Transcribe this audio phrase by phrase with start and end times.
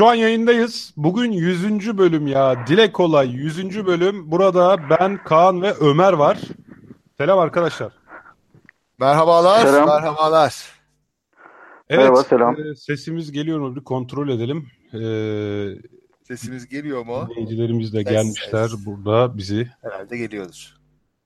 [0.00, 0.94] şu an yayındayız.
[0.96, 1.98] Bugün 100.
[1.98, 2.66] bölüm ya.
[2.66, 3.86] Dile kolay 100.
[3.86, 4.30] bölüm.
[4.30, 6.38] Burada ben, Kaan ve Ömer var.
[7.18, 7.92] Selam arkadaşlar.
[8.98, 9.88] Merhabalar, Selam.
[9.88, 10.54] merhabalar.
[11.88, 12.56] Evet, Merhaba, selam.
[12.60, 13.76] e, sesimiz geliyor mu?
[13.76, 14.66] Bir kontrol edelim.
[14.94, 15.00] E,
[16.28, 17.28] Sesimiz geliyor mu?
[17.30, 18.86] dinleyicilerimiz de Ses, gelmişler ses.
[18.86, 19.68] burada bizi.
[19.82, 20.74] Herhalde geliyordur.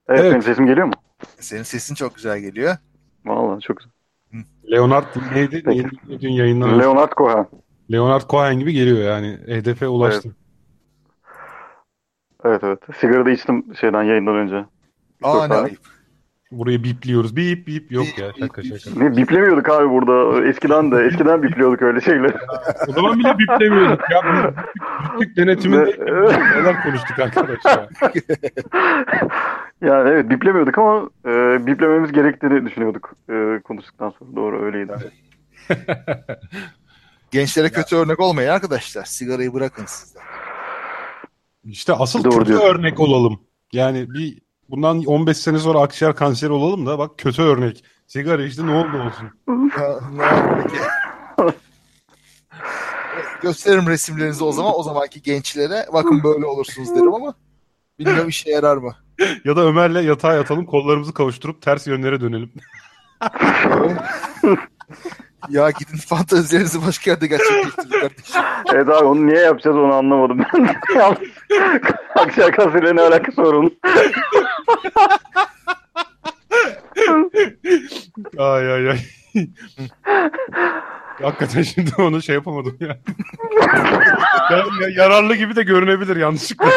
[0.09, 0.30] Evet, Evet.
[0.33, 0.92] benim sesim geliyor mu?
[1.41, 2.77] Senin sesin çok güzel geliyor.
[3.25, 3.92] Vallahi çok güzel.
[4.72, 5.62] Leonard neydi?
[5.64, 5.78] Peki.
[5.78, 6.20] Neydi?
[6.20, 7.47] Dün yayından Leonard Cohen.
[7.93, 9.38] Leonard Cohen gibi geliyor yani.
[9.47, 10.37] Hedefe ulaştı.
[12.45, 12.78] Evet evet.
[13.00, 14.64] Sigara da içtim şeyden yayından önce.
[15.22, 15.78] Aa ne ayıp.
[16.53, 17.36] Burayı bipliyoruz.
[17.36, 18.78] Bip bip yok Bip, ya şaka bip.
[18.81, 19.00] şaka.
[19.00, 20.45] Ne biplemiyorduk abi burada.
[20.48, 21.05] Eskiden de.
[21.05, 22.34] Eskiden bipliyorduk öyle şeyleri.
[22.89, 24.20] O zaman bile biplemiyorduk ya.
[24.25, 24.55] Bu
[25.20, 25.97] Rütük denetiminde
[26.61, 27.89] neler konuştuk arkadaş ya.
[29.80, 34.36] yani evet biplemiyorduk ama e, biplememiz gerektiğini düşünüyorduk e, konuştuktan sonra.
[34.36, 34.92] Doğru öyleydi.
[37.34, 39.04] Gençlere kötü örnek olmayın arkadaşlar.
[39.04, 40.18] Sigarayı bırakın siz de.
[41.64, 42.66] İşte asıl Doğru kötü diyorsun.
[42.66, 43.40] örnek olalım.
[43.72, 44.38] Yani bir
[44.70, 47.84] bundan 15 sene sonra akciğer kanseri olalım da bak kötü örnek.
[48.06, 49.30] Sigara işte ne oldu olsun.
[49.70, 50.77] Ha, ne oldu peki?
[53.42, 54.72] Gösteririm resimlerinizi o zaman.
[54.77, 57.34] O zamanki gençlere bakın böyle olursunuz derim ama
[57.98, 58.96] bilmiyorum işe yarar mı?
[59.44, 62.52] Ya da Ömer'le yatağa yatalım kollarımızı kavuşturup ters yönlere dönelim.
[65.48, 68.41] ya gidin fantezilerinizi başka yerde gerçekleştirin kardeşim.
[68.75, 70.67] Evet abi onu niye yapacağız onu anlamadım ben.
[72.53, 73.78] kanseriyle ne alakası var onun?
[78.39, 78.98] Ay ay ay.
[81.23, 82.98] Hakikaten şimdi onu şey yapamadım ya.
[84.51, 86.68] Yani ya- yararlı gibi de görünebilir yanlışlıkla.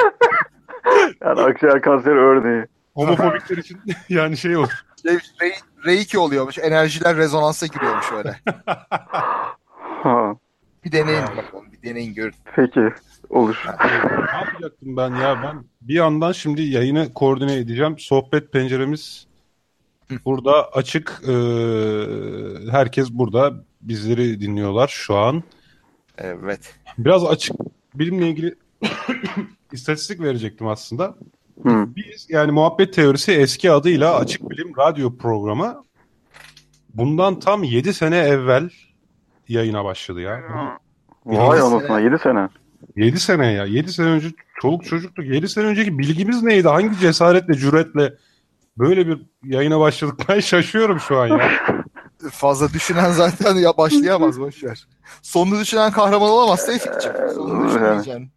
[1.24, 2.66] Yani akciğer kanseri örneği.
[2.94, 4.72] Homofobikler için yani şey olur.
[5.08, 6.58] Şey, Re- Reiki oluyormuş.
[6.60, 8.40] Enerjiler rezonansa giriyormuş öyle.
[10.04, 10.36] Ha,
[10.86, 11.66] Bir deneyin bakalım.
[11.72, 12.34] Bir deneyin görün.
[12.56, 12.80] peki
[13.30, 13.64] olur.
[13.66, 15.44] Ne yapacaktım ben ya?
[15.44, 18.00] Ben bir yandan şimdi yayını koordine edeceğim.
[18.00, 19.28] Sohbet penceremiz
[20.26, 21.22] burada açık.
[21.28, 21.32] Ee,
[22.72, 23.54] herkes burada.
[23.82, 25.44] Bizleri dinliyorlar şu an.
[26.18, 26.76] Evet.
[26.98, 27.56] Biraz açık
[27.96, 28.56] bilimle ilgili
[29.72, 31.16] istatistik verecektim aslında.
[31.66, 35.84] Biz yani muhabbet teorisi eski adıyla Açık Bilim Radyo programı
[36.94, 38.70] bundan tam 7 sene evvel
[39.48, 40.42] yayına başladı ya.
[41.26, 42.04] Vay Yedi anasına sene.
[42.04, 42.50] 7 sene.
[42.96, 43.66] 7 sene ya.
[43.66, 44.28] 7 sene önce
[44.62, 45.26] çoluk çocuktuk.
[45.26, 46.68] 7 sene önceki bilgimiz neydi?
[46.68, 48.14] Hangi cesaretle, cüretle
[48.78, 50.20] böyle bir yayına başladık?
[50.30, 51.50] Ben şaşıyorum şu an ya.
[52.32, 54.88] Fazla düşünen zaten ya başlayamaz boşver.
[55.22, 57.18] Sonunu düşünen kahraman olamaz Tevfik'ciğim.
[57.36, 58.32] Sonunu düşünmeyeceksin.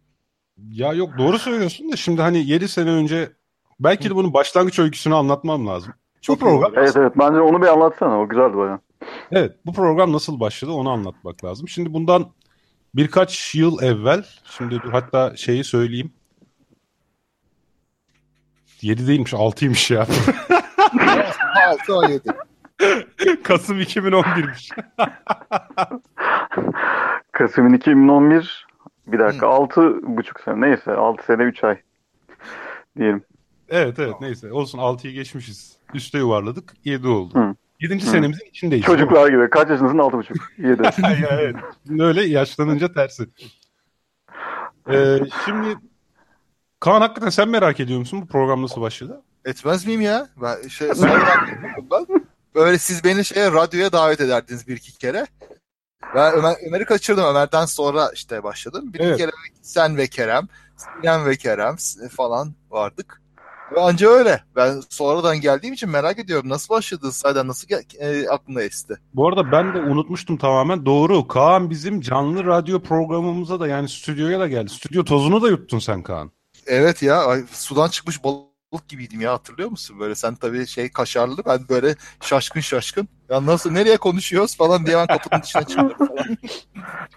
[0.69, 3.29] Ya yok doğru söylüyorsun da şimdi hani 7 sene önce
[3.79, 5.93] belki de bunun başlangıç öyküsünü anlatmam lazım.
[6.21, 8.79] Çok program Evet evet bence onu bir anlatsana o güzeldi baya.
[9.31, 11.67] Evet, bu program nasıl başladı onu anlatmak lazım.
[11.67, 12.31] Şimdi bundan
[12.95, 14.23] birkaç yıl evvel,
[14.57, 16.13] şimdi dur hatta şeyi söyleyeyim.
[18.81, 20.07] 7 değilmiş, 6'ymış ya.
[21.71, 22.21] 6 17.
[23.43, 24.71] Kasım 2011'miş.
[27.31, 28.67] Kasım 2011
[29.07, 31.77] bir dakika altı buçuk sene neyse 6 sene 3 ay
[32.97, 33.23] diyelim.
[33.69, 35.77] Evet evet neyse olsun 6'yı geçmişiz.
[35.93, 37.39] Üste yuvarladık 7 oldu.
[37.39, 37.55] Hı.
[37.79, 37.95] 7.
[37.95, 37.99] Hı.
[37.99, 38.85] senemizin içindeyiz.
[38.85, 40.83] Çocuklar gibi kaç yaşındasın 6,5 7.
[41.23, 41.55] Ya, evet.
[41.99, 43.27] Öyle yaşlanınca tersi.
[44.91, 45.77] Ee, şimdi
[46.81, 49.21] Kaan hakikaten sen merak ediyor musun bu program nasıl başladı?
[49.45, 50.27] Etmez miyim ya?
[50.41, 50.89] Ben şey
[51.91, 52.05] ben.
[52.55, 55.27] Böyle siz beni şeye radyoya davet ederdiniz bir iki kere.
[56.15, 57.23] Ben Ömer, Ömer'i kaçırdım.
[57.25, 58.93] Ömer'den sonra işte başladım.
[58.93, 59.17] Bir Evet.
[59.17, 60.47] kere sen ve Kerem,
[60.77, 61.75] Sinem ve Kerem
[62.11, 63.21] falan vardık.
[63.71, 64.43] Ve anca öyle.
[64.55, 66.49] Ben sonradan geldiğim için merak ediyorum.
[66.49, 67.47] Nasıl başladı zaten?
[67.47, 67.67] Nasıl
[67.99, 68.97] e, aklına esti?
[69.13, 70.85] Bu arada ben de unutmuştum tamamen.
[70.85, 71.27] Doğru.
[71.27, 74.69] Kaan bizim canlı radyo programımıza da yani stüdyoya da geldi.
[74.69, 76.31] Stüdyo tozunu da yuttun sen Kaan.
[76.67, 78.50] Evet ya ay, sudan çıkmış balık
[78.87, 79.99] gibiydim ya hatırlıyor musun?
[79.99, 83.07] Böyle sen tabii şey kaşarlı ben böyle şaşkın şaşkın.
[83.29, 86.25] Ya nasıl nereye konuşuyoruz falan diye ben kapının dışına çıkıyorum falan.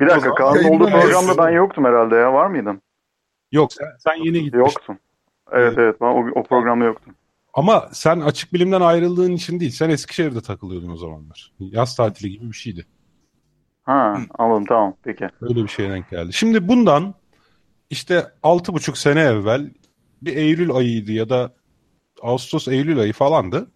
[0.01, 2.83] Bir dakika Kaan'ın olduğu programda ben yoktum herhalde ya var mıydın?
[3.53, 4.59] Yok sen, sen yeni gitmiştin.
[4.59, 4.99] Yoktum.
[5.53, 7.15] Evet evet ben o, o programda yoktum.
[7.55, 9.71] Ama sen açık bilimden ayrıldığın için değil.
[9.71, 11.53] Sen Eskişehir'de takılıyordun o zamanlar.
[11.59, 12.87] Yaz tatili gibi bir şeydi.
[13.83, 15.29] Ha anladım tamam peki.
[15.41, 16.33] Öyle bir şeye denk geldi.
[16.33, 17.15] Şimdi bundan
[17.91, 19.71] işte altı buçuk sene evvel
[20.23, 21.55] bir Eylül ayıydı ya da
[22.23, 23.71] Ağustos Eylül ayı falandı.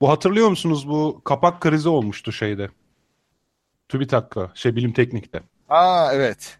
[0.00, 2.68] Bu hatırlıyor musunuz bu kapak krizi olmuştu şeyde.
[3.88, 5.42] TÜBİTAK'ta şey bilim teknikte.
[5.68, 6.58] Aa evet.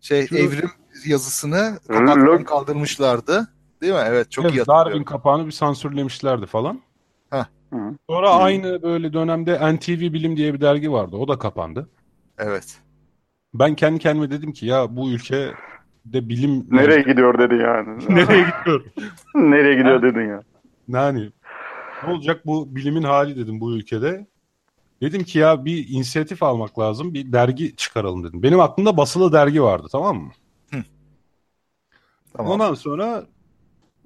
[0.00, 0.70] Şey Şu- evrim
[1.06, 3.48] yazısını kapaktan kaldırmışlardı.
[3.80, 4.02] Değil mi?
[4.06, 4.90] Evet çok iyi Evet, hatırlıyorum.
[4.92, 6.82] Darwin kapağını bir sansürlemişlerdi falan.
[7.72, 7.94] Hı.
[8.10, 8.34] Sonra Hı.
[8.34, 11.16] aynı böyle dönemde NTV Bilim diye bir dergi vardı.
[11.16, 11.88] O da kapandı.
[12.38, 12.78] Evet.
[13.54, 15.52] Ben kendi kendime dedim ki ya bu ülke
[16.12, 18.04] de bilim Nereye gidiyor dedin yani.
[18.14, 18.84] nereye gidiyor?
[19.34, 20.42] Nereye gidiyor dedin ya.
[20.88, 21.30] Yani
[22.06, 24.26] ne olacak bu bilimin hali dedim bu ülkede.
[25.02, 27.14] Dedim ki ya bir inisiyatif almak lazım.
[27.14, 28.42] Bir dergi çıkaralım dedim.
[28.42, 30.30] Benim aklımda basılı dergi vardı tamam mı?
[32.36, 32.52] Tamam.
[32.52, 33.26] Ondan sonra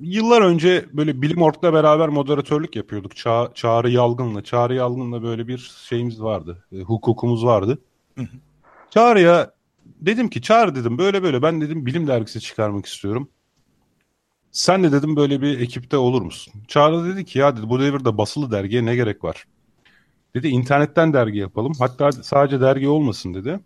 [0.00, 3.12] yıllar önce böyle Bilim Org'la beraber moderatörlük yapıyorduk.
[3.12, 4.42] Ça- Çağrı Yalgın'la.
[4.42, 6.64] Çağrı Yalgın'la böyle bir şeyimiz vardı.
[6.72, 7.78] e, hukukumuz vardı.
[8.18, 8.36] Hı hı.
[8.90, 9.52] Çağrı'ya
[10.06, 13.28] dedim ki Çağrı dedim böyle böyle ben dedim bilim dergisi çıkarmak istiyorum.
[14.52, 16.54] Sen de dedim böyle bir ekipte olur musun?
[16.68, 19.44] Çağrı dedi ki ya dedi bu devirde basılı dergiye ne gerek var?
[20.34, 21.72] Dedi internetten dergi yapalım.
[21.78, 23.60] Hatta sadece dergi olmasın dedi.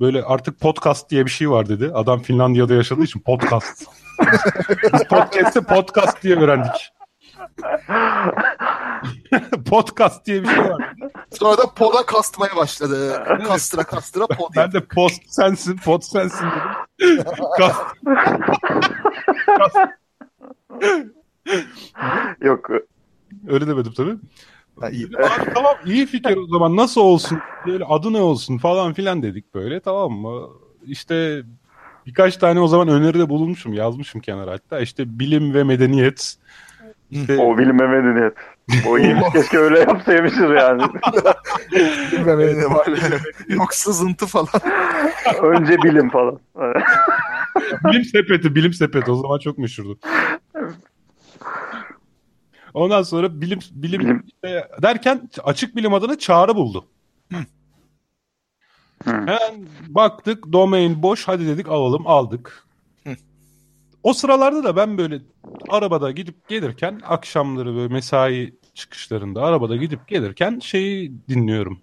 [0.00, 1.90] Böyle artık podcast diye bir şey var dedi.
[1.94, 3.84] Adam Finlandiya'da yaşadığı için podcast.
[4.92, 6.92] Biz podcast'te podcast diye öğrendik.
[9.70, 10.94] podcast diye bir şey var.
[11.30, 13.24] Sonra da poda kastmaya başladı.
[13.46, 17.34] Kastıra kastıra pod Ben de post sensin, pod sensin dedim.
[17.58, 17.82] Kast.
[19.46, 19.76] Kast.
[22.40, 22.70] Yok
[23.48, 24.16] Öyle demedim tabii.
[24.80, 25.06] Ha, iyi.
[25.06, 27.38] Abi tamam iyi fikir o zaman nasıl olsun?
[27.66, 30.48] Böyle adı ne olsun falan filan dedik böyle tamam mı?
[30.86, 31.42] İşte
[32.06, 36.36] birkaç tane o zaman öneride bulunmuşum yazmışım kenara hatta işte bilim ve medeniyet.
[37.12, 38.34] İşte o bilim ve medeniyet.
[38.88, 39.16] O iyi.
[39.32, 40.82] Keşke öyle yapsaymışız yani.
[42.12, 42.88] Bilmem var.
[43.48, 44.48] Yok sızıntı falan.
[45.42, 46.38] Önce bilim falan.
[47.84, 49.98] bilim sepeti, bilim sepeti o zaman çok meşhurdu.
[52.74, 54.22] Ondan sonra bilim bilim, Bilim.
[54.26, 56.84] işte derken açık bilim adına çağrı buldu.
[57.32, 57.38] Hı.
[59.04, 62.66] Hemen baktık domain boş hadi dedik alalım aldık.
[64.02, 65.20] O sıralarda da ben böyle
[65.68, 71.78] arabada gidip gelirken akşamları böyle mesai çıkışlarında arabada gidip gelirken şeyi dinliyorum.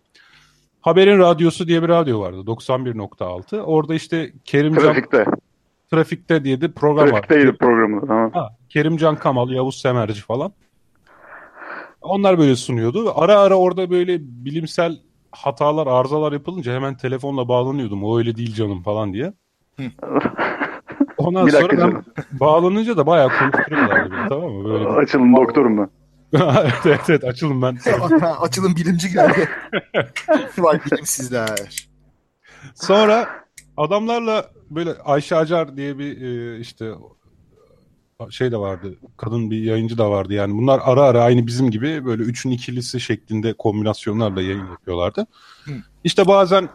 [0.82, 3.62] Haberin Radyosu diye bir radyo vardı 91.6.
[3.62, 5.26] Orada işte Kerimcan Trafikte.
[5.92, 7.12] Trafikte diye de program var.
[7.12, 8.08] Trafikteydi programı.
[8.08, 8.32] Tamam.
[8.32, 10.52] Ha, Kerimcan Kamal, Yavuz Semerci falan.
[12.02, 13.12] Onlar böyle sunuyordu.
[13.16, 15.00] Ara ara orada böyle bilimsel
[15.32, 18.04] hatalar, arızalar yapılınca hemen telefonla bağlanıyordum.
[18.04, 19.34] O öyle değil canım falan diye.
[21.20, 24.70] Ondan Bir sonra ben bağlanınca da bayağı konuşturuyorlardı beni tamam mı?
[24.70, 25.90] Böyle Açılın doktorum ben.
[26.34, 27.78] evet, evet evet açılın ben.
[28.40, 29.50] Açılın bilimci geldi.
[30.58, 31.90] Vay bilimsizler.
[32.76, 33.30] Sonra
[33.78, 36.92] adamlarla böyle Ayşe Acar diye bir e, işte
[38.30, 38.96] şey de vardı.
[39.18, 40.58] Kadın bir yayıncı da vardı yani.
[40.58, 45.28] Bunlar ara ara aynı bizim gibi böyle üçün ikilisi şeklinde kombinasyonlarla yayın yapıyorlardı.
[45.66, 45.72] Hı.
[46.04, 46.70] İşte bazen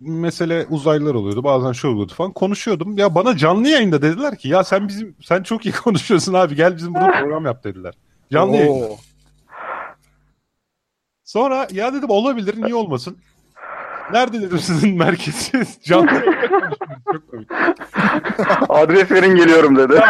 [0.00, 1.44] mesele uzaylılar oluyordu.
[1.44, 2.32] Bazen şu oluyordu falan.
[2.32, 2.98] Konuşuyordum.
[2.98, 6.76] Ya bana canlı yayında dediler ki ya sen bizim sen çok iyi konuşuyorsun abi gel
[6.76, 7.94] bizim burada program yap dediler.
[8.32, 8.86] Canlı yayında.
[8.86, 8.96] Oo.
[11.24, 13.16] Sonra ya dedim olabilir niye olmasın?
[14.12, 15.78] Nerede dedim sizin merkeziniz?
[15.84, 16.70] Canlı yayında.
[17.12, 17.48] Çok komik.
[18.68, 20.00] Adres verin geliyorum dedi.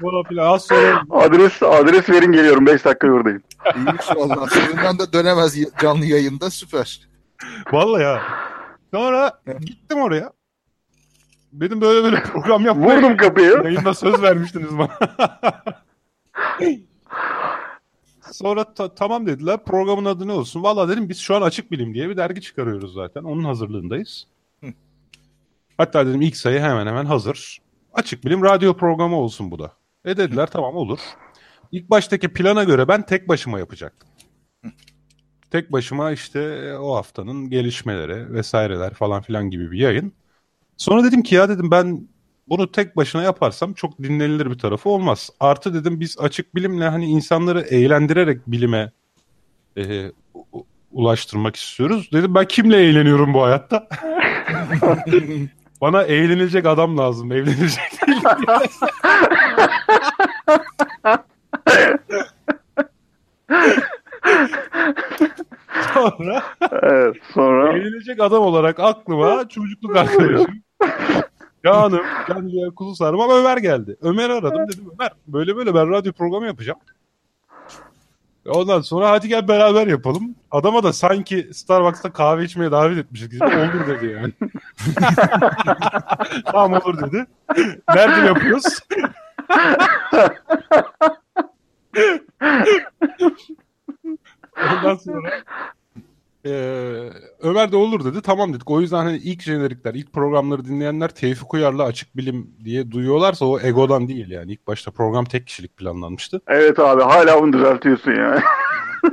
[0.00, 0.52] Falan filan.
[0.52, 2.66] Az sonra Adres adres verin geliyorum.
[2.66, 3.42] 5 dakika buradayım.
[3.76, 4.46] İyiymiş valla.
[4.46, 7.00] Suyundan da dönemez canlı yayında süper.
[7.72, 8.22] vallahi ya.
[8.94, 10.32] Sonra gittim oraya.
[11.52, 12.98] Dedim böyle böyle program yapmayı.
[12.98, 13.60] Vurdum kapıyı.
[13.64, 14.98] Yayında söz vermiştiniz bana.
[18.32, 19.64] Sonra ta- tamam dediler.
[19.64, 20.62] Programın adı ne olsun?
[20.62, 23.22] Vallahi dedim biz şu an Açık Bilim diye bir dergi çıkarıyoruz zaten.
[23.22, 24.26] Onun hazırlığındayız.
[25.76, 27.58] Hatta dedim ilk sayı hemen hemen hazır.
[27.92, 29.72] Açık Bilim radyo programı olsun bu da.
[30.04, 30.98] E dediler tamam olur.
[31.72, 34.08] İlk baştaki plana göre ben tek başıma yapacaktım.
[35.54, 40.12] Tek başıma işte e, o haftanın gelişmeleri vesaireler falan filan gibi bir yayın.
[40.76, 42.08] Sonra dedim ki ya dedim ben
[42.48, 45.30] bunu tek başına yaparsam çok dinlenilir bir tarafı olmaz.
[45.40, 48.92] Artı dedim biz açık bilimle hani insanları eğlendirerek bilime
[49.78, 50.12] e,
[50.92, 52.10] ulaştırmak istiyoruz.
[52.12, 53.88] Dedim ben kimle eğleniyorum bu hayatta?
[55.80, 57.32] Bana eğlenilecek adam lazım.
[57.32, 58.22] Evlenilecek değil.
[66.10, 66.42] Sonra
[66.82, 67.16] Evet.
[67.34, 70.62] Sonra Eğlenecek adam olarak aklıma çocukluk arkadaşım.
[71.64, 73.96] Canım, can kuzu sarmam Ömer geldi.
[74.02, 76.78] Ömer aradım dedim Ömer böyle böyle ben radyo programı yapacağım.
[78.48, 80.34] Ondan sonra hadi gel beraber yapalım.
[80.50, 84.32] Adama da sanki Starbucks'ta kahve içmeye davet etmişiz gibi olur dedi yani.
[86.44, 87.26] tamam olur dedi.
[87.94, 88.64] Nerede yapıyoruz?
[94.56, 95.30] Ondan sonra
[96.46, 97.10] ee,
[97.42, 98.22] Ömer de olur dedi.
[98.22, 98.70] Tamam dedik.
[98.70, 103.60] O yüzden hani ilk jenerikler, ilk programları dinleyenler Tevfik Uyar'la açık bilim diye duyuyorlarsa o
[103.60, 104.52] egodan değil yani.
[104.52, 106.40] İlk başta program tek kişilik planlanmıştı.
[106.48, 108.42] evet abi hala bunu düzeltiyorsun ya.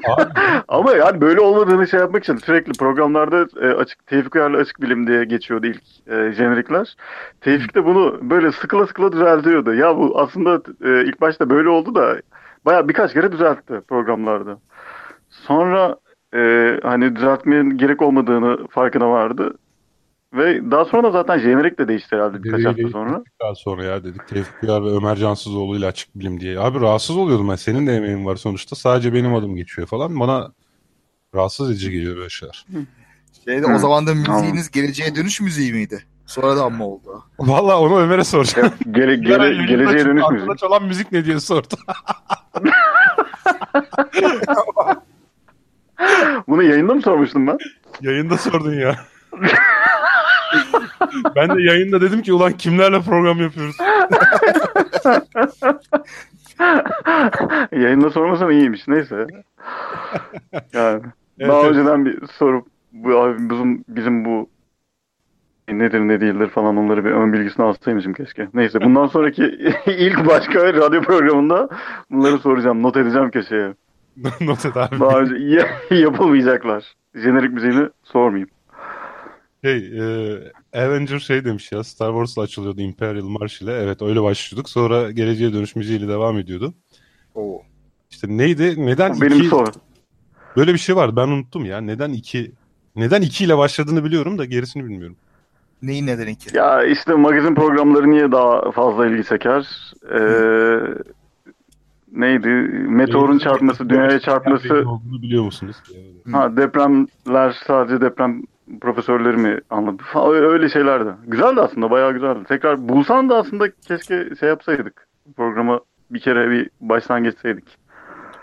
[0.07, 0.23] Abi,
[0.67, 5.07] Ama yani böyle olmadığını şey yapmak için sürekli programlarda e, açık Tevfik Uyarlı Açık Bilim
[5.07, 6.95] diye geçiyordu ilk e, jenerikler.
[7.41, 9.73] Tevfik de bunu böyle sıkıla sıkıla düzeltiyordu.
[9.73, 12.21] Ya bu aslında e, ilk başta böyle oldu da
[12.65, 14.57] baya birkaç kere düzeltti programlarda.
[15.29, 15.95] Sonra
[16.35, 19.57] e, hani düzeltmenin gerek olmadığını farkına vardı.
[20.33, 23.23] Ve daha sonra da zaten jenerik de değişti herhalde birkaç hafta sonra.
[23.41, 26.59] Daha sonra ya dedik Tevfik Uyar ve Ömer Cansızoğlu ile açık bilim diye.
[26.59, 27.55] Abi rahatsız oluyordum ben.
[27.55, 28.75] Senin de emeğin var sonuçta.
[28.75, 30.19] Sadece benim adım geçiyor falan.
[30.19, 30.51] Bana
[31.35, 32.65] rahatsız edici geliyor böyle şeyler.
[33.45, 33.75] Şeyde Hı.
[33.75, 36.03] o zaman da müziğiniz geleceğe dönüş müziği miydi?
[36.25, 37.23] Sonradan mı oldu?
[37.39, 38.71] Valla onu Ömer'e soracağım.
[38.91, 40.57] Gele, gele, geleceğe dönüş müzik.
[40.57, 41.67] çalan müzik ne diye sordu.
[46.47, 47.57] Bunu yayında mı sormuştum ben?
[48.01, 48.95] Yayında sordun ya.
[51.35, 53.77] ben de yayında dedim ki ulan kimlerle program yapıyoruz?
[57.71, 58.87] Yayında sormasam iyiymiş.
[58.87, 59.27] Neyse.
[60.73, 61.01] Yani
[61.41, 61.71] Evet, daha evet.
[61.71, 64.49] önceden bir sorup bu abi bizim bizim bu
[65.69, 68.47] nedir ne değildir falan onları bir ön bilgisini alsaymışım keşke.
[68.53, 69.43] Neyse bundan sonraki
[69.85, 71.69] ilk başka radyo programında
[72.11, 72.83] bunları soracağım.
[72.83, 73.73] Not edeceğim köşeye.
[74.41, 74.99] Not et abi.
[74.99, 76.83] Daha önce ya- yapılmayacaklar.
[77.15, 78.49] Jenerik müziğini sormayayım.
[79.63, 80.39] Şey, e,
[80.73, 83.73] Avenger şey demiş ya Star Wars'la açılıyordu Imperial March ile.
[83.73, 84.69] Evet öyle başlıyorduk.
[84.69, 86.73] Sonra geleceğe dönüş müziğiyle devam ediyordu.
[87.35, 87.61] Oo.
[88.11, 88.85] İşte neydi?
[88.85, 89.47] Neden benim iki...
[89.47, 89.67] sor.
[90.57, 91.15] Böyle bir şey var.
[91.15, 91.81] Ben unuttum ya.
[91.81, 92.51] Neden iki...
[92.95, 95.17] Neden iki ile başladığını biliyorum da gerisini bilmiyorum.
[95.81, 96.57] Neyin neden ki?
[96.57, 99.93] Ya işte magazin programları niye daha fazla ilgi çeker?
[100.11, 100.79] Ee,
[102.11, 102.47] neydi?
[102.89, 104.73] Meteorun çarpması, dünyaya çarpması.
[104.73, 105.75] Olduğunu biliyor musunuz?
[106.31, 108.41] Ha depremler sadece deprem
[108.81, 110.03] profesörleri mi anladı?
[110.31, 111.09] Öyle şeylerdi.
[111.27, 112.39] Güzeldi aslında, bayağı güzeldi.
[112.47, 115.07] Tekrar bulsan da aslında keşke şey yapsaydık.
[115.37, 115.79] Programı
[116.11, 117.77] bir kere bir baştan geçseydik.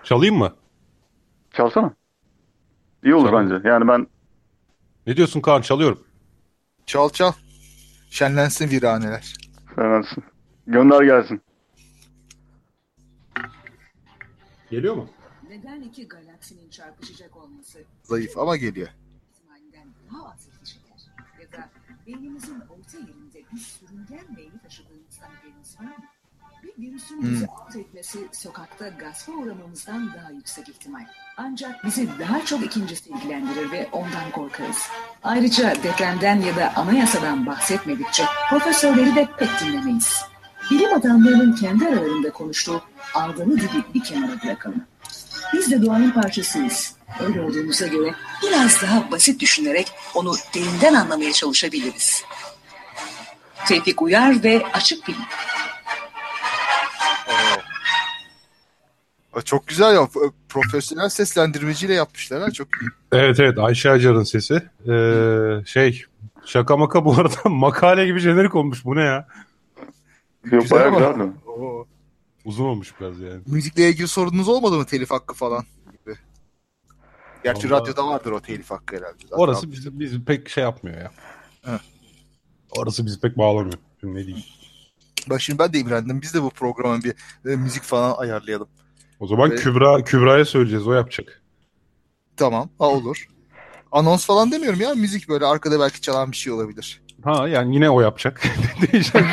[0.04, 0.52] Çalayım mı?
[1.52, 1.92] Çalsana.
[3.04, 3.50] İyi olur Çalalım.
[3.50, 3.68] bence.
[3.68, 4.06] Yani ben
[5.06, 5.60] Ne diyorsun Kaan?
[5.60, 5.98] Çalıyorum.
[6.86, 7.32] Çal çal.
[8.10, 9.34] Şenlensin viraneler.
[9.76, 10.24] Fernandes'in.
[10.66, 11.40] Gönder gelsin.
[14.70, 15.08] Geliyor mu?
[15.48, 18.88] Neden iki galaksinin çarpışacak olması Zayıf ama geliyor.
[19.32, 20.98] ihtimalinden daha az ilgi çeker?
[21.40, 21.68] Ya da
[22.06, 26.04] beynimizin orta yerinde bir sürüngen beyni taşıdığımızdan haberiniz var mı?
[26.62, 31.06] Bir virüsün bizi alt etmesi sokakta gaspa uğramamızdan daha yüksek ihtimal.
[31.36, 34.88] Ancak bizi daha çok ikincisi ilgilendirir ve ondan korkarız.
[35.22, 40.20] Ayrıca depremden ya da anayasadan bahsetmedikçe profesörleri de pek dinlemeyiz.
[40.70, 42.82] Bilim adamlarının kendi aralarında konuştuğu
[43.14, 44.84] aldığını dili bir kenara bırakalım.
[45.52, 46.94] Biz de doğanın parçasıyız.
[47.20, 52.22] Öyle olduğumuza göre biraz daha basit düşünerek onu derinden anlamaya çalışabiliriz.
[53.66, 55.20] Tevfik Uyar ve Açık Bilim.
[59.44, 60.08] Çok güzel ya.
[60.48, 62.50] Profesyonel seslendirmeciyle yapmışlar ha.
[62.50, 62.88] Çok iyi.
[63.12, 64.54] Evet evet Ayşe Acar'ın sesi.
[64.88, 66.04] Ee, şey
[66.44, 68.84] şaka maka bu arada makale gibi jenerik olmuş.
[68.84, 69.26] Bu ne ya?
[70.44, 71.32] Yok Güzel bayağı.
[71.46, 71.86] Oo.
[72.44, 73.40] Uzun olmuş biraz yani.
[73.46, 76.16] Müzikle ilgili sorunuz olmadı mı telif hakkı falan gibi?
[77.44, 79.16] Gerçi Vallahi- radyoda vardır o telif hakkı herhalde.
[79.22, 81.10] Zaten Orası bizi, bizi pek şey yapmıyor ya.
[81.66, 81.80] Evet.
[82.78, 83.78] Orası bizi pek bağlamıyor.
[84.00, 84.44] Şimdi ne diyeyim.
[85.30, 86.22] Bak şimdi ben de imrendim.
[86.22, 87.14] Biz de bu programa bir
[87.50, 88.68] e, müzik falan ayarlayalım.
[89.20, 89.60] O zaman Evet.
[89.62, 90.86] Kübra Kübra'ya söyleyeceğiz.
[90.86, 91.42] O yapacak.
[92.36, 92.70] Tamam.
[92.78, 93.28] Ha olur.
[93.92, 94.94] Anons falan demiyorum ya.
[94.94, 97.02] Müzik böyle arkada belki çalan bir şey olabilir.
[97.24, 98.42] Ha yani yine o yapacak.
[98.92, 99.24] Değişen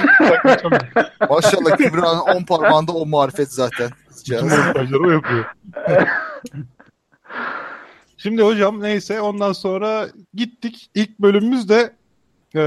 [1.30, 3.90] Maşallah Kübra'nın 10 parmağında o marifet zaten.
[3.90, 4.44] bütün Kızcağız.
[4.44, 5.46] montajları o yapıyor.
[8.18, 10.90] Şimdi hocam neyse ondan sonra gittik.
[10.96, 11.94] İlk bölümümüz de
[12.56, 12.62] eee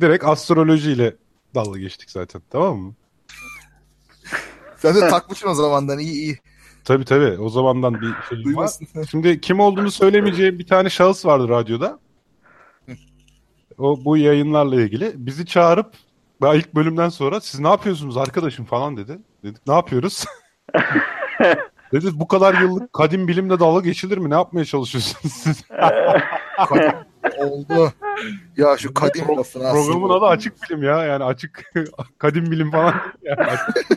[0.00, 1.16] direkt astrolojiyle
[1.54, 2.42] dalga geçtik zaten.
[2.50, 2.94] Tamam mı?
[4.76, 6.38] Sen de takmışsın o zamandan iyi iyi.
[6.84, 7.38] Tabii tabii.
[7.40, 8.70] O zamandan bir şey var.
[9.10, 11.98] Şimdi kim olduğunu söylemeyeceğim bir tane şahıs vardı radyoda.
[13.78, 15.12] O bu yayınlarla ilgili.
[15.16, 15.92] Bizi çağırıp
[16.42, 19.18] daha ilk bölümden sonra siz ne yapıyorsunuz arkadaşım falan dedi.
[19.42, 20.24] Dedik ne yapıyoruz?
[21.92, 24.30] dedi bu kadar yıllık kadim bilimle dalga geçilir mi?
[24.30, 25.64] Ne yapmaya çalışıyorsunuz siz?
[27.38, 27.92] Oldu.
[28.56, 30.14] Ya şu kadim Pro- lafını Programın aslında.
[30.14, 31.04] adı açık bilim ya.
[31.04, 31.72] Yani açık
[32.18, 32.94] kadim bilim falan.
[33.22, 33.88] Yani açık-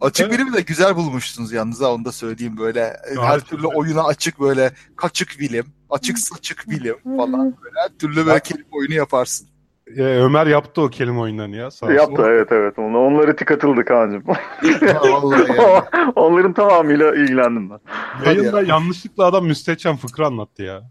[0.00, 2.96] Açık bilimi de güzel bulmuşsunuz yalnız ha onu da söyleyeyim böyle.
[3.08, 3.76] Her Gayet türlü güzel.
[3.76, 8.94] oyuna açık böyle kaçık bilim, açık saçık bilim falan böyle her türlü böyle kelime oyunu
[8.94, 9.48] yaparsın.
[9.96, 11.70] Ee, Ömer yaptı o kelime oyunlarını ya.
[11.70, 11.96] Sağ olsun.
[11.96, 12.78] Yaptı evet evet.
[12.78, 14.22] Onu- Onları tık atıldı Kaan'cığım.
[14.26, 15.84] Ha, vallahi ya.
[16.16, 17.78] Onların tamamıyla ilgilendim ben.
[18.26, 20.82] Yayında Hadi yanlışlıkla adam müstehcen fıkra anlattı ya.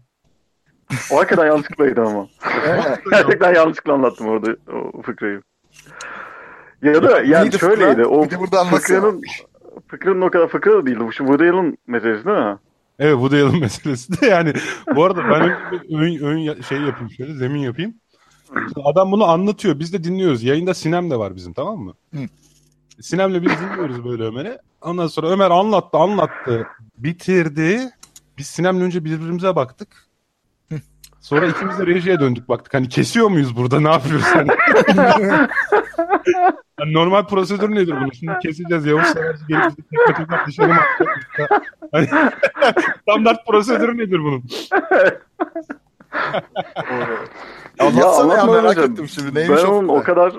[1.12, 2.28] O hakikaten yanlışlıklaydı ama.
[2.66, 2.98] Evet.
[3.10, 4.56] Gerçekten yanlışlıkla anlattım orada
[4.94, 5.42] o fıkrayı.
[6.82, 7.90] Ya da yani Neydi şöyleydi.
[7.90, 8.08] fıkra?
[8.08, 9.22] O Bir de burada fıkranın,
[9.88, 11.00] fıkranın o kadar fıkra da değildi.
[11.00, 12.58] Bu şu Woody Allen meselesi değil mi?
[12.98, 14.52] Evet Woody Allen meselesi de yani
[14.96, 15.56] bu arada ben
[15.98, 17.94] ön, ön şey yapayım şöyle zemin yapayım.
[18.54, 19.78] Şimdi Adam bunu anlatıyor.
[19.78, 20.42] Biz de dinliyoruz.
[20.42, 21.94] Yayında Sinem de var bizim tamam mı?
[22.14, 22.20] Hı.
[23.00, 24.58] Sinem'le biz dinliyoruz böyle Ömer'e.
[24.80, 26.66] Ondan sonra Ömer anlattı anlattı.
[26.98, 27.80] Bitirdi.
[28.38, 30.07] Biz Sinem'le önce birbirimize baktık.
[31.20, 32.74] Sonra ikimiz de rejiye döndük baktık.
[32.74, 34.26] Hani kesiyor muyuz burada ne yapıyoruz?
[34.26, 34.48] Hani,
[36.78, 38.14] Hani normal prosedür nedir bunu?
[38.14, 38.86] Şimdi keseceğiz.
[38.86, 41.62] Yavuz Severci gelip tekrar tekrar dışarı mı atacak?
[41.92, 42.08] Hani,
[43.02, 44.44] standart prosedürü nedir bunun?
[47.78, 49.34] Anlatsana ya, merak önce ettim şimdi.
[49.34, 50.32] Neymiş Ben onun o kadar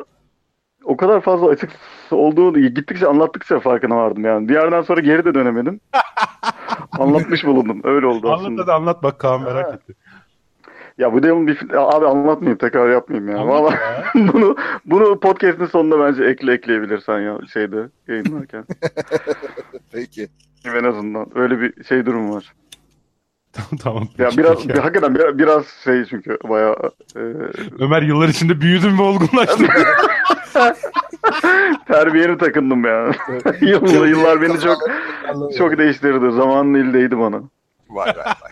[0.84, 1.72] o kadar fazla açık
[2.12, 4.50] olduğunu gittikçe anlattıkça farkına vardım yani.
[4.50, 5.80] Bir yerden sonra geri de dönemedim.
[7.00, 7.82] Anlatmış bulundum.
[7.84, 8.62] Öyle oldu Anlat aslında.
[8.62, 9.96] hadi anlat bak Kaan merak etti.
[11.00, 13.38] Ya bu Devil bir Ya abi anlatmayayım tekrar yapmayayım ya.
[13.38, 14.12] Anlat Valla ya.
[14.34, 18.66] bunu bunu podcast'in sonunda bence ekle ekleyebilirsen ya şeyde yayınlarken.
[19.92, 20.28] Peki.
[20.66, 22.54] en azından öyle bir şey durum var.
[23.52, 24.08] tamam tamam.
[24.18, 24.70] Ya biraz peki.
[24.70, 26.76] bir, hakikaten biraz, biraz şey çünkü bayağı
[27.16, 27.20] e,
[27.80, 29.68] Ömer yıllar içinde büyüdün ve olgunlaştın.
[31.88, 33.12] terbiyeni takındım ya.
[33.62, 34.78] yıllar, yıllar beni çok
[35.58, 36.32] çok değiştirdi.
[36.32, 37.42] Zamanın ildeydi bana.
[37.90, 38.52] Vay vay vay.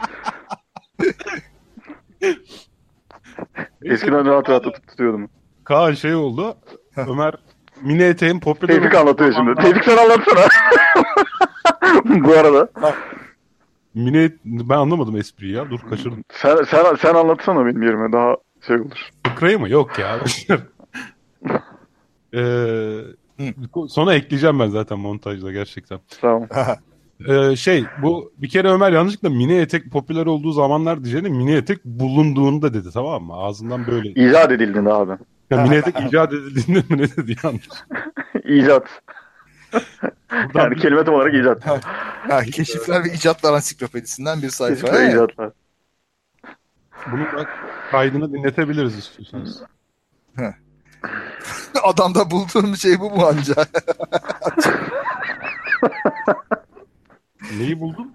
[3.84, 5.30] Eskiden rahat rahat tutup tutuyordum.
[5.64, 6.58] Kaan şey oldu.
[6.98, 7.34] Ömer
[7.82, 9.56] mini eteğin popüler Tevfik anlatıyor şimdi.
[9.56, 10.46] Tevfik sen anlatsana.
[12.28, 12.70] Bu arada.
[13.94, 15.70] Mini ben anlamadım espriyi ya.
[15.70, 16.24] Dur kaçırdım.
[16.34, 18.36] Sen, sen, sen anlatsana benim yerime daha
[18.68, 19.10] şey olur.
[19.28, 19.70] Fıkrayı mı?
[19.70, 20.20] Yok ya.
[22.34, 23.00] ee,
[23.88, 26.00] sonra ekleyeceğim ben zaten montajda gerçekten.
[26.22, 26.48] Tamam.
[27.25, 31.86] Ee, şey bu bir kere Ömer yanlışlıkla mini etek popüler olduğu zamanlar diyeceğine mini etek
[31.86, 33.34] bulunduğunda dedi tamam mı?
[33.34, 34.10] Ağzından böyle.
[34.10, 35.12] İcat edildiğinde abi.
[35.49, 37.67] Ya mini etek icat edildiğinde mi ne dedi yanlış.
[38.45, 38.88] İcat.
[40.32, 41.65] Buradan Yani kelime tam olarak icat.
[42.30, 44.88] Ha, keşifler ve icatlar ansiklopedisinden bir sayfa.
[44.88, 45.12] Kesinlikle He.
[45.12, 45.51] icatlar.
[47.12, 47.47] Bunun da
[47.91, 49.62] kaydını dinletebiliriz istiyorsanız.
[51.84, 53.56] Adamda bulduğum şey bu mu anca?
[57.60, 58.14] Neyi buldun?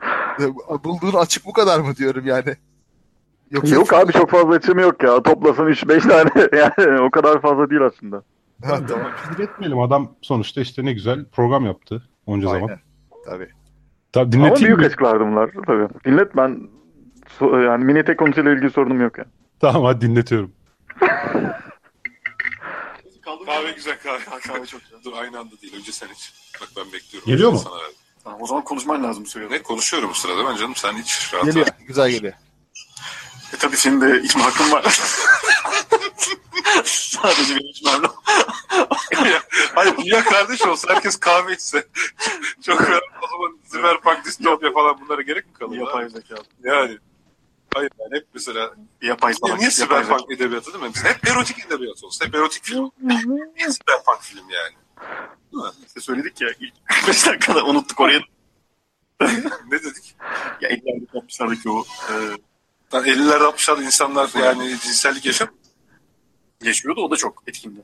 [0.85, 2.57] Bulduğun açık bu kadar mı diyorum yani.
[3.51, 5.23] Yoksa Yok abi çok fazla açımı yok ya.
[5.23, 6.49] Toplasan 3-5 tane
[6.87, 8.23] yani o kadar fazla değil aslında.
[8.65, 9.11] Ha, tamam.
[9.39, 9.79] Etmeyelim.
[9.81, 12.69] Adam sonuçta işte ne güzel program yaptı onca zaman.
[12.69, 12.81] Aynen.
[13.27, 13.49] Tabii.
[14.13, 14.87] Tabii Ama dinleteyim büyük mi?
[14.87, 15.89] açıklardı bunlar tabii.
[16.05, 16.61] Dinlet ben
[17.41, 19.25] yani mini tek konusuyla ilgili sorunum yok ya.
[19.61, 20.53] Tamam hadi dinletiyorum.
[23.47, 24.41] Kahve güzel kahve.
[24.41, 24.99] kahve çok güzel.
[25.05, 25.77] Dur aynı anda değil.
[25.77, 26.33] Önce sen iç.
[26.61, 27.27] Bak ben bekliyorum.
[27.33, 27.59] Geliyor mu?
[27.59, 27.97] Sana verdim.
[28.25, 29.51] Tamam, o zaman konuşman lazım söyle.
[29.51, 31.67] Ne konuşuyorum bu sırada ben canım sen iç rahat Geliyor.
[31.67, 31.87] rahat.
[31.87, 32.33] Güzel geliyor.
[33.55, 34.85] E tabii senin de içme hakkın var.
[36.85, 38.17] Sadece benim içmem lazım.
[39.75, 41.87] Hayır dünya kardeş olsa herkes kahve içse.
[42.67, 43.03] Çok rahat.
[43.23, 45.77] O zaman Cyberpunk, distopya falan bunlara gerek mi kalır?
[45.77, 46.35] Yapay zeka.
[46.65, 46.99] Yani.
[47.75, 49.59] Hayır yani hep mesela Yapay niye, salak.
[49.59, 50.03] niye zeka.
[50.03, 50.91] Cyberpunk edebiyatı değil mi?
[50.95, 52.27] Biz hep erotik edebiyat olsun.
[52.27, 52.91] Hep erotik film.
[53.03, 54.75] Niye Cyberpunk film yani?
[55.87, 58.21] İşte söyledik ya ilk 45 dakikada unuttuk oraya.
[59.71, 60.15] Ne dedik?
[60.61, 62.15] Ya 50'lerde 60'lardaki o e,
[62.95, 65.49] Lan 50'lerde 60'larda insanlar yani cinsellik yaşam.
[66.63, 67.81] geçmiyordu o da çok etkindi.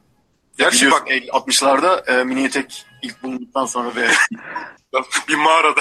[0.59, 4.09] Gerçi bak 50 60'larda e, mini etek ilk bulunduktan sonra ve
[5.29, 5.81] bir mağarada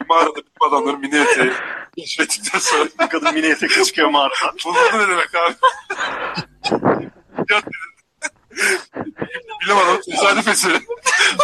[0.00, 1.52] bir mağarada bir adamların mini eteği
[1.98, 4.56] keşfettikten sonra bir kadın mini etekle çıkıyor mağaradan.
[4.66, 5.54] bunlar ne demek abi?
[9.60, 10.80] Bilim adamı tesadüf eseri.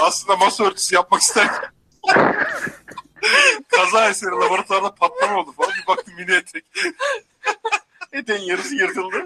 [0.02, 1.70] Aslında masa örtüsü yapmak isterken
[3.68, 5.70] kaza eseri laboratuvarda patlama oldu falan.
[5.82, 6.64] Bir baktım mini etek.
[8.12, 9.24] Eteğin yarısı yırtıldı.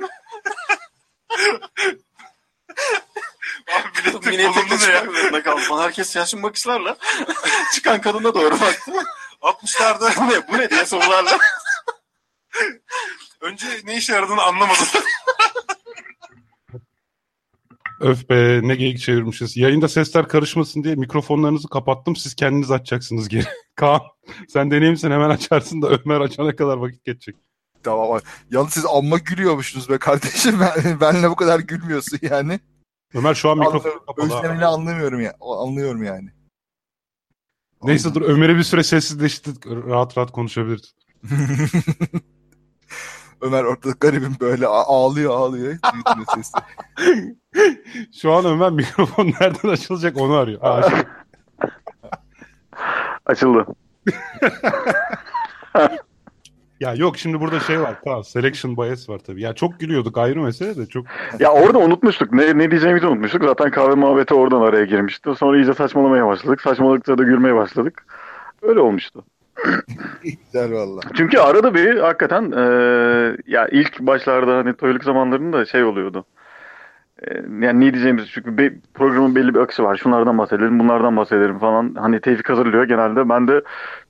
[3.68, 5.04] Abi mini etek ne ya?
[5.04, 5.60] zorunda kaldı.
[5.60, 6.96] Falan herkes şaşkın bakışlarla
[7.74, 8.92] çıkan kadına doğru baktı.
[9.42, 11.38] 60'larda bu ne bu ne diye sorularla.
[13.40, 14.86] önce ne işe yaradığını anlamadım.
[18.00, 19.56] Öf be ne geyik çevirmişiz.
[19.56, 22.16] Yayında sesler karışmasın diye mikrofonlarınızı kapattım.
[22.16, 23.44] Siz kendiniz açacaksınız geri.
[23.74, 24.00] Kaan
[24.48, 27.36] sen deneyimsen hemen açarsın da Ömer açana kadar vakit geçecek.
[27.82, 28.20] Tamam.
[28.50, 30.60] Yalnız siz amma gülüyormuşsunuz be kardeşim.
[30.60, 32.60] Ben, benle bu kadar gülmüyorsun yani.
[33.14, 34.26] Ömer şu an mikrofonu kapalı.
[34.26, 35.34] Özlemini anlamıyorum ya.
[35.40, 36.30] Anlıyorum yani.
[37.82, 39.66] Neyse dur Ömer'i bir süre sessizleştirdik.
[39.66, 40.94] Rahat rahat konuşabiliriz.
[43.40, 45.78] Ömer ortada garibim böyle ağlıyor ağlıyor.
[45.94, 46.52] Duyduğunuz sesi.
[48.20, 50.58] Şu an Ömer mikrofon nereden açılacak onu arıyor.
[50.62, 51.06] Aa, açıldı.
[53.26, 53.66] Açıldı.
[56.80, 57.94] Ya yok şimdi burada şey var.
[58.04, 59.42] Tamam, selection bias var tabii.
[59.42, 61.06] Ya çok gülüyorduk ayrı mesele de çok
[61.38, 62.32] Ya orada unutmuştuk.
[62.32, 63.44] Ne, ne diyeceğimizi unutmuştuk.
[63.44, 65.30] Zaten kahve muhabbeti oradan araya girmişti.
[65.38, 66.60] Sonra iyice saçmalamaya başladık.
[66.60, 68.04] Saçmalıkta da gülmeye başladık.
[68.62, 69.24] Öyle olmuştu.
[70.22, 71.00] Güzel valla.
[71.16, 72.62] Çünkü arada bir hakikaten e,
[73.46, 76.24] ya ilk başlarda hani toyluk zamanlarında şey oluyordu.
[77.60, 79.96] Yani ne diyeceğimiz çünkü be- programın belli bir akışı var.
[79.96, 81.94] Şunlardan bahsedelim, bunlardan bahsedelim falan.
[81.94, 83.28] Hani Tevfik hazırlıyor genelde.
[83.28, 83.62] Ben de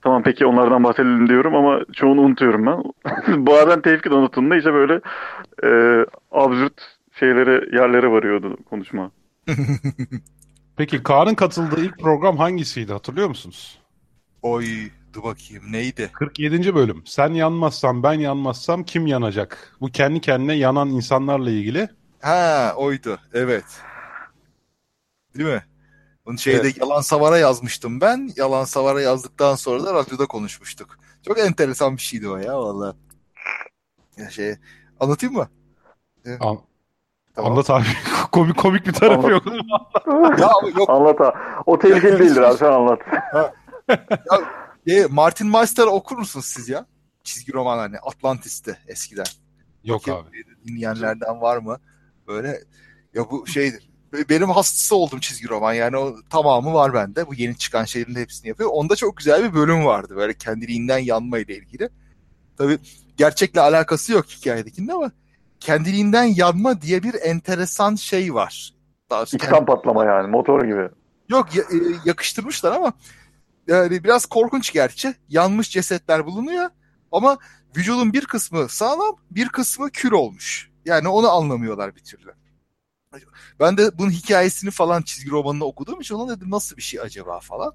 [0.02, 2.82] tamam peki onlardan bahsedelim diyorum ama çoğunu unutuyorum ben.
[3.46, 5.00] Bazen Tevfik de unuttuğunda işte böyle
[5.64, 5.70] e,
[6.32, 9.10] absürt şeylere, yerlere varıyordu konuşma.
[10.76, 13.78] Peki Kaan'ın katıldığı ilk program hangisiydi hatırlıyor musunuz?
[14.42, 14.64] Oy
[15.14, 16.10] dur bakayım neydi?
[16.12, 16.74] 47.
[16.74, 17.02] bölüm.
[17.04, 19.76] Sen yanmazsan ben yanmazsam kim yanacak?
[19.80, 21.88] Bu kendi kendine yanan insanlarla ilgili.
[22.20, 23.64] Ha oydu evet.
[25.36, 25.64] Değil mi?
[26.26, 28.30] Bunu şeyde Yalan Savara yazmıştım ben.
[28.36, 30.98] Yalan Savara yazdıktan sonra da radyoda konuşmuştuk.
[31.26, 32.96] Çok enteresan bir şeydi o ya valla.
[34.16, 34.56] Ya şey
[35.00, 35.48] anlatayım mı?
[36.26, 37.52] An- Tamam.
[37.52, 37.84] Anlat abi.
[38.32, 39.30] komik komik bir tarafı Anlat.
[39.46, 39.46] yok.
[40.40, 41.34] Ya abi yok Anlat ha.
[41.66, 43.00] O tehlikeli değildir abi sen anlat.
[44.86, 46.86] e, Martin Meister okur musunuz siz ya?
[47.24, 49.24] Çizgi roman hani Atlantis'te eskiden.
[49.84, 50.44] Yok Bakayım, abi.
[50.66, 51.78] Dinleyenlerden var mı?
[52.30, 52.60] Böyle
[53.14, 53.90] ya bu şeydir.
[54.28, 55.72] Benim hastası oldum çizgi roman.
[55.72, 57.26] Yani o tamamı var bende.
[57.26, 58.70] Bu yeni çıkan şeylerin hepsini yapıyor.
[58.72, 60.16] Onda çok güzel bir bölüm vardı.
[60.16, 61.88] Böyle kendiliğinden yanma ile ilgili.
[62.58, 62.78] Tabii
[63.16, 65.12] gerçekle alakası yok hikayedekinin ama
[65.60, 68.74] kendiliğinden yanma diye bir enteresan şey var.
[69.36, 70.88] İçten patlama yani motor gibi.
[71.28, 72.92] Yok ya- e, yakıştırmışlar ama
[73.66, 75.14] yani biraz korkunç gerçi.
[75.28, 76.68] Yanmış cesetler bulunuyor
[77.12, 77.38] ama
[77.76, 80.69] vücudun bir kısmı sağlam, bir kısmı kül olmuş.
[80.84, 82.34] Yani onu anlamıyorlar bir türlü.
[83.60, 87.40] Ben de bunun hikayesini falan çizgi romanını okuduğum için ona dedim nasıl bir şey acaba
[87.40, 87.74] falan.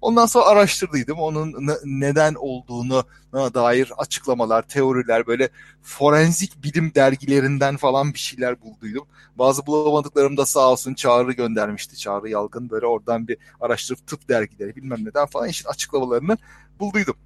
[0.00, 1.18] Ondan sonra araştırdıydım.
[1.18, 5.48] Onun ne- neden olduğunu dair açıklamalar, teoriler böyle
[5.82, 9.08] forensik bilim dergilerinden falan bir şeyler bulduydum.
[9.36, 11.98] Bazı bulamadıklarım da sağ olsun Çağrı göndermişti.
[11.98, 16.38] Çağrı Yalgın böyle oradan bir araştırıp tıp dergileri bilmem neden falan işin açıklamalarını
[16.80, 17.16] bulduydum.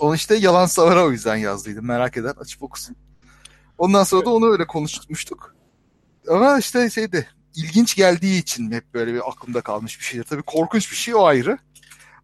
[0.00, 1.86] Onu işte yalan savara o yüzden yazdıydım.
[1.86, 2.96] Merak eden açıp okusun.
[3.78, 5.54] Ondan sonra da onu öyle konuşmuştuk.
[6.28, 10.24] Ama işte şeyde ilginç geldiği için hep böyle bir aklımda kalmış bir şeydir.
[10.24, 11.58] Tabii korkunç bir şey o ayrı.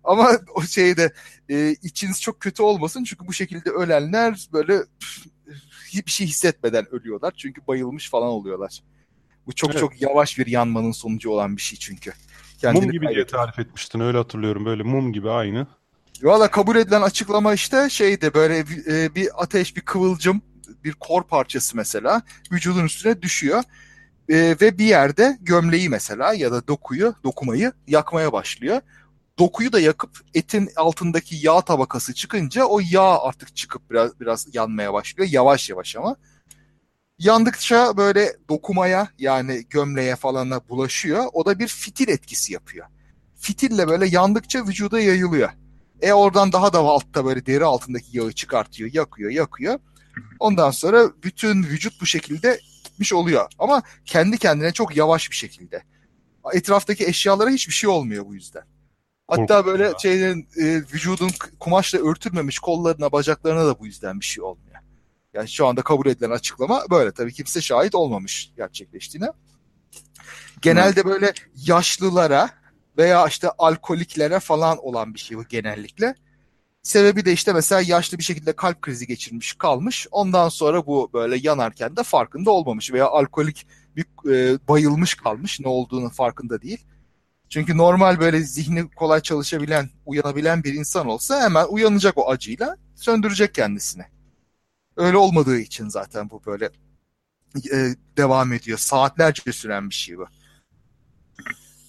[0.04, 1.12] Ama o şeyde
[1.48, 5.24] e, içiniz çok kötü olmasın çünkü bu şekilde ölenler böyle püf,
[5.88, 7.34] hiçbir şey hissetmeden ölüyorlar.
[7.36, 8.80] Çünkü bayılmış falan oluyorlar.
[9.46, 9.80] Bu çok Evet.
[9.80, 12.12] çok yavaş bir yanmanın sonucu olan bir şey çünkü.
[12.64, 14.64] Mum gibi diye tarif etmiştin öyle hatırlıyorum.
[14.64, 15.66] Böyle mum gibi aynı.
[16.22, 20.42] Valla kabul edilen açıklama işte şeydi böyle bir, e, bir ateş, bir kıvılcım,
[20.84, 23.62] bir kor parçası mesela vücudun üstüne düşüyor.
[24.28, 28.80] E, ve bir yerde gömleği mesela ya da dokuyu, dokumayı yakmaya başlıyor.
[29.38, 34.92] Dokuyu da yakıp etin altındaki yağ tabakası çıkınca o yağ artık çıkıp biraz biraz yanmaya
[34.92, 35.28] başlıyor.
[35.32, 36.16] Yavaş yavaş ama.
[37.18, 41.24] Yandıkça böyle dokumaya yani gömleğe falana bulaşıyor.
[41.32, 42.86] O da bir fitil etkisi yapıyor.
[43.36, 45.50] Fitille böyle yandıkça vücuda yayılıyor.
[46.02, 49.78] E oradan daha da altta böyle deri altındaki yağı çıkartıyor, yakıyor, yakıyor.
[50.38, 53.50] Ondan sonra bütün vücut bu şekilde gitmiş oluyor.
[53.58, 55.82] Ama kendi kendine çok yavaş bir şekilde.
[56.52, 58.62] Etraftaki eşyalara hiçbir şey olmuyor bu yüzden.
[59.28, 59.92] Hatta böyle ya.
[60.02, 64.70] şeylerin e, vücudun kumaşla örtülmemiş kollarına, bacaklarına da bu yüzden bir şey olmuyor.
[65.34, 67.12] Yani şu anda kabul edilen açıklama böyle.
[67.12, 69.32] Tabii kimse şahit olmamış gerçekleştiğine.
[70.62, 72.50] Genelde böyle yaşlılara
[72.96, 76.14] veya işte alkoliklere falan olan bir şey bu genellikle.
[76.82, 80.06] Sebebi de işte mesela yaşlı bir şekilde kalp krizi geçirmiş kalmış.
[80.10, 83.66] Ondan sonra bu böyle yanarken de farkında olmamış veya alkolik
[83.96, 86.86] bir e, bayılmış kalmış ne olduğunu farkında değil.
[87.48, 93.54] Çünkü normal böyle zihni kolay çalışabilen, uyanabilen bir insan olsa hemen uyanacak o acıyla, söndürecek
[93.54, 94.04] kendisini.
[94.96, 96.70] Öyle olmadığı için zaten bu böyle
[97.72, 98.78] e, devam ediyor.
[98.78, 100.26] Saatlerce süren bir şey bu.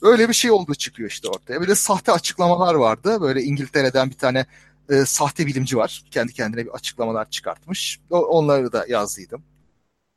[0.02, 1.68] Öyle bir şey oldu çıkıyor işte ortaya.
[1.68, 3.22] De sahte açıklamalar vardı.
[3.22, 4.46] Böyle İngiltere'den bir tane
[4.90, 6.04] e, sahte bilimci var.
[6.12, 8.00] Kendi kendine bir açıklamalar çıkartmış.
[8.10, 9.44] O, onları da yazdıydım.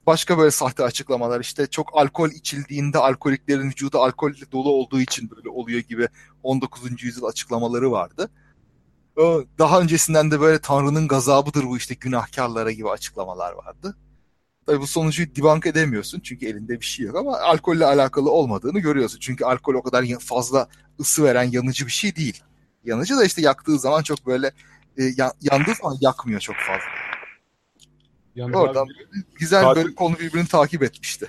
[0.06, 5.48] Başka böyle sahte açıklamalar işte çok alkol içildiğinde alkoliklerin vücudu alkolle dolu olduğu için böyle
[5.48, 6.08] oluyor gibi
[6.42, 7.06] 19.
[7.06, 8.30] yüzyıl açıklamaları vardı.
[9.58, 13.96] Daha öncesinden de böyle Tanrı'nın gazabıdır bu işte günahkarlara gibi açıklamalar vardı.
[14.66, 19.18] Tabii bu sonucu debunk edemiyorsun çünkü elinde bir şey yok ama alkolle alakalı olmadığını görüyorsun.
[19.20, 20.68] Çünkü alkol o kadar fazla
[21.00, 22.42] ısı veren yanıcı bir şey değil.
[22.84, 24.46] Yanıcı da işte yaktığı zaman çok böyle
[24.98, 26.84] e, ya- yandığı zaman yakmıyor çok fazla.
[28.36, 28.92] Yalnız Oradan abi,
[29.34, 31.26] güzel Katil- böyle konu birbirini takip etmişti.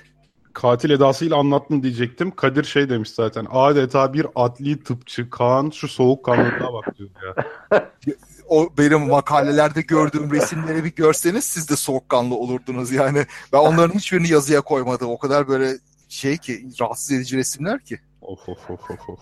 [0.52, 2.30] katil edasıyla anlattın diyecektim.
[2.36, 3.46] Kadir şey demiş zaten.
[3.50, 7.34] Adeta bir adli tıpçı Kaan şu soğukkanlılığa bak diyor ya.
[8.48, 13.26] o benim makalelerde gördüğüm resimleri bir görseniz siz de soğukkanlı olurdunuz yani.
[13.52, 15.10] Ben onların hiçbirini yazıya koymadım.
[15.10, 18.00] O kadar böyle şey ki rahatsız edici resimler ki.
[18.20, 19.18] Of of of of.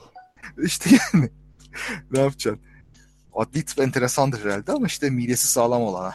[0.65, 1.31] İşte yani
[2.11, 2.63] ne yapacaksın?
[3.35, 6.15] Adli tıp enteresandır herhalde ama işte midesi sağlam olana.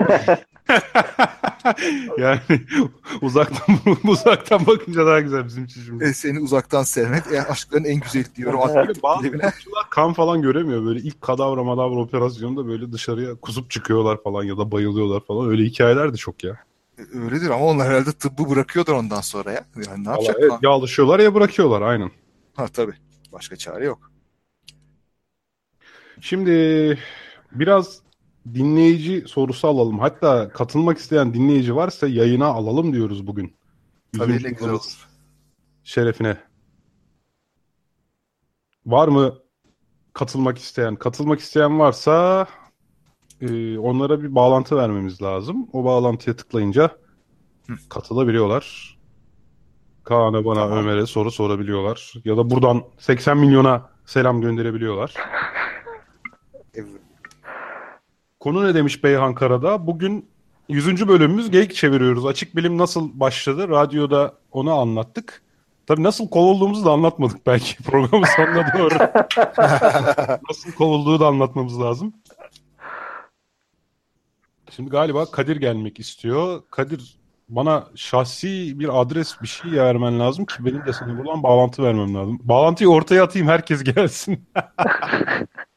[2.18, 2.40] yani
[3.22, 6.04] uzaktan uzaktan bakınca daha güzel bizim için şimdi.
[6.04, 8.60] E, seni uzaktan sevmek e, aşkların en güzeli diyorum.
[8.62, 9.50] Adli Böyle tıp bazı bilimine.
[9.50, 10.84] tıpçılar kan falan göremiyor.
[10.84, 15.48] Böyle ilk kadavra madavra operasyonunda böyle dışarıya kusup çıkıyorlar falan ya da bayılıyorlar falan.
[15.50, 16.56] Öyle hikayeler de çok ya.
[17.14, 19.64] Öyledir ama onlar herhalde tıbbı bırakıyordur ondan sonra ya.
[19.86, 20.36] Yani ne Vallahi yapacak?
[20.40, 22.10] evet, ya alışıyorlar ya bırakıyorlar aynen.
[22.54, 22.94] Ha tabii.
[23.32, 24.09] Başka çare yok.
[26.20, 26.98] Şimdi
[27.52, 28.02] biraz
[28.54, 29.98] dinleyici sorusu alalım.
[29.98, 33.56] Hatta katılmak isteyen dinleyici varsa yayına alalım diyoruz bugün.
[34.18, 35.08] Tabii Yüzüncü ne güzel olur.
[35.84, 36.36] Şerefine.
[38.86, 39.38] Var mı
[40.12, 40.96] katılmak isteyen?
[40.96, 42.46] Katılmak isteyen varsa
[43.40, 45.68] e, onlara bir bağlantı vermemiz lazım.
[45.72, 46.90] O bağlantıya tıklayınca
[47.88, 48.96] katılabiliyorlar.
[50.04, 50.78] Kaan'a bana Tamam.
[50.78, 52.12] Ömer'e soru sorabiliyorlar.
[52.24, 55.14] Ya da buradan 80 milyona selam gönderebiliyorlar.
[58.40, 59.86] Konu ne demiş Beyhan Karada?
[59.86, 60.28] Bugün
[60.68, 61.08] 100.
[61.08, 62.26] bölümümüz geyik çeviriyoruz.
[62.26, 63.68] Açık bilim nasıl başladı?
[63.68, 65.42] Radyoda onu anlattık.
[65.86, 68.94] Tabii nasıl kovulduğumuzu da anlatmadık belki programın sonuna doğru.
[70.48, 72.12] nasıl kovulduğu da anlatmamız lazım.
[74.70, 76.62] Şimdi galiba Kadir gelmek istiyor.
[76.70, 77.16] Kadir
[77.48, 82.14] bana şahsi bir adres bir şey vermen lazım ki benim de sana buradan bağlantı vermem
[82.14, 82.38] lazım.
[82.42, 84.48] Bağlantıyı ortaya atayım herkes gelsin.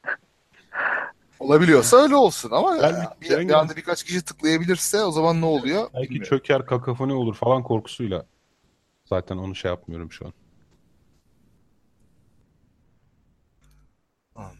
[1.44, 5.44] Olabiliyorsa öyle olsun ama Ben bir, bir- bir anda birkaç kişi tıklayabilirse o zaman ne
[5.46, 5.90] oluyor?
[5.94, 6.28] Belki Bilmiyorum.
[6.38, 8.26] çöker kakafoni olur falan korkusuyla.
[9.04, 10.32] Zaten onu şey yapmıyorum şu an.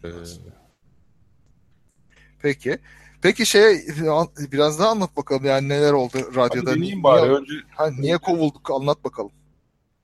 [0.03, 0.09] Ee,
[2.41, 2.77] Peki.
[3.21, 3.87] Peki şey
[4.51, 6.71] biraz daha anlat bakalım yani neler oldu hadi radyoda.
[6.75, 7.21] deneyeyim bari.
[7.21, 9.31] Niye, Önce ha, niye kovulduk anlat bakalım.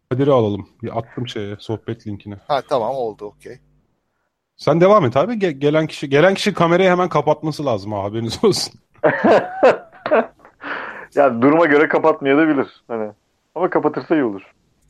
[0.09, 0.69] Kadir'i alalım.
[0.83, 2.35] Bir attım şeye sohbet linkine.
[2.47, 3.59] Ha tamam oldu okey.
[4.61, 5.33] Sen devam et abi.
[5.33, 8.73] Ge- gelen kişi gelen kişi kamerayı hemen kapatması lazım ha haberiniz olsun.
[11.15, 12.83] Yani duruma göre kapatmayabilir.
[12.87, 13.11] Hani.
[13.55, 14.41] Ama kapatırsa iyi olur.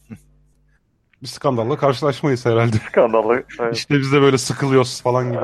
[1.21, 2.77] Bir skandalla karşılaşmayız herhalde.
[2.89, 3.43] Skandallı.
[3.59, 3.77] Evet.
[3.77, 5.41] İşte biz de böyle sıkılıyoruz falan gibi.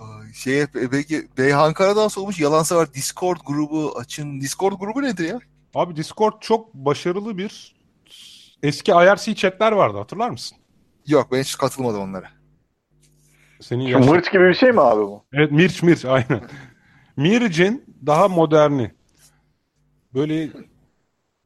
[0.00, 4.40] Ay, Şey peki Beyhan Karadağ sormuş yalan sever Discord grubu açın.
[4.40, 5.38] Discord grubu nedir ya?
[5.74, 7.74] Abi Discord çok başarılı bir
[8.62, 10.58] eski IRC chatler vardı hatırlar mısın?
[11.06, 12.28] Yok ben hiç katılmadım onlara.
[13.60, 15.24] Senin Şu yaşın- mırç gibi bir şey mi abi bu?
[15.32, 16.40] Evet Mirç Mirç aynen.
[17.16, 18.90] Mirç'in daha moderni.
[20.14, 20.50] Böyle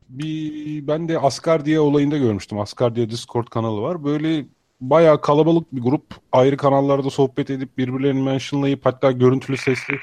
[0.08, 2.58] bir ben de Asgar diye olayında görmüştüm.
[2.60, 4.04] Asgar diye Discord kanalı var.
[4.04, 4.46] Böyle
[4.80, 9.98] bayağı kalabalık bir grup ayrı kanallarda sohbet edip birbirlerini mentionlayıp hatta görüntülü sesli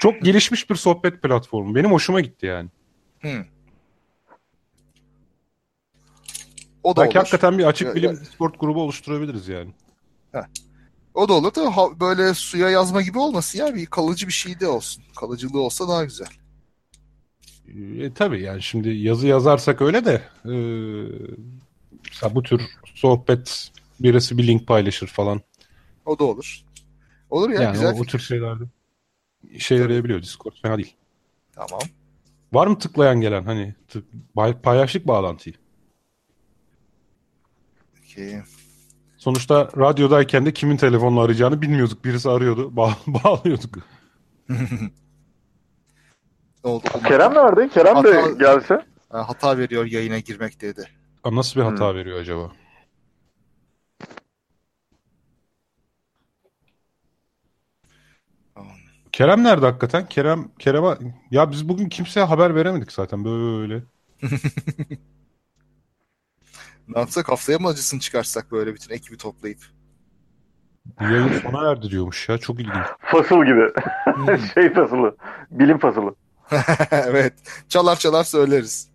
[0.00, 1.74] çok gelişmiş bir sohbet platformu.
[1.74, 2.68] Benim hoşuma gitti yani.
[3.22, 3.44] Hı.
[6.88, 7.24] O da Belki olur.
[7.24, 9.70] hakikaten bir açık bilim ya- Discord grubu oluşturabiliriz yani.
[11.14, 14.60] O da olur da ha- böyle suya yazma gibi olmasın ya bir kalıcı bir şey
[14.60, 15.04] de olsun.
[15.20, 16.26] Kalıcılığı olsa daha güzel.
[17.98, 20.54] E, tabii yani şimdi yazı yazarsak öyle de e,
[22.10, 22.62] mesela bu tür
[22.94, 23.70] sohbet
[24.00, 25.40] birisi bir link paylaşır falan.
[26.06, 26.60] O da olur.
[27.30, 27.94] Olur ya yani güzel.
[27.94, 28.64] o, o tür şeylerde
[29.50, 30.94] işe yarayabiliyor Discord fena değil.
[31.54, 31.80] Tamam.
[32.52, 35.54] Var mı tıklayan gelen hani tık, pay- paylaştık bağlantıyı.
[38.18, 38.40] Okey.
[39.18, 42.04] Sonuçta radyodayken de kimin telefonla arayacağını bilmiyorduk.
[42.04, 43.78] Birisi arıyordu, bağ- bağlıyorduk.
[46.62, 46.84] Oldu?
[47.08, 47.68] Kerem nerede?
[47.68, 48.86] Kerem de Hata- gelse.
[49.08, 50.88] Ha, hata veriyor yayına girmek dedi.
[51.24, 52.52] Aa, Nasıl bir hata veriyor acaba?
[59.12, 60.08] Kerem nerede hakikaten?
[60.08, 63.82] Kerem Kerem'e ya biz bugün kimseye haber veremedik zaten böyle.
[66.88, 69.58] Ne yapsak haftaya mı acısını çıkarsak böyle bütün ekibi toplayıp.
[71.00, 72.38] Yayın sona erdi diyormuş ya.
[72.38, 72.86] Çok ilginç.
[73.00, 73.72] Fasıl gibi.
[74.54, 75.16] şey fasılı.
[75.50, 76.14] Bilim fasılı.
[76.90, 77.34] evet.
[77.68, 78.90] Çalar çalar söyleriz.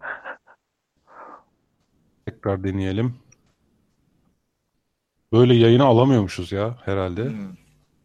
[2.25, 3.15] Tekrar deneyelim.
[5.33, 7.23] Böyle yayını alamıyormuşuz ya herhalde.
[7.23, 7.55] Hmm.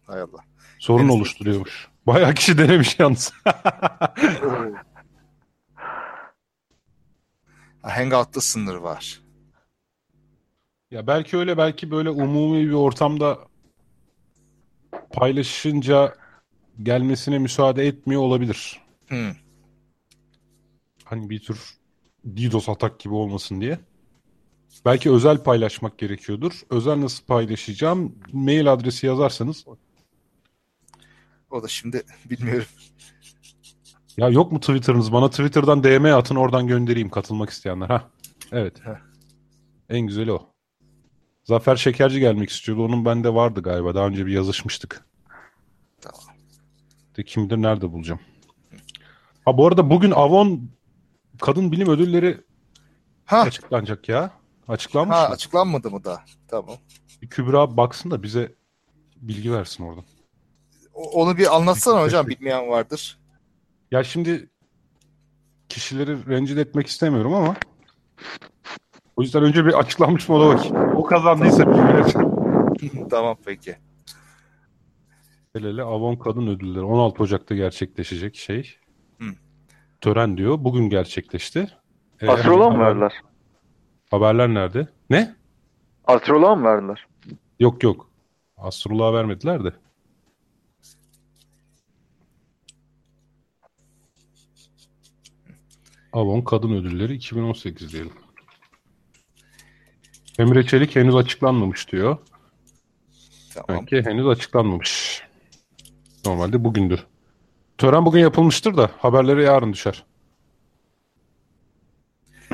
[0.06, 0.44] Hay Allah.
[0.78, 1.88] Sorun Henüz oluşturuyormuş.
[2.06, 3.32] Bayağı kişi denemiş yalnız.
[3.44, 3.62] Ha,
[7.96, 9.20] Hangout'ta sınır var.
[10.90, 13.38] Ya belki öyle belki böyle umumi bir ortamda
[15.12, 16.14] paylaşınca
[16.82, 18.80] gelmesine müsaade etmiyor olabilir.
[19.08, 19.32] Hmm.
[21.04, 21.78] Hani bir tür
[22.26, 23.78] DDoS atak gibi olmasın diye.
[24.84, 26.52] Belki özel paylaşmak gerekiyordur.
[26.70, 28.14] Özel nasıl paylaşacağım?
[28.32, 29.64] Mail adresi yazarsanız.
[31.50, 32.68] O da şimdi bilmiyorum.
[34.16, 35.12] Ya yok mu Twitter'ınız?
[35.12, 37.86] Bana Twitter'dan DM atın oradan göndereyim katılmak isteyenler.
[37.86, 38.10] Ha.
[38.52, 38.80] Evet.
[38.84, 39.00] Heh.
[39.88, 40.57] En güzeli o.
[41.48, 42.84] Zafer Şekerci gelmek istiyordu.
[42.84, 43.94] Onun bende vardı galiba.
[43.94, 45.04] Daha önce bir yazışmıştık.
[46.00, 46.20] Tamam.
[47.16, 48.20] De kim bilir nerede bulacağım.
[49.44, 50.70] Ha bu arada bugün Avon
[51.40, 52.40] Kadın Bilim Ödülleri
[53.24, 54.30] Ha, açıklanacak ya.
[54.68, 55.34] Açıklanmış ha mı?
[55.34, 56.20] açıklanmadı mı da?
[56.48, 56.76] Tamam.
[57.22, 58.54] Bir Kübra baksın da bize
[59.16, 60.04] bilgi versin oradan.
[60.94, 63.18] Onu bir anlatsana hocam bilmeyen vardır.
[63.90, 64.50] Ya şimdi
[65.68, 67.56] kişileri rencide etmek istemiyorum ama
[69.16, 70.97] o yüzden önce bir açıklanmış mı ona bakayım.
[71.08, 71.64] Kazandıysa
[73.10, 73.76] tamam peki.
[75.56, 78.76] Hele Avon Kadın Ödülleri 16 Ocak'ta gerçekleşecek şey.
[79.18, 79.24] Hı.
[80.00, 80.64] Tören diyor.
[80.64, 81.68] Bugün gerçekleşti.
[82.20, 83.12] Ee, Astroloğa mı verdiler?
[84.10, 84.88] Haberler nerede?
[85.10, 85.36] Ne?
[86.04, 87.06] Astroloğa mı verdiler?
[87.60, 88.10] Yok yok.
[88.56, 89.72] Astroloğa vermediler de.
[96.12, 98.12] Avon Kadın Ödülleri 2018 diyelim.
[100.38, 102.16] Emre Çelik henüz açıklanmamış diyor.
[103.54, 103.66] Tamam.
[103.68, 105.22] Demek ki henüz açıklanmamış.
[106.26, 107.06] Normalde bugündür.
[107.78, 110.04] Tören bugün yapılmıştır da haberlere yarın düşer.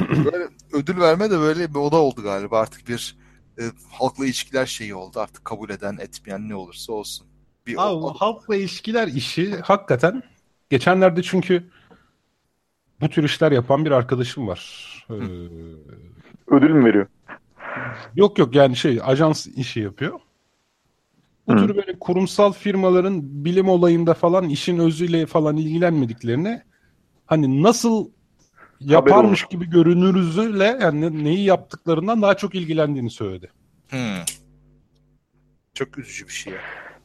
[0.00, 2.60] Böyle ödül verme de böyle bir oda oldu galiba.
[2.60, 3.16] Artık bir
[3.58, 5.20] e, halkla ilişkiler şeyi oldu.
[5.20, 7.26] Artık kabul eden etmeyen ne olursa olsun.
[7.66, 10.22] Bir Abi, o- halkla ilişkiler işi hakikaten
[10.70, 11.70] geçenlerde çünkü
[13.00, 14.90] bu tür işler yapan bir arkadaşım var.
[15.10, 15.14] Ee,
[16.46, 17.06] Ödül mü veriyor?
[18.16, 20.20] Yok yok yani şey ajans işi yapıyor.
[21.48, 21.56] Bu Hı.
[21.58, 26.62] tür böyle kurumsal firmaların bilim olayında falan işin özüyle falan ilgilenmediklerini
[27.26, 28.10] hani nasıl
[28.80, 33.50] yaparmış gibi görünürüzle yani neyi yaptıklarından daha çok ilgilendiğini söyledi.
[33.90, 34.24] Hmm.
[35.74, 36.58] Çok üzücü bir şey ya.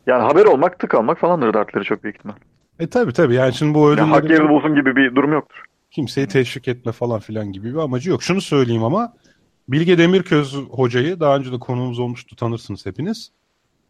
[0.08, 2.36] Yani haber olmak, tık almak falandır dertleri çok büyük ihtimal.
[2.79, 5.63] E tabi tabi yani şimdi bu Yani hak yerini bulsun gibi bir durum yoktur.
[5.91, 8.23] kimseyi teşvik etme falan filan gibi bir amacı yok.
[8.23, 9.13] Şunu söyleyeyim ama
[9.71, 13.32] Bilge Demirköz hocayı daha önce de konuğumuz olmuştu tanırsınız hepiniz.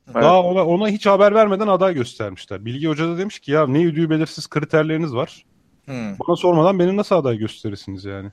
[0.07, 0.23] Evet.
[0.23, 2.65] Daha ona, ona hiç haber vermeden aday göstermişler.
[2.65, 5.45] Bilge Hoca da demiş ki ya ne üdüğü belirsiz kriterleriniz var.
[5.85, 6.19] Hmm.
[6.19, 8.31] Bana sormadan beni nasıl aday gösterirsiniz yani.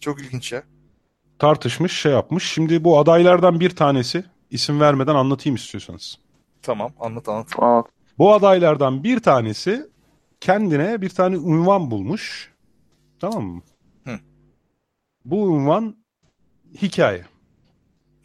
[0.00, 0.62] Çok ilginç ya.
[1.38, 2.52] Tartışmış şey yapmış.
[2.52, 6.18] Şimdi bu adaylardan bir tanesi isim vermeden anlatayım istiyorsanız.
[6.62, 7.52] Tamam anlat anlat.
[7.58, 7.82] Aa,
[8.18, 9.86] Bu adaylardan bir tanesi
[10.40, 12.52] kendine bir tane unvan bulmuş.
[13.20, 13.62] Tamam mı?
[15.24, 15.30] Hı.
[15.30, 15.96] Bu unvan
[16.82, 17.24] hikaye.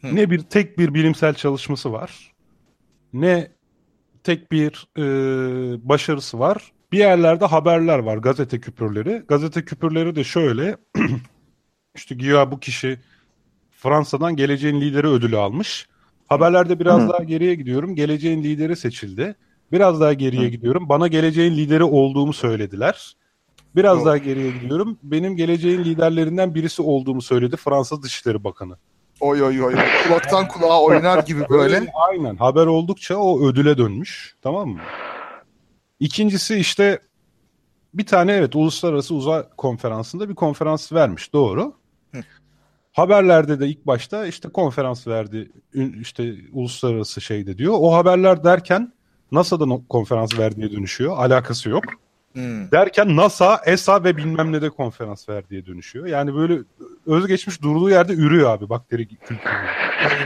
[0.00, 0.16] Hı.
[0.16, 2.32] Ne bir tek bir bilimsel çalışması var.
[3.12, 3.48] Ne
[4.24, 5.02] tek bir e,
[5.88, 6.72] başarısı var.
[6.92, 9.22] Bir yerlerde haberler var, gazete küpürleri.
[9.28, 10.76] Gazete küpürleri de şöyle.
[11.96, 12.98] işte güya bu kişi
[13.70, 15.88] Fransa'dan geleceğin lideri ödülü almış.
[16.28, 17.08] Haberlerde biraz Hı.
[17.08, 17.94] daha geriye gidiyorum.
[17.94, 19.36] Geleceğin lideri seçildi.
[19.72, 20.88] Biraz daha geriye gidiyorum.
[20.88, 23.16] Bana geleceğin lideri olduğumu söylediler.
[23.76, 24.06] Biraz Yok.
[24.06, 24.98] daha geriye gidiyorum.
[25.02, 28.76] Benim geleceğin liderlerinden birisi olduğumu söyledi Fransa Dışişleri Bakanı.
[29.20, 29.74] Oy oy oy.
[30.06, 31.92] Kulaktan kulağa oynar gibi böyle.
[32.08, 32.36] Aynen.
[32.36, 34.36] Haber oldukça o ödüle dönmüş.
[34.42, 34.80] Tamam mı?
[36.00, 36.98] İkincisi işte
[37.94, 41.32] bir tane evet uluslararası uzay konferansında bir konferans vermiş.
[41.32, 41.72] Doğru.
[42.14, 42.20] Hı.
[42.92, 45.50] Haberlerde de ilk başta işte konferans verdi
[46.00, 47.74] işte uluslararası şeyde diyor.
[47.78, 48.92] O haberler derken
[49.32, 51.16] NASA'dan o konferans verdiğe dönüşüyor.
[51.18, 51.84] Alakası yok.
[52.32, 52.70] Hmm.
[52.70, 56.06] Derken NASA, ESA ve bilmem ne de konferans verdiğe dönüşüyor.
[56.06, 56.58] Yani böyle
[57.06, 59.38] özgeçmiş durduğu yerde ürüyor abi bakteri kültürü.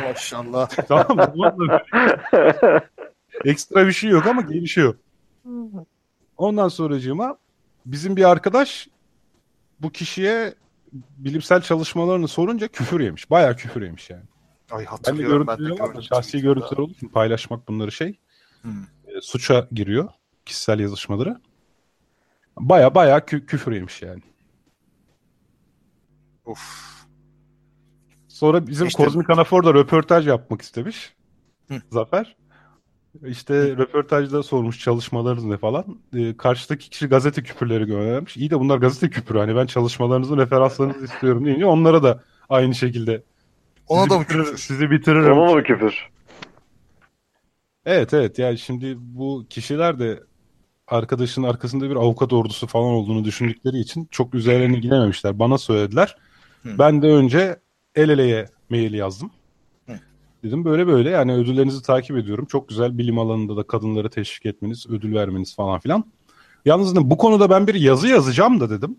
[0.08, 0.68] Maşallah.
[0.88, 1.78] tamam mı?
[3.44, 4.94] Ekstra bir şey yok ama gelişiyor.
[6.36, 7.36] Ondan sonracığıma
[7.86, 8.88] bizim bir arkadaş
[9.80, 10.54] bu kişiye
[11.18, 13.30] bilimsel çalışmalarını sorunca küfür yemiş.
[13.30, 14.22] Bayağı küfür yemiş yani.
[14.70, 16.02] Ay Ben de hatırlıyorum ben de görüntüleri gördüm.
[16.02, 18.18] şahsi görüntüler olduğu için paylaşmak bunları şey
[18.62, 18.82] Hmm.
[19.06, 20.08] e, suça giriyor.
[20.46, 21.40] Kişisel yazışmaları.
[22.56, 24.22] Baya baya kü- küfür yemiş yani.
[26.44, 26.58] Of.
[28.28, 31.14] Sonra bizim İşte- Kozmik Anafor'da röportaj yapmak istemiş.
[31.68, 31.74] Hı.
[31.90, 32.36] Zafer.
[33.26, 35.84] İşte röportajda sormuş çalışmalarınız ne falan.
[36.16, 38.36] Ee, karşıdaki kişi gazete küpürleri göndermiş.
[38.36, 39.38] İyi de bunlar gazete küpürü.
[39.38, 43.22] Hani ben çalışmalarınızın referanslarınızı istiyorum deyince onlara da aynı şekilde
[43.88, 44.56] Ona sizi da mı bitirir- küfür?
[44.58, 45.38] Sizi bitiririm.
[45.38, 46.08] Ona mı küfür?
[47.86, 50.22] Evet evet yani şimdi bu kişiler de
[50.88, 55.38] arkadaşın arkasında bir avukat ordusu falan olduğunu düşündükleri için çok üzerlerine gidememişler.
[55.38, 56.16] Bana söylediler.
[56.62, 56.78] Hı.
[56.78, 57.60] Ben de önce
[57.94, 59.30] el eleye mail yazdım.
[59.86, 59.92] Hı.
[60.42, 62.44] Dedim böyle böyle yani ödüllerinizi takip ediyorum.
[62.44, 66.04] Çok güzel bilim alanında da kadınları teşvik etmeniz, ödül vermeniz falan filan.
[66.64, 68.96] Yalnız bu konuda ben bir yazı yazacağım da dedim.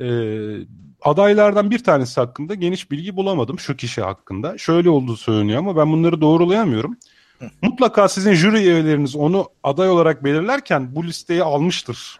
[0.00, 0.66] Ee,
[1.02, 4.58] adaylardan bir tanesi hakkında geniş bilgi bulamadım şu kişi hakkında.
[4.58, 6.96] Şöyle olduğu söyleniyor ama ben bunları doğrulayamıyorum.
[7.62, 12.18] Mutlaka sizin jüri üyeleriniz onu aday olarak belirlerken bu listeyi almıştır.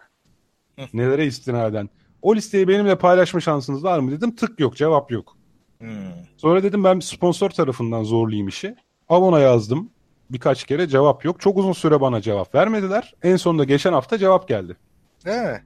[0.93, 1.89] Nelere istinaden.
[2.21, 4.35] O listeyi benimle paylaşma şansınız var mı dedim.
[4.35, 5.37] Tık yok cevap yok.
[5.79, 5.89] Hmm.
[6.37, 8.75] Sonra dedim ben sponsor tarafından zorlayayım işi.
[9.09, 9.89] Avon'a yazdım.
[10.29, 11.39] Birkaç kere cevap yok.
[11.39, 13.13] Çok uzun süre bana cevap vermediler.
[13.23, 14.77] En sonunda geçen hafta cevap geldi.
[15.25, 15.63] Mi?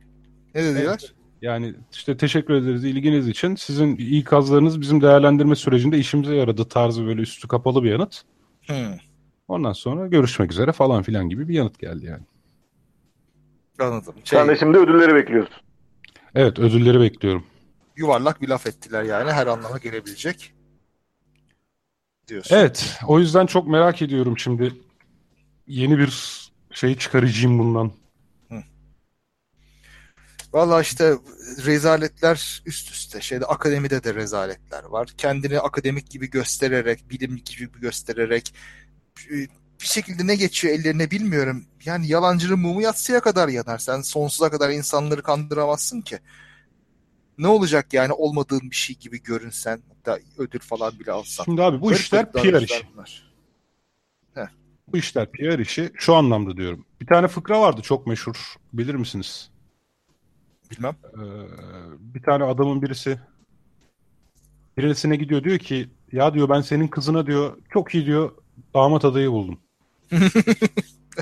[0.56, 1.14] Ne dediler?
[1.42, 3.56] Yani işte teşekkür ederiz ilginiz için.
[3.56, 8.22] Sizin ikazlarınız bizim değerlendirme sürecinde işimize yaradı tarzı böyle üstü kapalı bir yanıt.
[8.68, 8.98] Hmm.
[9.48, 12.24] Ondan sonra görüşmek üzere falan filan gibi bir yanıt geldi yani.
[13.80, 14.16] Anladım.
[14.24, 15.56] Şey, Sen de şimdi ödülleri bekliyorsun.
[16.36, 17.46] Evet ödülleri bekliyorum.
[17.96, 20.54] yuvarlak bir laf ettiler yani her anlama gelebilecek.
[22.28, 22.56] Diyorsun.
[22.56, 24.74] Evet o yüzden çok merak ediyorum şimdi
[25.68, 26.42] yeni bir
[26.72, 27.92] şey çıkaracağım bundan.
[30.54, 31.14] Valla işte
[31.66, 33.22] rezaletler üst üste.
[33.22, 35.10] Şeyde akademide de rezaletler var.
[35.18, 38.54] Kendini akademik gibi göstererek, bilim gibi göstererek
[39.82, 41.66] bir şekilde ne geçiyor ellerine bilmiyorum.
[41.86, 43.78] Yani yalancının mumu yatsıya kadar yanar.
[43.78, 46.20] Sen sonsuza kadar insanları kandıramazsın ki.
[47.38, 51.44] Ne olacak yani olmadığın bir şey gibi görünsen, hatta ödül falan bile alsan.
[51.44, 52.86] Şimdi abi bu Garip işler PR işi.
[54.88, 56.86] Bu işler PR işi şu anlamda diyorum.
[57.02, 59.50] Bir tane fıkra vardı çok meşhur bilir misiniz?
[60.72, 60.96] Bilmem.
[61.14, 61.20] Ee,
[62.00, 63.20] bir tane adamın birisi
[64.78, 68.32] birisine gidiyor diyor ki ya diyor ben senin kızına diyor çok iyi diyor
[68.74, 69.60] damat adayı buldum.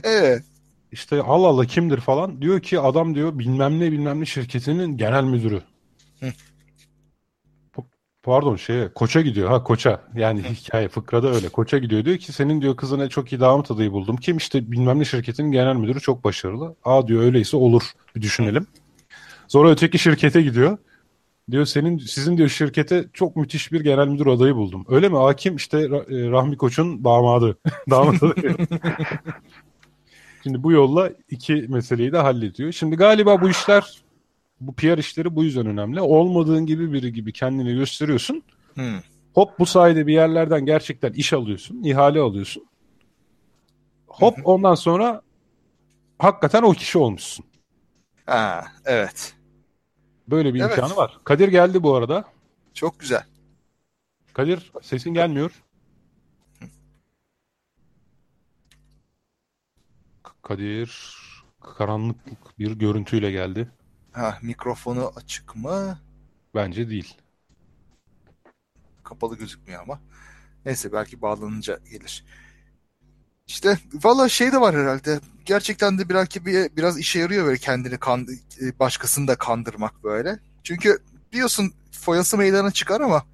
[0.04, 0.44] Evet.
[0.92, 2.42] İşte Allah Allah kimdir falan.
[2.42, 5.62] Diyor ki adam diyor bilmem ne bilmem ne şirketinin genel müdürü.
[8.24, 9.50] Pardon şeye koça gidiyor.
[9.50, 10.02] Ha koça.
[10.16, 11.50] Yani hikaye fıkrada öyle.
[11.50, 12.06] Koça gidiyor.
[12.06, 14.18] Diyor ki senin diyor kızına çok iyi damat adayı buldum.
[14.18, 14.38] Kim?
[14.38, 16.76] İşte bilmem ne şirketinin genel müdürü çok başarılı.
[16.84, 17.84] Aa diyor öyleyse olur.
[18.16, 18.68] Bir düşünelim.
[19.48, 20.78] Sonra öteki şirkete gidiyor
[21.52, 25.56] diyor senin sizin diyor şirkete çok müthiş bir genel müdür adayı buldum öyle mi hakim
[25.56, 27.58] işte e, Rahmi Koç'un damadı
[27.90, 28.56] damat adayı
[30.44, 32.72] Şimdi bu yolla iki meseleyi de hallediyor.
[32.72, 34.04] Şimdi galiba bu işler,
[34.62, 36.02] bu PR işleri bu yüzden önemli.
[36.02, 38.44] Olmadığın gibi biri gibi kendini gösteriyorsun.
[38.74, 39.00] Hmm.
[39.34, 42.66] Hop bu sayede bir yerlerden gerçekten iş alıyorsun, ihale alıyorsun.
[44.08, 45.22] Hop ondan sonra
[46.20, 47.46] hakikaten o kişi olmuşsun.
[48.26, 49.36] Ha, evet.
[50.28, 50.78] Böyle bir Evet.
[50.78, 51.20] imkanı var.
[51.24, 52.26] Kadir geldi bu arada.
[52.74, 53.24] Çok güzel.
[54.34, 55.64] Kadir sesin gelmiyor.
[60.42, 61.16] Kadir
[61.62, 62.18] karanlık
[62.60, 63.72] bir görüntüyle geldi.
[64.12, 66.00] Ha, mikrofonu açık mı?
[66.56, 67.18] Bence değil.
[69.04, 70.00] Kapalı gözükmüyor ama.
[70.66, 72.26] Neyse belki bağlanınca gelir.
[73.48, 75.20] İşte valla şey de var herhalde.
[75.46, 78.28] Gerçekten de bir, biraz işe yarıyor böyle kendini kan,
[78.62, 80.40] e, başkasını da kandırmak böyle.
[80.64, 81.00] Çünkü
[81.32, 83.26] diyorsun foyası meydana çıkar ama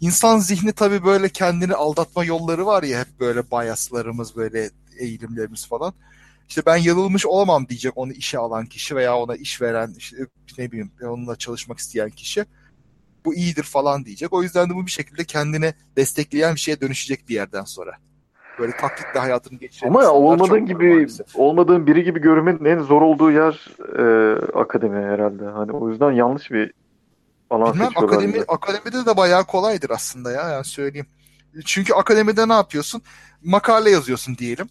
[0.00, 5.94] insan zihni tabii böyle kendini aldatma yolları var ya hep böyle biaslarımız böyle eğilimlerimiz falan.
[6.48, 10.16] İşte ben yanılmış olamam diyecek onu işe alan kişi veya ona iş veren işte
[10.58, 12.44] ne bileyim onunla çalışmak isteyen kişi
[13.24, 14.32] bu iyidir falan diyecek.
[14.32, 17.98] O yüzden de bu bir şekilde kendini destekleyen bir şeye dönüşecek bir yerden sonra.
[18.60, 21.36] Böyle taklitle hayatını geçiren Ama ya olmadığın gibi maalesef.
[21.36, 25.44] olmadığın biri gibi görmenin en zor olduğu yer e, akademi herhalde.
[25.44, 26.72] Hani o yüzden yanlış bir
[27.50, 28.44] alan Bilmem akademi, bence.
[28.48, 31.06] akademide de bayağı kolaydır aslında ya yani söyleyeyim.
[31.64, 33.02] Çünkü akademide ne yapıyorsun?
[33.44, 34.68] Makale yazıyorsun diyelim.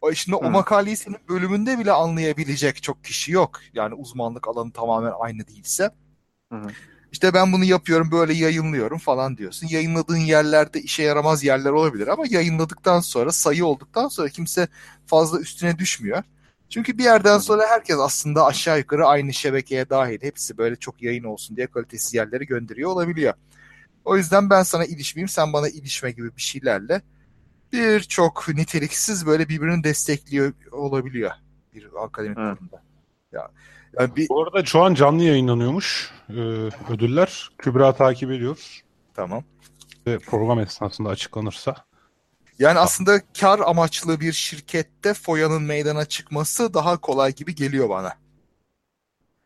[0.00, 0.50] O şimdi o Hı.
[0.50, 3.50] makaleyi senin bölümünde bile anlayabilecek çok kişi yok.
[3.74, 5.90] Yani uzmanlık alanı tamamen aynı değilse.
[6.52, 6.68] Hı hı.
[7.12, 9.66] İşte ben bunu yapıyorum böyle yayınlıyorum falan diyorsun.
[9.70, 14.68] Yayınladığın yerlerde işe yaramaz yerler olabilir ama yayınladıktan sonra sayı olduktan sonra kimse
[15.06, 16.22] fazla üstüne düşmüyor.
[16.68, 20.22] Çünkü bir yerden sonra herkes aslında aşağı yukarı aynı şebekeye dahil.
[20.22, 23.34] Hepsi böyle çok yayın olsun diye kalitesiz yerlere gönderiyor olabiliyor.
[24.04, 27.02] O yüzden ben sana ilişmeyeyim, sen bana ilişme gibi bir şeylerle
[27.72, 31.30] birçok niteliksiz böyle birbirini destekliyor olabiliyor
[31.74, 32.58] bir akademik Evet.
[32.58, 32.82] kurumda.
[33.32, 33.50] Ya,
[33.98, 36.32] yani bir Bu arada şu an canlı yayınlanıyormuş e,
[36.92, 37.50] ödüller.
[37.58, 38.82] Kübra takip ediyor
[39.14, 39.44] tamam.
[40.06, 41.76] ve program esnasında açıklanırsa.
[42.58, 48.12] Yani aslında kar amaçlı bir şirkette foyanın meydana çıkması daha kolay gibi geliyor bana.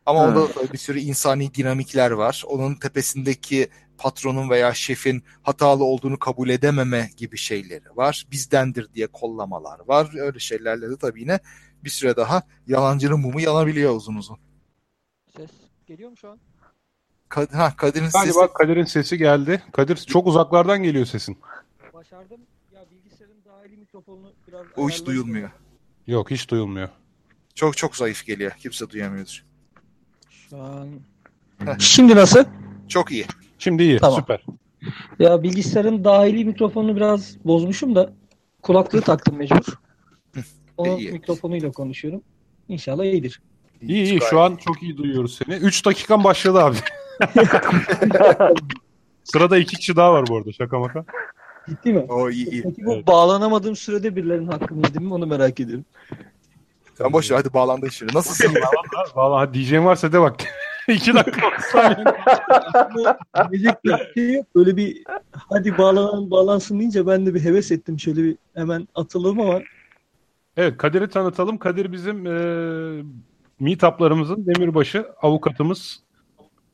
[0.05, 0.27] Ama Hı.
[0.27, 2.43] onda bir sürü insani dinamikler var.
[2.47, 8.25] Onun tepesindeki patronun veya şefin hatalı olduğunu kabul edememe gibi şeyleri var.
[8.31, 10.09] Bizdendir diye kollamalar var.
[10.19, 11.39] Öyle şeylerle de tabii yine
[11.85, 14.37] bir süre daha yalancının mumu yanabiliyor uzun uzun.
[15.37, 15.51] Ses
[15.87, 16.39] geliyor mu şu an?
[17.29, 19.63] Kad ha, Kadir'in sesi Kadir'in sesi geldi.
[19.71, 21.37] Kadir çok uzaklardan geliyor sesin.
[21.93, 22.39] Başardım.
[22.73, 25.49] Ya bilgisayarın dahili mikrofonunu biraz o hiç duyulmuyor.
[26.07, 26.89] Yok hiç duyulmuyor.
[27.55, 28.51] Çok çok zayıf geliyor.
[28.51, 29.45] Kimse duyamıyordur.
[30.29, 30.89] Şu an.
[31.65, 31.75] Heh.
[31.79, 32.45] Şimdi nasıl?
[32.87, 33.25] Çok iyi.
[33.59, 33.99] Şimdi iyi.
[33.99, 34.19] Tamam.
[34.19, 34.45] Süper.
[35.19, 38.13] Ya bilgisayarın dahili mikrofonunu biraz bozmuşum da
[38.61, 39.79] kulaklığı taktım mecbur.
[40.77, 41.11] O İyi.
[41.11, 42.21] mikrofonuyla konuşuyorum.
[42.67, 43.41] İnşallah iyidir.
[43.81, 44.19] İyi iyi.
[44.29, 45.55] Şu an çok iyi duyuyoruz seni.
[45.57, 46.77] 3 dakikan başladı abi.
[49.23, 50.51] Sırada iki kişi daha var bu arada.
[50.51, 51.05] Şaka maka.
[51.69, 51.99] Ciddi mi?
[51.99, 52.63] O iyi iyi.
[52.63, 53.07] Peki bu Evet.
[53.07, 55.85] bağlanamadığım sürede birilerinin hakkını yedim mi onu merak ediyorum.
[56.97, 58.15] Sen boş ver hadi bağlandın şimdi.
[58.15, 58.53] Nasılsın?
[59.15, 60.35] Valla diyeceğim varsa de bak.
[60.87, 61.41] 2 dakika.
[63.51, 64.45] Diyecek bir şey yok.
[64.55, 67.99] Böyle bir hadi bağlanan bağlansın deyince ben de bir heves ettim.
[67.99, 69.61] Şöyle bir hemen atıldım ama
[70.57, 71.57] Evet Kadir'i tanıtalım.
[71.57, 73.03] Kadir bizim e,
[73.59, 75.99] meetuplarımızın demirbaşı avukatımız.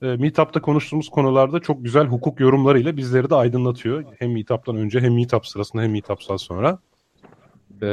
[0.02, 4.04] E, meetup'ta konuştuğumuz konularda çok güzel hukuk yorumlarıyla bizleri de aydınlatıyor.
[4.20, 6.80] Hem meetup'tan önce hem meetup sırasında hem meetup'tan sonra.
[7.82, 7.88] E,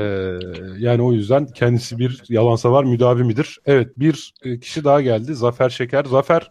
[0.78, 3.59] yani o yüzden kendisi bir yalansa var müdavimidir.
[3.66, 5.34] Evet bir e, kişi daha geldi.
[5.34, 6.05] Zafer Şeker.
[6.05, 6.51] Zafer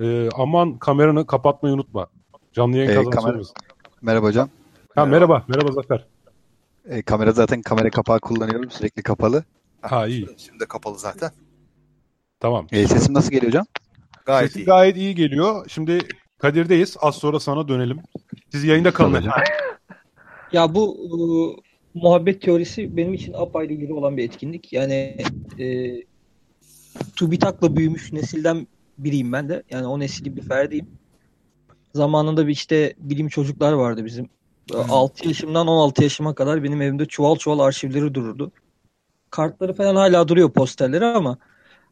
[0.00, 2.06] e, aman kameranı kapatmayı unutma.
[2.52, 3.20] Canlı yayın kazansın.
[3.20, 3.42] kamera-
[4.02, 4.48] Merhaba hocam.
[4.94, 5.44] Ha, merhaba.
[5.48, 6.06] Merhaba Zafer.
[6.88, 9.44] E, kamera zaten kamera kapağı kullanıyorum sürekli kapalı.
[9.80, 10.28] Ha iyi.
[10.36, 11.30] Şimdi de kapalı zaten.
[12.40, 12.66] Tamam.
[12.72, 13.66] E, sesim nasıl geliyor hocam?
[14.26, 14.66] Gayet Sesi iyi.
[14.66, 15.66] gayet iyi geliyor.
[15.68, 15.98] Şimdi
[16.38, 16.96] Kadir'deyiz.
[17.00, 18.00] Az sonra sana dönelim.
[18.52, 19.12] Siz yayında kalın.
[19.12, 19.34] Tabii hocam.
[20.52, 21.14] Ya bu e,
[21.94, 24.72] muhabbet teorisi benim için apayrı ilgili olan bir etkinlik.
[24.72, 25.16] Yani
[25.58, 25.96] e,
[27.16, 28.66] TÜBİTAK'la büyümüş nesilden
[28.98, 29.62] biriyim ben de.
[29.70, 30.86] Yani o neslin bir ferdiyim.
[31.94, 34.28] Zamanında bir işte bilim çocuklar vardı bizim.
[34.74, 38.52] E, 6 yaşımdan 16 yaşıma kadar benim evimde çuval çuval arşivleri dururdu.
[39.30, 41.38] Kartları falan hala duruyor posterleri ama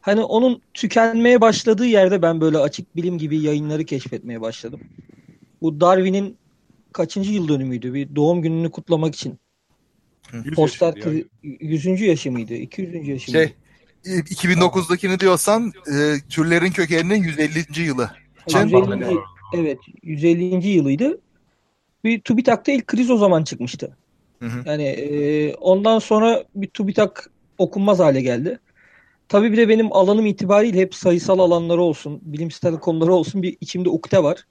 [0.00, 4.80] hani onun tükenmeye başladığı yerde ben böyle açık bilim gibi yayınları keşfetmeye başladım.
[5.62, 6.36] Bu Darwin'in
[6.92, 7.94] kaçıncı yıl dönümüydü?
[7.94, 9.38] Bir doğum gününü kutlamak için.
[10.44, 11.20] Yüz Poster yaşında yani.
[11.20, 12.04] kri- 100.
[12.04, 12.54] yaşı mıydı?
[12.54, 13.08] 200.
[13.08, 13.54] yaşı Şey mıydı?
[14.04, 17.82] e, 2009'dakini diyorsan e, türlerin kökeninin 150.
[17.82, 18.10] yılı.
[18.48, 19.18] Cem 150.
[19.54, 20.68] Evet, 150.
[20.68, 21.20] yılıydı.
[22.07, 23.96] Bir TÜBİTAK'ta ilk kriz o zaman çıkmıştı.
[24.38, 24.62] Hı hı.
[24.66, 28.59] Yani e, ondan sonra bir TÜBİTAK okunmaz hale geldi.
[29.28, 33.88] Tabii bir de benim alanım itibariyle hep sayısal alanları olsun, bilimsel konuları olsun bir içimde
[33.88, 34.44] ukde var.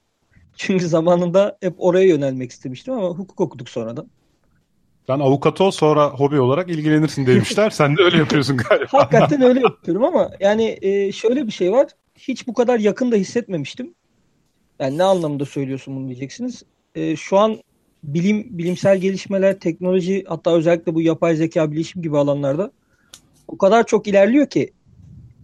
[0.55, 4.07] Çünkü zamanında hep oraya yönelmek istemiştim ama hukuk okuduk sonradan.
[5.09, 7.69] Ben avukat ol sonra hobi olarak ilgilenirsin demişler.
[7.69, 8.87] Sen de öyle yapıyorsun galiba.
[8.91, 11.87] Hakikaten öyle yapıyorum ama yani e, şöyle bir şey var.
[12.15, 13.95] Hiç bu kadar yakın da hissetmemiştim.
[14.79, 16.63] Yani ne anlamda söylüyorsun bunu diyeceksiniz.
[16.95, 17.57] E, şu an
[18.03, 22.71] bilim, bilimsel gelişmeler, teknoloji hatta özellikle bu yapay zeka, bilişim gibi alanlarda
[23.47, 24.71] o kadar çok ilerliyor ki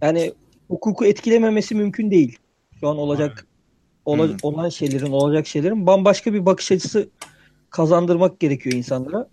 [0.02, 0.32] yani
[0.68, 2.38] hukuku etkilememesi mümkün değil.
[2.80, 3.46] Şu an olacak
[4.04, 4.36] ola- Hmm.
[4.42, 7.08] olan şeylerin, olacak şeylerin bambaşka bir bakış açısı
[7.70, 9.28] kazandırmak gerekiyor insanlara.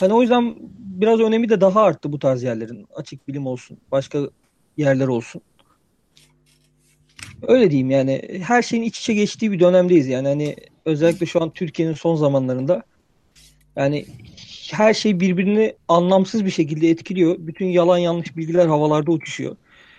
[0.00, 2.86] Hani o yüzden biraz önemi de daha arttı bu tarz yerlerin.
[2.94, 4.18] Açık bilim olsun, başka
[4.76, 5.42] yerler olsun.
[7.42, 11.50] Öyle diyeyim yani her şeyin iç içe geçtiği bir dönemdeyiz yani hani özellikle şu an
[11.50, 12.82] Türkiye'nin son zamanlarında
[13.76, 14.06] yani
[14.72, 17.36] her şey birbirini anlamsız bir şekilde etkiliyor.
[17.38, 19.56] Bütün yalan yanlış bilgiler havalarda uçuşuyor.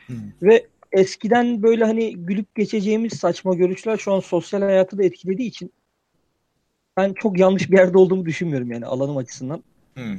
[0.08, 0.18] Hmm.
[0.42, 5.72] Ve eskiden böyle hani gülüp geçeceğimiz saçma görüşler şu an sosyal hayatı da etkilediği için
[6.98, 9.64] ben çok yanlış bir yerde olduğumu düşünmüyorum yani alanım açısından.
[9.98, 10.18] Hı.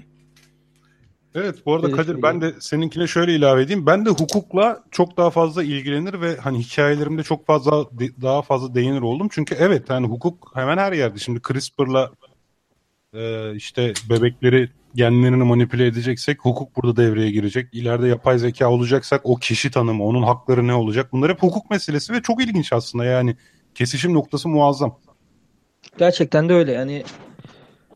[1.36, 3.86] Evet bu arada Kadir ben de seninkine şöyle ilave edeyim.
[3.86, 7.86] Ben de hukukla çok daha fazla ilgilenir ve hani hikayelerimde çok fazla
[8.22, 9.28] daha fazla değinir oldum.
[9.30, 11.18] Çünkü evet yani hukuk hemen her yerde.
[11.18, 12.10] Şimdi CRISPR'la
[13.14, 17.68] e, işte bebekleri genlerini manipüle edeceksek hukuk burada devreye girecek.
[17.72, 21.12] İleride yapay zeka olacaksak o kişi tanımı, onun hakları ne olacak?
[21.12, 23.36] Bunlar hep hukuk meselesi ve çok ilginç aslında yani.
[23.74, 24.98] Kesişim noktası muazzam.
[25.98, 27.04] Gerçekten de öyle yani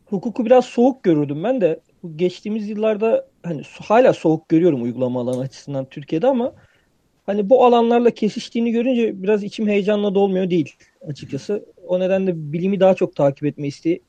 [0.05, 1.79] hukuku biraz soğuk görürdüm ben de
[2.15, 6.53] geçtiğimiz yıllarda hani hala soğuk görüyorum uygulama alanı açısından Türkiye'de ama
[7.25, 10.75] hani bu alanlarla kesiştiğini görünce biraz içim heyecanla dolmuyor değil
[11.07, 11.65] açıkçası.
[11.87, 14.01] O nedenle bilimi daha çok takip etme isteği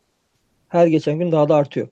[0.68, 1.88] her geçen gün daha da artıyor.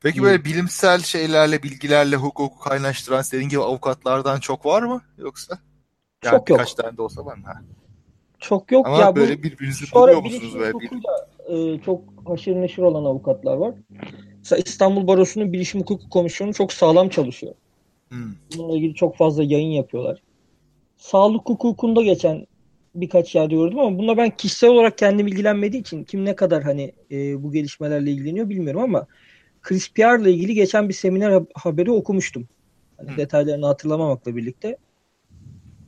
[0.00, 5.58] Peki böyle bilimsel şeylerle, bilgilerle hukuku kaynaştıran senin gibi avukatlardan çok var mı yoksa?
[6.24, 6.58] Yani Çok yok.
[6.58, 7.44] Birkaç tane de olsa var mı?
[7.46, 7.62] Ha.
[8.38, 10.78] Çok yok Ama ya bu böyle birbirinizi Sonra buluyor musunuz böyle?
[10.78, 10.90] Bir...
[11.48, 13.74] e, çok haşır neşir olan avukatlar var.
[14.42, 17.54] Mesela İstanbul Barosu'nun Bilişim Hukuku Komisyonu çok sağlam çalışıyor.
[18.08, 18.32] Hmm.
[18.56, 20.22] Bununla ilgili çok fazla yayın yapıyorlar.
[20.96, 22.46] Sağlık hukukunda geçen
[22.94, 26.92] birkaç yerde gördüm ama bunda ben kişisel olarak kendim ilgilenmediği için kim ne kadar hani
[27.10, 29.06] e, bu gelişmelerle ilgileniyor bilmiyorum ama
[29.62, 32.48] Chris Pierre'la ilgili geçen bir seminer ha- haberi okumuştum.
[32.96, 33.16] Hani Hı.
[33.16, 34.76] detaylarını hatırlamamakla birlikte.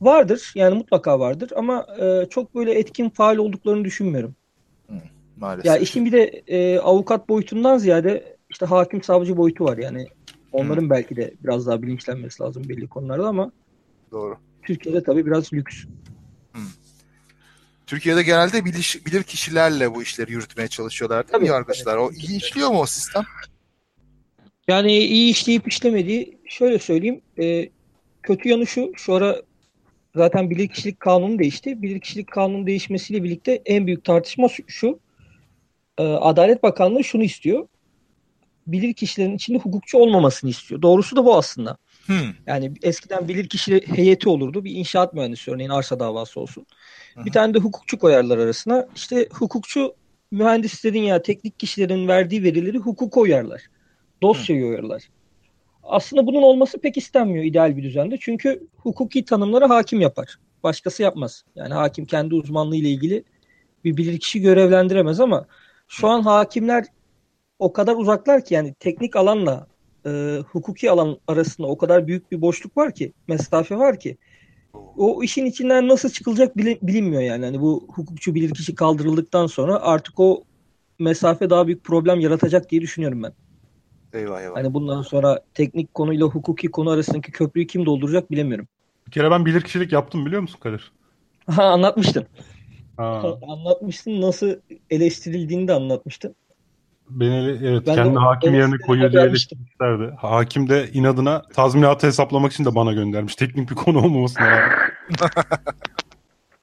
[0.01, 4.35] Vardır yani mutlaka vardır ama e, çok böyle etkin faal olduklarını düşünmüyorum.
[5.37, 5.67] Maalesef.
[5.67, 10.07] Ya işin bir de e, avukat boyutundan ziyade işte hakim savcı boyutu var yani.
[10.53, 13.53] Onların belki de biraz daha bilinçlenmesi lazım belli konularda ama
[14.13, 14.39] Doğru.
[14.63, 15.85] Türkiye'de tabii biraz lüks.
[17.87, 21.97] Türkiye'de genelde bilir, bilir kişilerle bu işleri yürütmeye çalışıyorlar değil mi Tabii, yargıçlar?
[21.97, 23.23] O iyi işliyor mu o sistem?
[24.69, 27.21] Yani iyi işleyip işlemediği şöyle söyleyeyim.
[27.39, 27.69] e,
[28.23, 28.93] kötü yanı şu.
[28.97, 29.43] Şu ara
[30.17, 31.83] zaten bilirkişilik kanunu değişti.
[31.83, 34.63] Bilirkişilik kanunu değişmesiyle birlikte en büyük tartışma şu.
[34.67, 34.99] şu,
[35.99, 37.67] e, Adalet Bakanlığı şunu istiyor.
[38.67, 40.83] Bilirkişilerin içinde hukukçu olmamasını istiyor.
[40.83, 41.77] Doğrusu da bu aslında.
[42.07, 42.35] Hmm.
[42.47, 44.65] Yani eskiden bilirkişi heyeti olurdu.
[44.65, 46.67] Bir inşaat mühendisi örneğin arsa davası olsun.
[47.17, 48.89] Bir tane de hukukçu koyarlar arasına.
[48.97, 49.95] İşte hukukçu
[50.31, 53.63] mühendislerin ya teknik kişilerin verdiği verileri hukuka uyarlar.
[54.23, 55.09] Dosyaya uyarlar.
[55.83, 58.17] Aslında bunun olması pek istenmiyor ideal bir düzende.
[58.21, 60.39] Çünkü hukuki tanımları hakim yapar.
[60.63, 61.45] Başkası yapmaz.
[61.57, 63.25] Yani hakim kendi uzmanlığı ile ilgili
[63.85, 65.47] bir bilirkişi görevlendiremez ama
[65.89, 66.85] şu an hakimler
[67.65, 69.67] o kadar uzaklar ki yani teknik alanla
[70.07, 74.19] e, hukuki alan arasında o kadar büyük bir boşluk var ki, mesafe var ki
[74.75, 77.45] o işin içinden nasıl çıkılacak bili- bilinmiyor yani.
[77.45, 80.45] Hani bu hukukçu bilirkişi kaldırıldıktan sonra artık o
[80.99, 83.33] mesafe daha büyük problem yaratacak diye düşünüyorum ben.
[84.13, 84.55] Eyvah eyvah.
[84.55, 88.69] Hani bundan sonra teknik konuyla hukuki konu arasındaki köprüyü kim dolduracak bilemiyorum.
[89.07, 90.93] Bir kere ben bilirkişilik yaptım biliyor musun Kadir?
[91.47, 92.27] Ha anlatmıştın.
[92.97, 94.61] Ha, Anlatmıştın nasıl
[94.91, 96.37] eleştirildiğini de anlatmıştın.
[97.11, 100.15] Beni evet Ben de kendi o hakim yerine koyuyor diye eleştirmişlerdi.
[100.17, 103.37] Hakim de inadına tazminatı hesaplamak için de bana göndermiş.
[103.37, 104.71] Teknik bir konu olmamasına rağmen.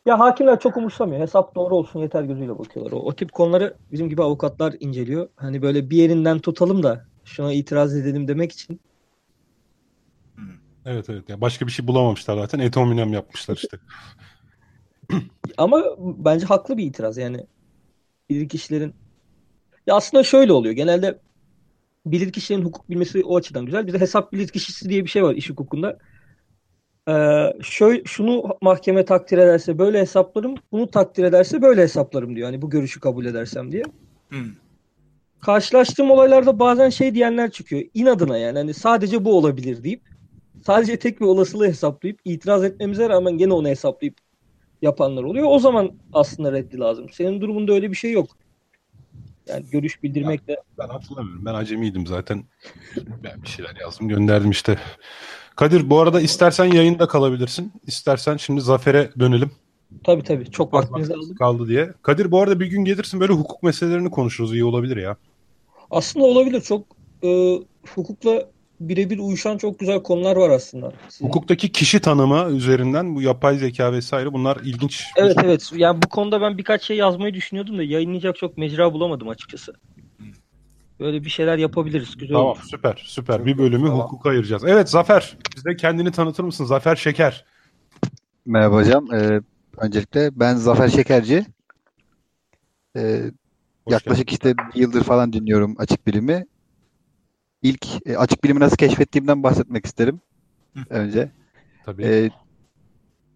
[0.06, 1.22] Ya hakimler çok umursamıyor.
[1.22, 2.92] Hesap doğru olsun yeter gözüyle bakıyorlar.
[2.92, 5.30] O, o tip konuları bizim gibi avukatlar inceliyor.
[5.36, 8.82] Hani böyle bir yerinden tutalım da şuna itiraz edelim demek için.
[10.86, 11.30] Evet evet.
[11.30, 12.60] Yani başka bir şey bulamamışlar zaten.
[12.60, 13.78] Et hominem yapmışlar işte.
[15.58, 17.48] Ama bence haklı bir itiraz yani.
[18.30, 18.96] Bilirkişilerin
[19.88, 20.76] ya aslında şöyle oluyor.
[20.76, 21.20] Genelde
[22.06, 23.88] bilirkişilerin hukuk bilmesi o açıdan güzel.
[23.88, 25.98] Bizde hesap bilirkişisi diye bir şey var iş hukukunda.
[27.10, 32.46] Ee, şöyle, şunu mahkeme takdir ederse böyle hesaplarım, bunu takdir ederse böyle hesaplarım diyor.
[32.46, 33.84] Hani bu görüşü kabul edersem diye.
[34.30, 34.48] Hmm.
[35.42, 37.84] Karşılaştığım olaylarda bazen şey diyenler çıkıyor.
[37.94, 40.02] İnadına yani hani sadece bu olabilir deyip
[40.66, 44.16] sadece tek bir olasılığı hesaplayıp itiraz etmemize rağmen gene onu hesaplayıp
[44.82, 45.48] yapanlar oluyor.
[45.50, 47.10] O zaman aslında reddi lazım.
[47.10, 48.28] Senin durumunda öyle bir şey yok.
[49.52, 51.46] Yani görüş bildirmekle Ben hatırlamıyorum.
[51.46, 52.44] Ben acemiydim zaten.
[53.24, 54.80] Ben bir şeyler yazdım gönderdim işte.
[55.56, 57.74] Kadir bu arada istersen yayında kalabilirsin.
[57.88, 59.52] İstersen şimdi Zafer'e dönelim.
[60.04, 61.36] tabii tabii çok vaktinizi aldım.
[61.36, 61.94] kaldı diye.
[62.02, 64.54] Kadir bu arada bir gün gelirsin böyle hukuk meselelerini konuşuruz.
[64.54, 65.18] İyi olabilir ya.
[65.92, 66.62] Aslında olabilir.
[66.62, 66.86] Çok
[67.24, 67.60] e,
[67.96, 68.50] hukukla
[68.90, 70.94] birebir uyuşan çok güzel konular var aslında.
[71.22, 75.06] Hukuktaki kişi tanımı üzerinden bu yapay zeka vesaire bunlar ilginç.
[75.16, 75.72] Evet evet.
[75.76, 79.74] Yani bu konuda ben birkaç şey yazmayı düşünüyordum da yayınlayacak çok mecra bulamadım açıkçası.
[81.00, 82.18] Böyle bir şeyler yapabiliriz.
[82.18, 82.60] Güzel Tamam olur.
[82.70, 83.46] süper süper.
[83.46, 84.00] Bir bölümü Tamam.
[84.00, 84.64] hukuka ayıracağız.
[84.66, 86.66] Evet Zafer bize kendini tanıtır mısın?
[86.66, 87.46] Zafer Şeker.
[88.46, 89.14] Merhaba hocam.
[89.14, 89.42] Ee,
[89.78, 91.46] öncelikle ben Zafer Şekerci.
[92.98, 93.22] Ee,
[93.86, 96.46] Hoş yaklaşık işte bir yıldır falan dinliyorum açık bilimi.
[97.64, 100.22] İlk e, açık bilimi nasıl keşfettiğimden bahsetmek isterim
[100.90, 101.32] önce.
[101.86, 102.04] Tabii.
[102.04, 102.30] Ee,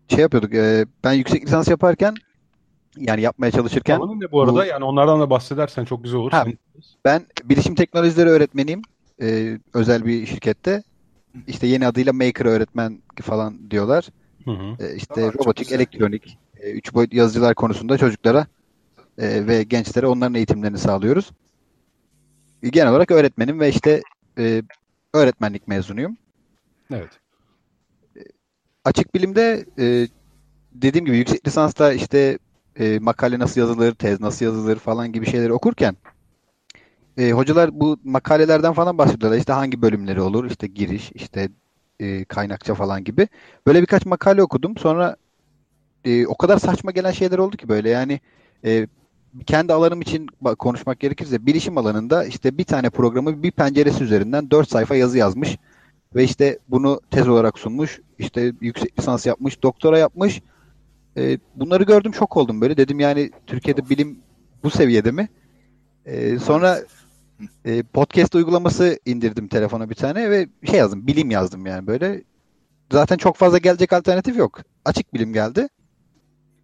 [0.07, 0.53] şey yapıyorduk.
[0.53, 2.13] e, ben yüksek lisans yaparken
[2.97, 4.53] yani yapmaya çalışırken Alanın ne bu arada?
[4.55, 6.32] bu- Yani onlardan da bahsedersen çok güzel olur.
[6.32, 6.45] Ha.
[7.05, 8.82] Ben bilişim teknolojileri öğretmeniyim.
[9.21, 10.84] Ee, özel bir şirkette.
[11.47, 14.05] İşte yeni adıyla Maker öğretmen falan diyorlar.
[14.45, 14.84] Hı hı.
[14.86, 18.47] E, işte Tamam, robotik, elektronik, e, üç boyut yazıcılar konusunda çocuklara
[19.17, 21.32] e, ve gençlere onların eğitimlerini sağlıyoruz.
[22.63, 24.01] E, Genel olarak öğretmenim ve işte
[24.38, 24.62] e,
[25.14, 26.18] öğretmenlik mezunuyum.
[26.94, 27.20] Evet.
[28.86, 30.08] Açık bilimde e,
[30.72, 32.40] dediğim gibi yüksek lisansta işte
[32.80, 35.96] e, makale nasıl yazılır, tez nasıl yazılır falan gibi şeyleri okurken
[37.18, 39.38] e, hocalar bu makalelerden falan bahsediyorlar.
[39.40, 41.50] İşte hangi bölümleri olur, işte giriş, işte
[42.00, 43.28] e, kaynakça falan gibi.
[43.68, 44.78] Böyle birkaç makale okudum.
[44.78, 45.16] Sonra
[46.06, 48.20] e, o kadar saçma gelen şeyler oldu ki böyle yani
[48.66, 48.88] e,
[49.46, 50.28] kendi alanım için
[50.60, 55.58] konuşmak gerekirse bilişim alanında işte bir tane programı bir penceresi üzerinden 4 sayfa yazı yazmış
[56.16, 58.02] ve işte bunu tez olarak sunmuş.
[58.20, 60.42] İşte yüksek lisans yapmış, doktora yapmış.
[61.18, 62.78] E, bunları gördüm şok oldum böyle.
[62.78, 64.20] Dedim yani Türkiye'de bilim
[64.64, 65.30] bu seviyede mi?
[66.06, 66.80] E, sonra
[67.66, 71.08] e, podcast uygulaması indirdim telefona bir tane ve şey yazdım.
[71.08, 72.24] Bilim yazdım yani böyle.
[72.92, 74.62] Zaten çok fazla gelecek alternatif yok.
[74.86, 75.68] Açık bilim geldi.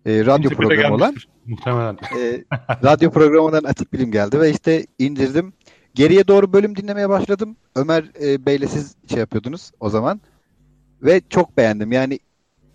[0.06, 1.16] E, radyo bile programı olan.
[1.46, 1.98] Muhtemelen.
[2.20, 2.44] E,
[2.84, 5.54] radyo programından açık bilim geldi ve işte indirdim.
[5.96, 7.56] Geriye doğru bölüm dinlemeye başladım.
[7.76, 10.22] Ömer e, Bey'le siz şey yapıyordunuz o zaman.
[11.02, 11.92] Ve çok beğendim.
[11.92, 12.20] Yani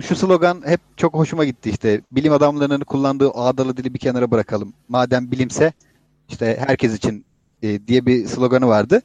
[0.01, 2.01] şu slogan hep çok hoşuma gitti işte.
[2.12, 4.72] Bilim adamlarının kullandığı ağdalı dili bir kenara bırakalım.
[4.89, 5.72] Madem bilimse
[6.29, 7.24] işte herkes için
[7.62, 9.03] e, diye bir sloganı vardı.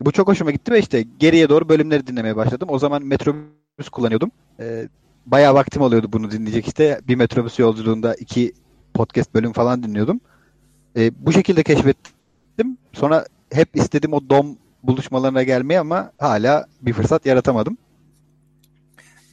[0.00, 2.68] Bu çok hoşuma gitti ve işte geriye doğru bölümleri dinlemeye başladım.
[2.70, 4.30] O zaman metrobüs kullanıyordum.
[4.60, 4.88] E,
[5.30, 7.00] bayağı vaktim oluyordu bunu dinleyecek işte.
[7.08, 8.52] Bir metrobüs yolculuğunda iki
[8.94, 10.20] podcast bölüm falan dinliyordum.
[10.96, 12.78] E, bu şekilde keşfettim.
[12.92, 17.78] Sonra hep istedim o dom buluşmalarına gelmeyi ama hala bir fırsat yaratamadım.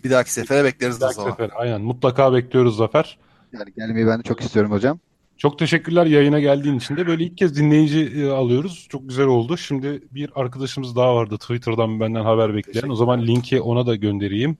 [0.04, 1.30] Bir dahaki sefere bekleriz Bir o dahaki zaman.
[1.32, 1.50] sefer.
[1.56, 1.82] Aynen.
[1.82, 3.18] Mutlaka bekliyoruz Zafer.
[3.54, 5.00] Yani gelmeyi ben de çok istiyorum hocam.
[5.38, 7.08] Çok teşekkürler yayına geldiğin için de.
[7.08, 8.88] Böyle ilk kez dinleyici e, alıyoruz.
[8.90, 9.58] Çok güzel oldu.
[9.58, 12.90] Şimdi bir arkadaşımız daha vardı Twitter'dan benden haber bekleyen.
[12.90, 14.58] O zaman linki ona da göndereyim.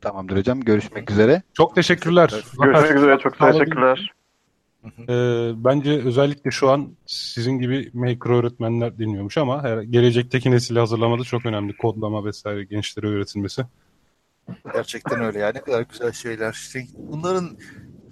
[0.00, 0.60] Tamamdır hocam.
[0.60, 1.42] Görüşmek üzere.
[1.54, 2.44] Çok teşekkürler.
[2.62, 3.18] Görüşmek üzere.
[3.18, 4.12] Çok teşekkürler.
[5.08, 5.14] e,
[5.64, 11.46] bence özellikle şu an sizin gibi maker öğretmenler dinliyormuş ama her, gelecekteki nesili hazırlamada çok
[11.46, 11.76] önemli.
[11.76, 13.62] Kodlama vesaire gençlere öğretilmesi.
[14.72, 15.52] Gerçekten öyle ya.
[15.54, 16.52] Ne kadar güzel şeyler.
[16.52, 17.58] İşte bunların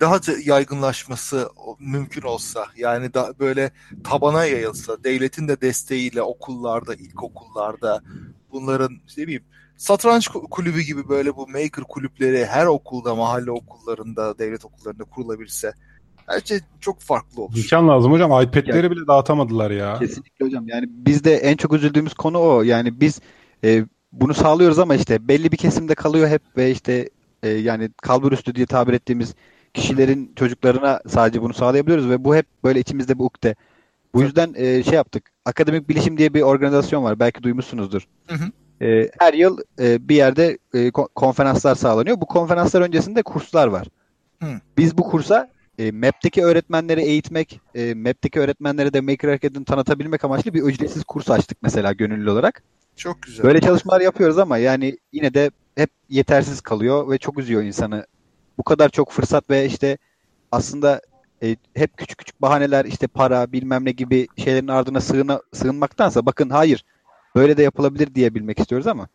[0.00, 3.70] daha da yaygınlaşması mümkün olsa yani da böyle
[4.04, 8.02] tabana yayılsa devletin de desteğiyle okullarda, ilkokullarda
[8.52, 9.44] bunların işte ne bileyim
[9.76, 15.72] satranç ku- kulübü gibi böyle bu maker kulüpleri her okulda, mahalle okullarında, devlet okullarında kurulabilse
[16.26, 17.56] her şey çok farklı olur.
[17.56, 18.42] İmkan lazım hocam.
[18.42, 19.98] iPad'leri bile dağıtamadılar ya.
[19.98, 20.68] Kesinlikle hocam.
[20.68, 22.62] Yani bizde en çok üzüldüğümüz konu o.
[22.62, 23.20] Yani biz
[23.64, 27.10] e, bunu sağlıyoruz ama işte belli bir kesimde kalıyor hep ve işte
[27.42, 29.34] e, yani kalbur üstü diye tabir ettiğimiz
[29.74, 33.54] kişilerin çocuklarına sadece bunu sağlayabiliyoruz ve bu hep böyle içimizde bir ukde.
[34.14, 35.30] Bu yüzden e, şey yaptık.
[35.44, 37.20] Akademik Bilişim diye bir organizasyon var.
[37.20, 38.06] Belki duymuşsunuzdur.
[38.26, 38.50] Hı hı.
[38.82, 42.20] E, her yıl e, bir yerde e, ko- konferanslar sağlanıyor.
[42.20, 43.86] Bu konferanslar öncesinde kurslar var.
[44.42, 44.48] Hı.
[44.78, 50.54] Biz bu kursa e, MAP'teki öğretmenleri eğitmek, e, MAP'teki öğretmenlere de Maker Hareketi'ni tanıtabilmek amaçlı
[50.54, 52.62] bir ücretsiz kurs açtık mesela gönüllü olarak.
[52.96, 53.44] Çok güzel.
[53.44, 58.06] Böyle çalışmalar yapıyoruz ama yani yine de hep yetersiz kalıyor ve çok üzüyor insanı.
[58.58, 59.98] Bu kadar çok fırsat ve işte
[60.52, 61.00] aslında
[61.42, 66.50] e, hep küçük küçük bahaneler işte para bilmem ne gibi şeylerin ardına sığına, sığınmaktansa bakın
[66.50, 66.84] hayır
[67.36, 69.08] böyle de yapılabilir diyebilmek istiyoruz ama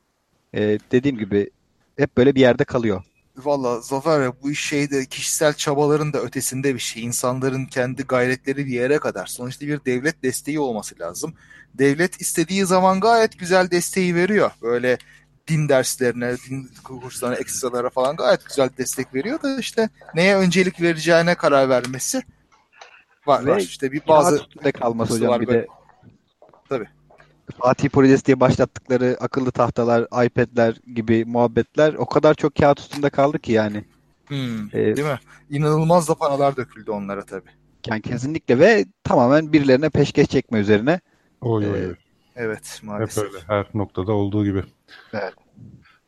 [0.53, 1.49] e, dediğim gibi
[1.97, 3.03] hep böyle bir yerde kalıyor.
[3.37, 7.03] Valla Zafer bu iş şeyde kişisel çabaların da ötesinde bir şey.
[7.03, 9.25] İnsanların kendi gayretleri bir yere kadar.
[9.25, 11.33] Sonuçta bir devlet desteği olması lazım.
[11.73, 14.51] Devlet istediği zaman gayet güzel desteği veriyor.
[14.61, 14.97] Böyle
[15.47, 21.35] din derslerine, din kurslarına, ekstralara falan gayet güzel destek veriyor da işte neye öncelik vereceğine
[21.35, 22.21] karar vermesi
[23.27, 23.45] var.
[23.45, 23.59] Ve var.
[23.59, 25.67] İşte bir bazı üstünde kalması hocam bir de.
[27.51, 33.39] Fatih Projesi diye başlattıkları akıllı tahtalar, iPad'ler gibi muhabbetler o kadar çok kağıt üstünde kaldı
[33.39, 33.83] ki yani.
[34.27, 35.19] Hmm, Ee, değil mi?
[35.49, 37.49] İnanılmaz da paralar döküldü onlara tabii.
[37.87, 40.99] Yani kesinlikle ve tamamen birilerine peşkeş çekme üzerine.
[41.41, 41.95] Oy oy Ee, oy.
[42.35, 43.23] Evet Hep maalesef.
[43.23, 43.37] öyle.
[43.47, 44.63] Her noktada olduğu gibi.
[45.13, 45.33] Evet.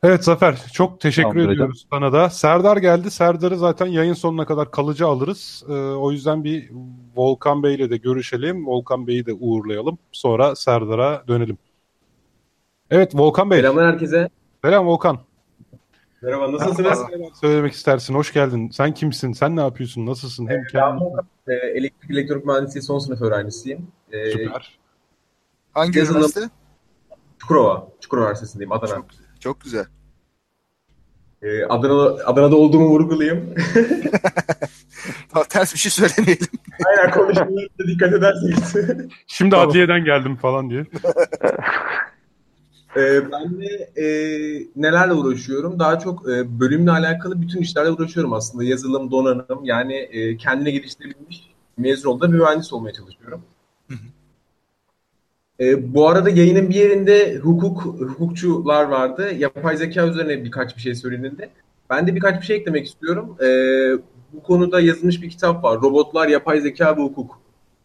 [0.04, 0.62] Evet Zafer.
[0.72, 1.54] Çok teşekkür Tamamdır hocam.
[1.54, 2.30] ediyoruz sana da.
[2.30, 3.10] Serdar geldi.
[3.10, 5.64] Serdar'ı zaten yayın sonuna kadar kalıcı alırız.
[5.68, 6.70] Ee, o yüzden bir
[7.16, 8.66] Volkan Bey'le de görüşelim.
[8.66, 9.98] Volkan Bey'i de uğurlayalım.
[10.12, 11.58] Sonra Serdar'a dönelim.
[12.90, 13.58] Evet Volkan Bey.
[13.60, 14.28] Selamlar herkese.
[14.64, 15.18] Selam Volkan.
[16.22, 16.78] Merhaba nasılsınız?
[17.10, 18.14] Neler söylemek istersin?
[18.14, 18.70] Hoş geldin.
[18.70, 19.32] Sen kimsin?
[19.32, 20.06] Sen ne yapıyorsun?
[20.06, 20.46] Nasılsın?
[20.48, 21.04] Hem Ben kendin...
[21.04, 23.86] Volkan, e, elektrik elektronik mühendisliği son sınıf öğrencisiyim.
[24.12, 24.78] E, Süper.
[25.72, 26.40] Hangi üniversite?
[27.38, 28.94] Çukurova, Çukurova Üniversitesi'ndeyim Adana.
[28.94, 29.06] Çok,
[29.44, 29.84] çok güzel.
[31.42, 33.54] E, Adana'da, Adana'da olduğumu vurgulayayım.
[35.34, 36.46] Daha ters bir şey söylemeyelim.
[36.86, 38.74] Aynen konuşmalarına dikkat ederseniz.
[39.26, 39.68] Şimdi Tamam.
[39.68, 40.86] adliyeden geldim falan diye.
[42.96, 44.06] e, ben de e,
[44.76, 45.78] nelerle uğraşıyorum?
[45.78, 48.64] Daha çok e, bölümle alakalı bütün işlerle uğraşıyorum aslında.
[48.64, 53.42] Yazılım, donanım yani e, kendine geliştirebilmiş mezun olduğunda bir mühendis olmaya çalışıyorum.
[55.60, 59.32] E, bu arada yayının bir yerinde hukuk hukukçular vardı.
[59.38, 61.50] Yapay zeka üzerine birkaç bir şey söylenildi.
[61.90, 63.36] Ben de birkaç bir şey eklemek istiyorum.
[63.40, 63.48] E,
[64.32, 65.80] bu konuda yazılmış bir kitap var.
[65.82, 67.38] Robotlar, Yapay Zeka ve Hukuk.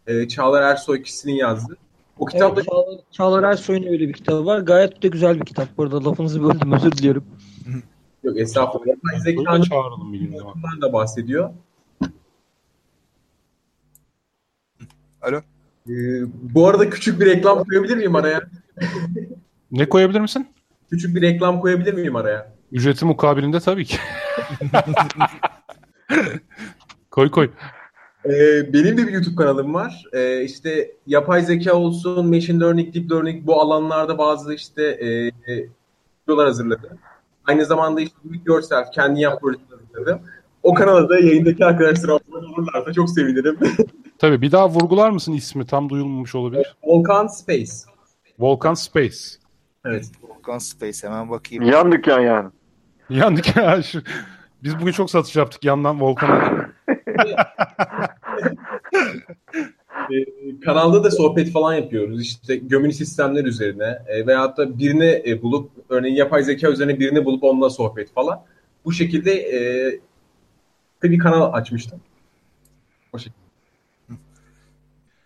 [0.06, 1.76] E, Çağlar Ersoy kişisinin yazdığı.
[2.18, 4.60] O kitapta Evet, Çağlar, Çağlar Ersoy'un öyle bir kitabı var.
[4.60, 5.68] Gayet de güzel bir kitap.
[5.76, 7.24] Bu arada lafınızı böldüm özür diliyorum.
[8.24, 8.86] yok estağfurullah.
[8.86, 10.38] Yapay zekanın çağıralım bir gün
[10.82, 11.50] da bahsediyor.
[15.22, 15.40] Alo.
[15.90, 16.22] Ee,
[16.54, 18.42] bu arada küçük bir reklam koyabilir miyim araya?
[19.70, 20.48] Ne koyabilir misin?
[20.90, 22.52] Küçük bir reklam koyabilir miyim araya?
[22.72, 23.96] Ücreti mukabilinde tabii ki.
[27.10, 27.50] koy koy.
[28.24, 30.04] Ee, benim de bir YouTube kanalım var.
[30.12, 35.68] Ee, işte yapay zeka olsun, machine learning, deep learning bu alanlarda bazı işte e, e,
[36.22, 36.98] videolar hazırladım.
[37.44, 40.20] Aynı zamanda işte do it yourself, kendi yap projeler hazırladım.
[40.62, 43.58] O kanala da yayındaki arkadaşlar olurlarsa çok sevinirim.
[44.20, 45.66] Tabii bir daha vurgular mısın ismi?
[45.66, 46.76] Tam duyulmamış olabilir.
[46.84, 47.72] Volkan Space.
[48.38, 49.16] Volkan Space.
[49.84, 50.10] Evet.
[50.22, 51.64] Volkan Space hemen bakayım.
[51.64, 52.48] Yan dükkan yani.
[53.10, 53.82] Yandık ya.
[53.92, 54.02] Şu...
[54.62, 56.70] Biz bugün çok satış yaptık yandan Volkan'a.
[60.12, 62.22] Ee, kanalda da sohbet falan yapıyoruz.
[62.22, 67.24] İşte gömülü sistemler üzerine e, veyahut da birini e, bulup örneğin yapay zeka üzerine birini
[67.24, 68.42] bulup onunla sohbet falan.
[68.84, 69.60] bu şekilde e,
[71.02, 72.00] bir kanal açmıştım.
[73.12, 73.40] O şekilde.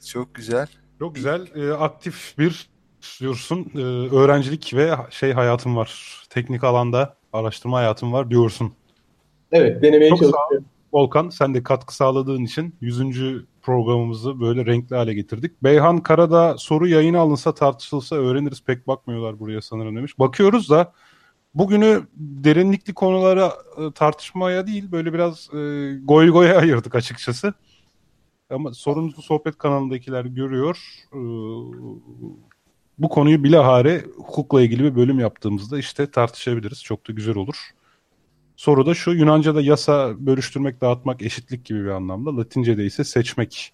[0.07, 0.67] Çok güzel.
[0.99, 1.47] Çok güzel.
[1.55, 2.69] E, aktif bir
[3.21, 3.73] diyorsun.
[3.75, 3.79] E,
[4.17, 6.23] öğrencilik ve şey hayatım var.
[6.31, 8.73] Teknik alanda araştırma hayatım var diyorsun.
[9.53, 10.33] Evet denemeye Çok sağ ol.
[10.33, 10.67] çalışıyorum.
[10.93, 13.45] Volkan sen de katkı sağladığın için 100.
[13.63, 15.63] programımızı böyle renkli hale getirdik.
[15.63, 20.19] Beyhan Karada soru yayına alınsa tartışılsa öğreniriz pek bakmıyorlar buraya sanırım demiş.
[20.19, 20.93] Bakıyoruz da
[21.55, 27.55] bugünü derinlikli konulara e, tartışmaya değil böyle biraz e, goy goya ayırdık açıkçası.
[28.55, 30.79] Ama sorumlu sohbet kanalındakiler görüyor.
[31.13, 31.19] E,
[32.99, 36.83] bu konuyu bilahare hukukla ilgili bir bölüm yaptığımızda işte tartışabiliriz.
[36.83, 37.71] Çok da güzel olur.
[38.57, 42.37] Soru da şu Yunanca'da yasa bölüştürmek, dağıtmak, eşitlik gibi bir anlamda.
[42.37, 43.73] Latince'de ise seçmek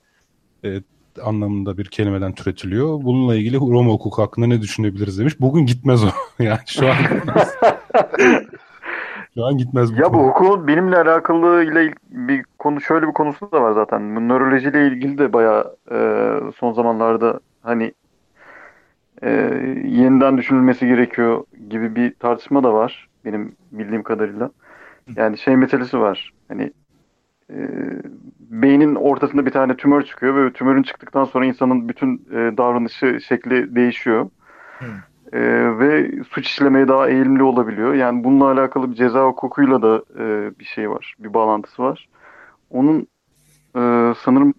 [0.64, 0.83] e,
[1.22, 3.03] anlamında bir kelimeden türetiliyor.
[3.03, 5.41] Bununla ilgili Roma hukuku hakkında ne düşünebiliriz demiş.
[5.41, 6.09] Bugün gitmez o.
[6.43, 6.97] yani şu an
[9.35, 13.53] şu an gitmez Ya bu hukukun bilimle alakalı ile il- bir konu şöyle bir konusu
[13.53, 14.16] da var zaten.
[14.16, 15.97] Bu nörolojiyle ilgili de bayağı e,
[16.57, 17.93] son zamanlarda hani
[19.22, 19.31] e,
[19.85, 24.51] yeniden düşünülmesi gerekiyor gibi bir tartışma da var benim bildiğim kadarıyla.
[25.16, 26.33] Yani şey meselesi var.
[26.49, 26.72] Hani
[27.51, 27.57] e,
[28.41, 33.74] beynin ortasında bir tane tümör çıkıyor ve tümörün çıktıktan sonra insanın bütün e, davranışı şekli
[33.74, 34.31] değişiyor.
[35.33, 35.41] E,
[35.78, 37.95] ve suç işlemeye daha eğilimli olabiliyor.
[37.95, 42.09] Yani bununla alakalı bir ceza hukukuyla da e, bir şey var, bir bağlantısı var.
[42.70, 43.07] Onun
[43.76, 44.55] e, sanırım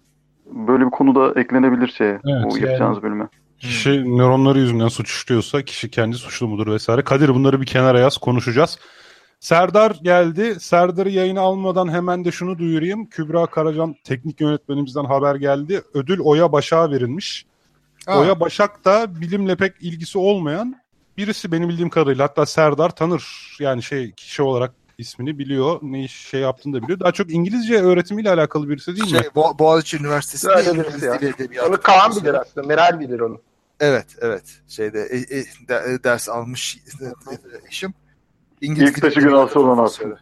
[0.46, 3.28] böyle bir konu da eklenebilir şeye, Evet, bu yani- yapacağınız bölüme.
[3.58, 7.02] Kişi nöronları yüzünden suç işliyorsa kişi kendi suçlu mudur vesaire.
[7.02, 8.78] Kadir bunları bir kenara yaz konuşacağız.
[9.40, 10.60] Serdar geldi.
[10.60, 13.06] Serdar'ı yayına almadan hemen de şunu duyurayım.
[13.06, 15.82] Kübra Karacan teknik yönetmenimizden haber geldi.
[15.94, 17.46] Ödül Oya Başak'a verilmiş.
[18.06, 18.20] Ha.
[18.20, 20.76] Oya Başak da bilimle pek ilgisi olmayan
[21.16, 22.24] birisi benim bildiğim kadarıyla.
[22.24, 23.56] Hatta Serdar tanır.
[23.60, 25.78] Yani şey kişi olarak ismini biliyor.
[25.82, 27.00] Ne iş şey yaptığını da biliyor.
[27.00, 29.10] Daha çok İngilizce öğretimiyle alakalı birisi değil mi?
[29.10, 31.20] Şey, Bo- Boğaziçi Üniversitesi'nde Öyle İngiliz birisi ya.
[31.20, 32.66] Dili Edebiyatı Onu Kaan bilir aslında.
[32.66, 33.40] Meral bilir onu.
[33.80, 34.44] Evet, evet.
[34.68, 37.08] Şeyde e, e, de- ders almış e, e,
[37.68, 37.94] eşim.
[38.60, 40.16] İngiliz İlk taşı Edebiyatı günahsı olan profesörü.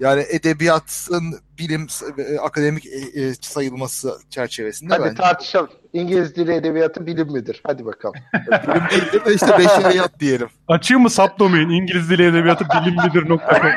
[0.00, 1.86] Yani edebiyatın bilim
[2.18, 5.70] e, akademik e, e, sayılması çerçevesinde Hadi bence tartışalım.
[5.92, 7.62] İngiliz dili edebiyatı bilim midir?
[7.66, 8.14] Hadi bakalım.
[8.50, 10.48] bilim değildir de işte beşeriyat diyelim.
[10.68, 13.40] Açayım mı subdomain İngiliz Dili Edebiyatı bilimlidir.com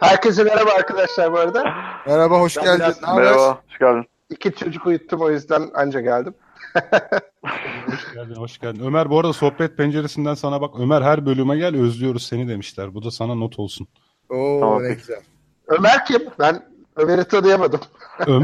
[0.00, 1.64] Herkese merhaba arkadaşlar bu arada.
[2.06, 2.80] Merhaba, hoş Ben geldin.
[2.80, 3.16] biraz-?
[3.16, 4.06] Merhaba, hoş geldin.
[4.30, 6.34] İki çocuk uyuttum o yüzden anca geldim.
[7.86, 8.84] Hoş geldin, hoş geldin.
[8.86, 10.74] Ömer bu arada sohbet penceresinden sana bak.
[10.80, 12.94] Ömer her bölüme gel özlüyoruz seni demişler.
[12.94, 13.86] Bu da sana not olsun.
[14.30, 15.00] Oo, Tamam, ne peki.
[15.00, 15.20] güzel.
[15.68, 16.22] Ömer kim?
[16.38, 16.64] Ben
[16.96, 17.80] Ömer'i tanıyamadım.
[18.26, 18.42] Ö-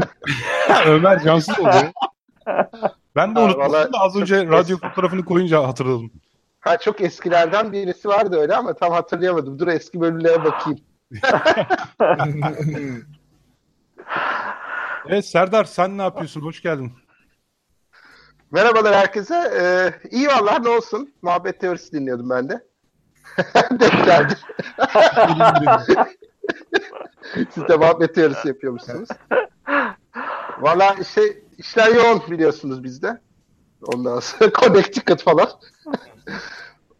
[0.85, 1.75] Ömer cansız oldu.
[3.15, 6.11] Ben de unutmuştum vallahi da az önce radyo fotoğrafını koyunca hatırladım.
[6.59, 9.59] Ha çok eskilerden birisi vardı öyle ama tam hatırlayamadım.
[9.59, 10.79] Dur eski bölümlere bakayım.
[15.09, 16.41] Evet Serdar sen ne yapıyorsun?
[16.41, 16.93] Hoş geldin.
[18.55, 19.51] Merhabalar herkese.
[19.59, 21.13] Ee, iyi vallahi ne olsun.
[21.21, 22.65] Muhabbet teorisi dinliyordum ben de.
[23.79, 24.37] Denk geldi.
[27.53, 29.09] Siz de muhabbet teorisi yapıyormuşsunuz.
[30.59, 31.21] Valla işte
[31.57, 33.21] işler yoğun biliyorsunuz bizde.
[33.81, 35.49] Ondan sonra Connecticut falan.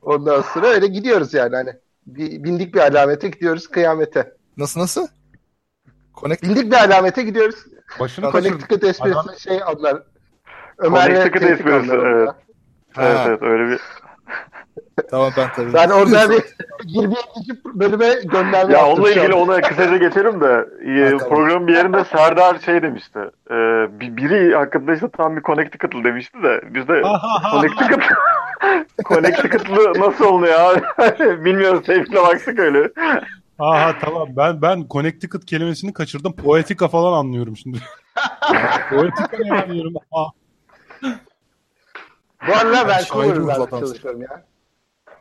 [0.01, 1.73] Ondan sonra öyle gidiyoruz yani hani.
[2.07, 4.33] Bir, bindik bir alamete gidiyoruz kıyamete.
[4.57, 5.07] Nasıl nasıl?
[6.15, 7.65] Connect Bindik bir alamete gidiyoruz.
[7.99, 8.49] Başını kaçırdın.
[8.49, 10.03] Connecticut esprisi şey adlar.
[10.77, 12.29] Ömer'le esprisi, anlar evet.
[12.97, 13.79] Evet, evet öyle bir...
[15.11, 15.73] Tamam ben tabii.
[15.73, 16.43] Ben orada bir
[16.85, 17.19] 22.
[17.65, 22.59] bölüme gönderme Ya yaptım onunla ilgili ona kısaca geçelim de e, programın bir yerinde Serdar
[22.59, 23.19] şey demişti.
[23.49, 23.53] E,
[23.99, 27.03] bir- biri hakkında işte tam bir Connecticut'lı demişti de biz de
[27.51, 28.03] Connecticut
[29.05, 30.81] Connecticut'lı nasıl oluyor abi?
[31.45, 32.89] Bilmiyoruz Tevfik'le baktık öyle.
[33.59, 36.35] Aha tamam ben ben Connecticut kelimesini kaçırdım.
[36.35, 37.77] Poetika falan anlıyorum şimdi.
[38.89, 39.93] Poetika ne anlıyorum?
[40.11, 40.25] Aa,
[42.47, 44.43] Bu arada Vancouver'la çalışıyorum ya.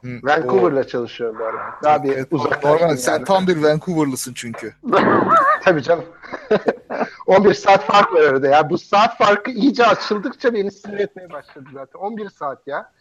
[0.03, 1.63] Hı, Vancouver'la çalışıyorum bu arada.
[1.83, 3.25] Daha bir Evet, uzaklaştım Normal, sen yani.
[3.25, 4.75] tam bir Vancouver'lısın çünkü.
[5.65, 6.05] Tabii canım.
[7.27, 8.71] 11 saat fark var arada ya.
[8.71, 11.99] Bu saat farkı iyice açıldıkça beni sinir etmeye başladı zaten.
[12.01, 12.93] 11 saat ya.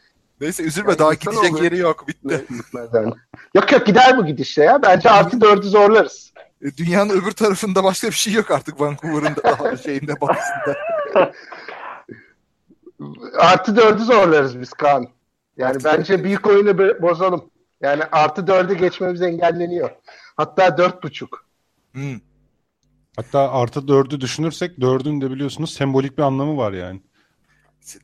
[0.41, 1.63] Neyse üzülme Ya daha gidecek oluyor.
[1.63, 2.07] yeri yok.
[2.07, 2.45] Bitti.
[2.93, 3.13] Yani.
[3.55, 4.81] Yok yok gider bu gidişle ya.
[4.81, 6.33] Bence artı 4'ü zorlarız.
[6.61, 10.75] E, Dünyanın öbür tarafında başka bir şey yok artık Vancouver'ın da daha şeyinde batısında.
[13.39, 15.07] Artı 4'ü zorlarız biz Kaan.
[15.57, 17.49] Yani bence büyük oyunu bo- bozalım.
[17.81, 19.89] Yani artı 4'ü geçmemiz engelleniyor.
[20.37, 21.27] Hatta 4.5.
[21.91, 22.19] Hmm.
[23.15, 27.01] Hatta artı dördü düşünürsek dördün de biliyorsunuz sembolik bir anlamı var yani.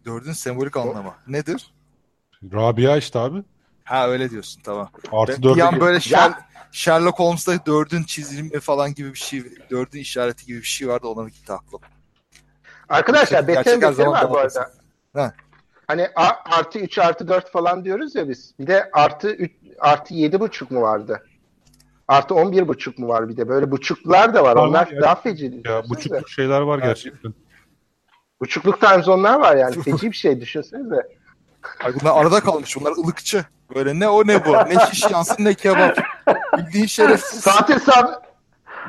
[0.06, 1.14] Dördün sembolik anlamı.
[1.28, 1.74] Nedir?
[2.54, 3.44] Rabia işte abi.
[3.84, 4.90] Ha öyle diyorsun tamam.
[5.12, 6.34] Artı Ben bir dörde an böyle Ya- Sher-
[6.72, 11.30] Sherlock Holmes'da dördün çizilimi falan gibi bir şey, dördün işareti gibi bir şey vardı ona
[11.30, 11.82] gitti aklım.
[12.90, 14.72] Arkadaşlar Bete'nin zaman var bu arada.
[15.16, 15.34] Ha.
[15.88, 18.54] Hani a- artı 3 artı 4 falan diyoruz ya biz.
[18.60, 21.24] Bir de artı 3, artı 7,5 mu vardı?
[22.08, 23.48] Artı 11,5 mu var bir de?
[23.50, 24.56] Böyle buçuklar da var.
[24.56, 25.02] Var, Onlar ya.
[25.02, 25.62] daha feci.
[25.66, 27.34] Ya buçukluk şeyler var gerçekten.
[28.42, 29.82] Buçukluk times onlar var yani.
[29.82, 30.96] Feci bir şey düşünsenize.
[31.84, 32.76] Ay bunlar arada kalmış.
[32.76, 33.46] Bunlar ılıkçı.
[33.76, 34.54] Böyle ne o ne bu.
[34.54, 35.98] Ne şiş yansın ne kebap.
[36.58, 37.40] Bildiğin şerefsiz.
[37.42, 38.22] Saat hesabı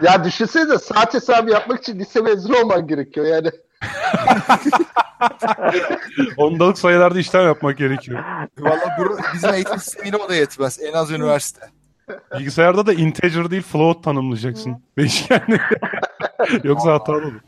[0.03, 3.51] ya düşünsenize saat hesabı yapmak için lise mezunu olman gerekiyor yani.
[6.37, 8.25] Ondalık sayılarda işlem yapmak gerekiyor.
[8.59, 10.81] Valla bu- bizim eğitim sistemine o da yetmez.
[10.83, 11.71] En az üniversite.
[12.39, 14.85] Bilgisayarda da integer değil float tanımlayacaksın.
[14.97, 15.61] Beşgenli.
[16.65, 17.41] Yoksa hatalı olur.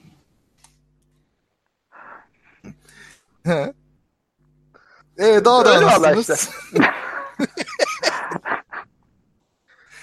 [5.18, 6.50] Ee, daha da Öyle valla anasınız.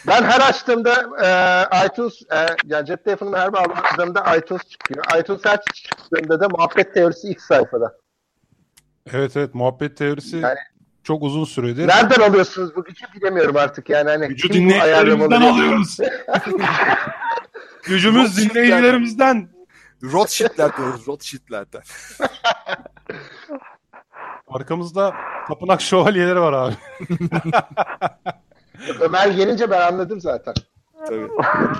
[0.09, 0.93] Ben her açtığımda
[1.23, 5.03] e, iTunes, e, yani cep telefonumu her bağladığımda iTunes çıkıyor.
[5.19, 7.97] iTunes her çıktığında da muhabbet teorisi ilk sayfada.
[9.13, 10.57] Evet evet muhabbet teorisi Yani-
[11.03, 11.87] çok uzun süredir.
[11.87, 14.09] Nereden alıyorsunuz bu gücü bilemiyorum artık yani.
[14.09, 15.97] Hani Gücü dinleyicilerimizden alıyoruz.
[17.83, 19.49] Gücümüz dinleyicilerimizden.
[20.03, 21.07] Rothschild'ler diyoruz.
[21.07, 21.81] Rothschild'lerden.
[24.47, 25.13] Arkamızda
[25.47, 26.75] tapınak şövalyeleri var abi.
[28.99, 30.53] Ömer gelince ben anladım zaten.
[31.07, 31.27] Tabii.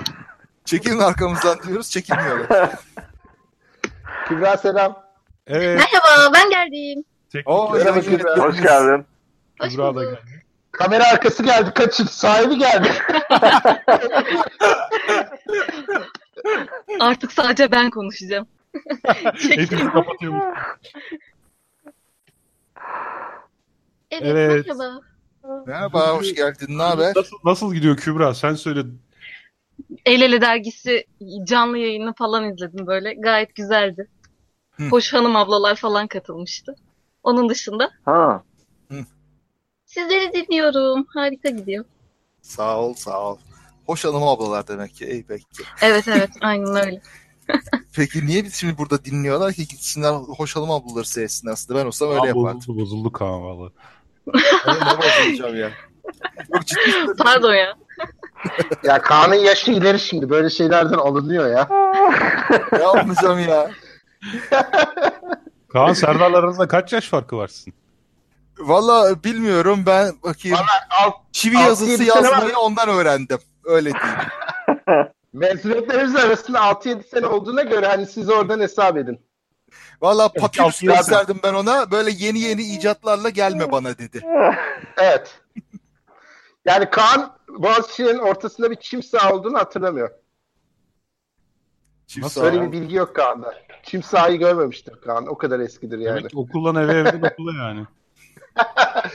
[0.66, 1.90] Çekilin arkamızdan diyoruz.
[1.90, 2.70] Çekilmiyorlar.
[4.28, 5.04] Kübra selam.
[5.48, 5.80] Evet.
[5.80, 7.04] Merhaba ben geldim.
[7.46, 8.38] Oo, Merhaba Kübra.
[8.38, 9.06] Hoş geldin.
[9.60, 10.04] Hoş Kübra da bulduk.
[10.04, 10.44] geldi.
[10.72, 11.74] Kamera arkası geldi.
[11.76, 12.06] Kaçın.
[12.06, 12.92] Sahibi geldi.
[17.00, 18.48] Artık sadece ben konuşacağım.
[19.50, 20.58] Hepimiz kapatıyormuş.
[24.12, 24.68] Evet, Evet.
[24.68, 25.00] merhaba.
[25.44, 26.78] Merhaba, hoş geldin.
[26.78, 27.14] Ne haber?
[27.16, 28.34] Nasıl, nasıl gidiyor Kübra?
[28.34, 28.84] Sen söyle.
[30.06, 31.06] El Ele dergisi
[31.44, 33.14] canlı yayını falan izledim böyle.
[33.14, 34.08] Gayet güzeldi.
[34.72, 34.84] Hı.
[34.84, 36.76] Hoş hanım ablalar falan katılmıştı.
[37.24, 38.44] Onun dışında Ha.
[39.86, 41.06] sizleri dinliyorum.
[41.14, 41.86] Harika gidiyor.
[42.42, 43.38] Sağ ol, sağ ol.
[43.86, 45.06] Hoş hanım ablalar demek ki.
[45.06, 45.46] İyi peki.
[45.82, 47.02] Evet evet aynen öyle.
[47.96, 51.80] Peki niye biz şimdi burada dinliyorlar ki gitsinler hoş hanım ablaları seyretsinler aslında.
[51.80, 52.58] Ben olsam öyle Aa, yapardım.
[52.58, 53.44] bozuldu bozuldu Kaan
[54.68, 55.72] ne bozulacağım ya.
[56.54, 57.74] Yok ciddi Pardon ya.
[58.84, 60.30] ya Kaan'ın yaşı ileri şimdi.
[60.30, 61.68] Böyle şeylerden alınıyor ya.
[62.72, 63.72] ne yapmayacağım ya.
[65.74, 67.74] Kaan Serdar'la aranızda kaç yaş farkı var sizin?
[68.60, 70.58] Valla bilmiyorum ben bakayım.
[71.06, 72.32] Alt, Çivi altı, yazısı yedi sene var.
[72.32, 73.38] yazmayı ondan öğrendim.
[73.64, 75.10] Öyle diyeyim.
[75.34, 79.20] mezuniyetlerimiz arasında 6-7 sene olduğuna göre hani siz oradan hesap edin.
[80.02, 81.92] Valla papyrus gösterdim ben ona.
[81.92, 84.22] Böyle yeni yeni icatlarla gelme bana dedi.
[84.98, 85.42] Evet.
[86.66, 90.10] Yani Kaan Boğaziçi'nin ortasında bir çim saha olduğunu hatırlamıyor.
[92.08, 93.54] Çift Nasıl Böyle bir bilgi yok Kaan'da.
[93.84, 95.28] Çim sahayı görmemiştir Kaan.
[95.28, 96.18] O kadar eskidir yani.
[96.18, 97.86] Demek ki okuldan eve evden okula yani.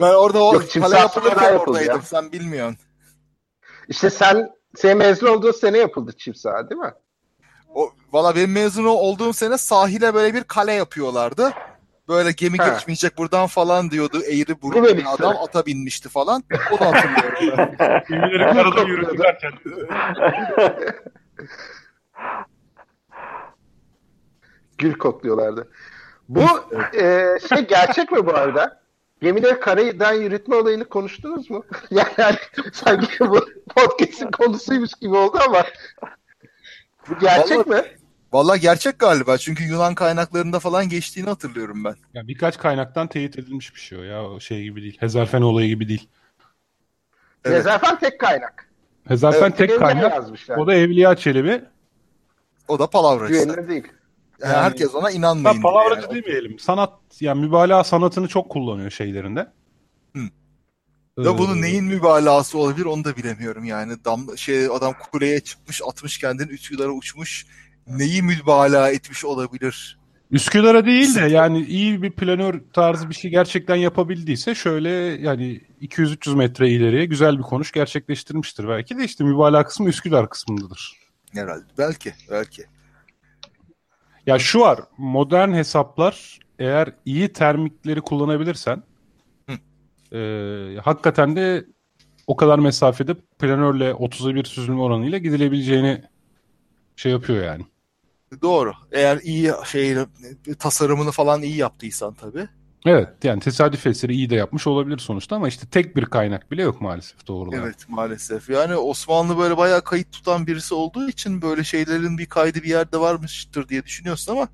[0.00, 1.96] Ben orada o Yok, çift kale yapılırken oradaydım.
[1.96, 2.02] ya.
[2.02, 2.76] Sen bilmiyorsun.
[3.88, 6.92] İşte sen senin mezun olduğun sene yapıldı çim saha değil mi?
[7.74, 11.52] O, valla benim mezun olduğum sene sahile böyle bir kale yapıyorlardı.
[12.08, 12.68] Böyle gemi Ha.
[12.68, 14.22] geçmeyecek buradan falan diyordu.
[14.22, 15.42] Eğri Bu burun bir adam sene.
[15.42, 16.44] ata binmişti falan.
[16.72, 17.74] O da hatırlıyorum.
[18.08, 19.52] Gemileri karada yürütürlerken.
[24.78, 25.68] Gül kokluyorlardı.
[26.28, 26.42] Bu
[27.00, 28.80] e, şey gerçek mi bu arada?
[29.22, 31.64] Gemileri karadan yürütme olayını konuştunuz mu?
[31.90, 32.36] yani
[32.72, 33.40] sanki bu
[33.76, 35.64] podcast'in konusuymuş gibi oldu ama
[37.10, 37.82] bu gerçek mi?
[38.32, 39.38] Valla gerçek galiba.
[39.38, 41.94] Çünkü Yunan kaynaklarında falan geçtiğini hatırlıyorum ben.
[42.14, 44.24] Ya birkaç kaynaktan teyit edilmiş bir şey o ya.
[44.30, 44.96] O şey gibi değil.
[45.00, 46.08] Hezarfen olayı gibi değil.
[47.44, 47.56] Evet.
[47.56, 48.68] Nezarfen tek kaynak.
[49.08, 50.12] Hezarfen Evet, tek kaynak.
[50.12, 50.56] yazmışlar.
[50.56, 51.64] O da Evliya Çelebi.
[52.68, 53.32] O da palavracı.
[53.32, 53.84] Güvenilir değil.
[54.40, 55.62] Yani Yani- herkes ona inanmayın.
[55.62, 56.22] palavracı yani.
[56.24, 56.58] demeyelim.
[56.58, 59.46] Sanat, yani mübalağa sanatını çok kullanıyor şeylerinde.
[61.24, 64.04] Da bunun neyin mübalağası olabilir onu da bilemiyorum yani.
[64.04, 67.46] Dam, şey adam kuleye çıkmış atmış kendini Üsküdar'a uçmuş.
[67.86, 69.98] Neyi mübalağa etmiş olabilir?
[70.30, 76.36] Üsküdar'a değil de yani iyi bir planör tarzı bir şey gerçekten yapabildiyse şöyle yani 200-300
[76.36, 78.68] metre ileriye güzel bir konuş gerçekleştirmiştir.
[78.68, 80.92] Belki de işte mübalağa kısmı Üsküdar kısmındadır.
[81.32, 81.64] Herhalde.
[81.78, 82.14] Belki.
[82.30, 82.64] Belki.
[84.26, 88.82] Ya şu var modern hesaplar eğer iyi termikleri kullanabilirsen
[90.12, 91.66] e, hakikaten de
[92.26, 96.02] o kadar mesafede planörle 30'a 1 süzülme oranıyla gidilebileceğini
[96.96, 97.64] şey yapıyor yani.
[98.42, 98.72] Doğru.
[98.92, 99.96] Eğer iyi şey
[100.58, 102.48] tasarımını falan iyi yaptıysan tabii.
[102.86, 106.62] Evet yani tesadüf eseri iyi de yapmış olabilir sonuçta ama işte tek bir kaynak bile
[106.62, 107.58] yok maalesef doğrular.
[107.58, 108.50] Evet maalesef.
[108.50, 113.00] Yani Osmanlı böyle bayağı kayıt tutan birisi olduğu için böyle şeylerin bir kaydı bir yerde
[113.00, 114.48] varmıştır diye düşünüyorsun ama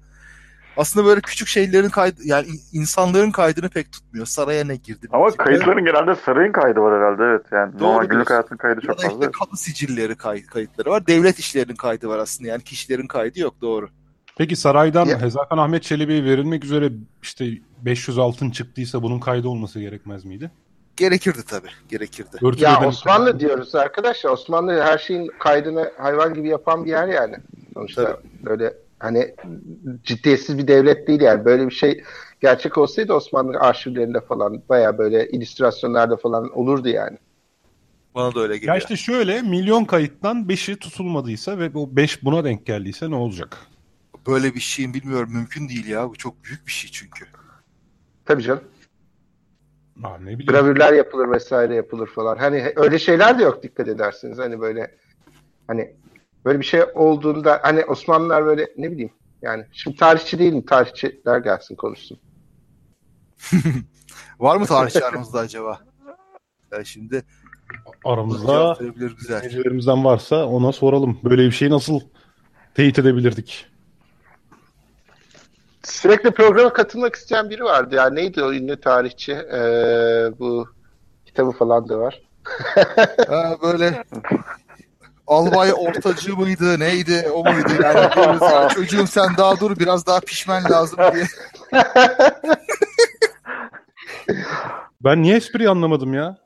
[0.77, 4.27] aslında böyle küçük şeylerin kaydı yani in- insanların kaydını pek tutmuyor.
[4.27, 5.07] Saraya ne girdi?
[5.13, 7.43] Ama kayıtların genelde sarayın kaydı var herhalde evet.
[7.53, 9.09] Yani Doğru normal günlük hayatın kaydı Ya çok fazla.
[9.25, 11.07] işte kamu sicilleri kay- kayıtları var.
[11.07, 12.49] Devlet işlerinin kaydı var aslında.
[12.51, 13.89] Yani kişilerin kaydı yok doğru.
[14.39, 16.91] Peki saraydan Ya- Hezakan Ahmet Çelebi'ye verilmek üzere
[17.23, 17.47] işte
[17.85, 20.51] 500 altın çıktıysa bunun kaydı olması gerekmez miydi?
[20.97, 21.69] Gerekirdi tabii.
[21.89, 22.37] Gerekirdi.
[22.43, 24.31] Örtülü Ya Osmanlı diyoruz arkadaşlar.
[24.31, 27.37] Osmanlı her şeyin kaydını hayvan gibi yapan bir yer yani.
[27.75, 29.35] Sonuçta öyle hani
[30.03, 31.45] ciddiyetsiz bir devlet değil yani.
[31.45, 32.05] Böyle bir şey
[32.41, 37.19] gerçek olsaydı Osmanlı arşivlerinde falan baya böyle illüstrasyonlarda falan olurdu yani.
[38.15, 38.75] Bana da öyle geliyor.
[38.75, 43.59] Ya işte şöyle milyon kayıttan 5'i tutulmadıysa ve o 5 buna denk geldiyse ne olacak?
[44.27, 46.11] Böyle bir şeyin bilmiyorum mümkün değil ya.
[46.11, 47.27] Bu çok büyük bir şey çünkü.
[48.25, 48.65] Tabii canım.
[50.03, 50.47] Ha, ne bileyim.
[50.47, 52.37] Gravürler yapılır vesaire yapılır falan.
[52.37, 54.39] Hani öyle şeyler de yok dikkat edersiniz.
[54.39, 54.95] Hani böyle
[55.67, 55.95] hani
[56.45, 61.77] böyle bir şey olduğunda hani Osmanlılar böyle ne bileyim yani şimdi tarihçi değilim tarihçiler gelsin
[61.77, 62.19] konuşsun.
[64.39, 65.81] Var mı tarihçi aramızda acaba?
[66.73, 67.25] Ya şimdi
[68.05, 71.19] Aramızda dinleyicilerimizden varsa ona soralım.
[71.25, 72.01] Böyle bir şeyi nasıl
[72.75, 73.67] teyit edebilirdik?
[75.83, 78.11] Sürekli programa katılmak isteyen biri vardı ya.
[78.11, 79.33] Neydi o ünlü tarihçi?
[79.33, 80.69] Ee, bu
[81.27, 82.23] kitabı falan da var.
[83.29, 84.05] Ha, böyle
[85.27, 90.21] albay ortacı mıydı neydi o muydu yani diyoruz ya, çocuğum sen daha dur biraz daha
[90.21, 91.27] pişmen lazım diye.
[95.01, 96.37] Ben niye espriyi anlamadım ya?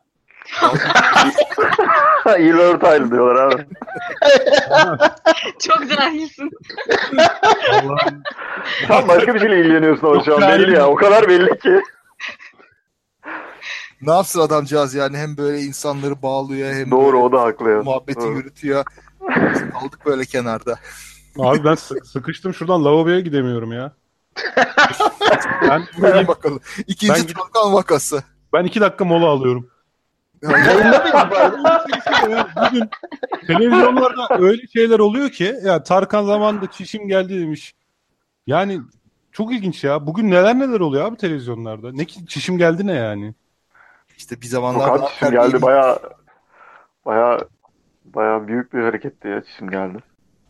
[2.39, 3.66] İyi Taylı diyorlar abi.
[5.59, 6.51] Çok cahilsin.
[7.72, 8.22] Allah'ım.
[8.89, 10.87] Sen başka bir şeyle ilgileniyorsun ama şu an belli ya.
[10.87, 11.81] O kadar belli ki.
[14.03, 17.82] Ne yapsın adamcağız yani hem böyle insanları bağlıyor hem Doğru böyle o da haklı ya.
[17.82, 18.34] muhabbeti Doğru.
[18.36, 18.84] yürütüyor.
[19.20, 20.78] Biz Kaldık böyle kenarda.
[21.38, 23.92] Abi ben sı- sıkıştım şuradan lavaboya gidemiyorum ya.
[25.62, 26.61] ben, Hadi bakalım.
[26.86, 28.22] İkinci Ben- Tarkan vakası.
[28.53, 29.70] ben iki dakika mola alıyorum.
[30.42, 32.49] Yayında mıydı?
[32.70, 32.88] Bugün
[33.46, 37.74] televizyonlarda öyle şeyler oluyor ki ya Tarkan zamanında çişim geldi demiş.
[38.46, 38.80] Yani
[39.32, 40.07] çok ilginç ya.
[40.07, 41.92] Bugün neler neler oluyor abi televizyonlarda.
[41.92, 43.34] Ne ki çişim geldi ne yani?
[44.19, 45.62] İşte bir zamanlar daha çişim geldi.
[45.62, 45.99] Baya
[47.07, 47.41] baya
[48.05, 49.99] baya büyük bir hareketti ya çişim geldi.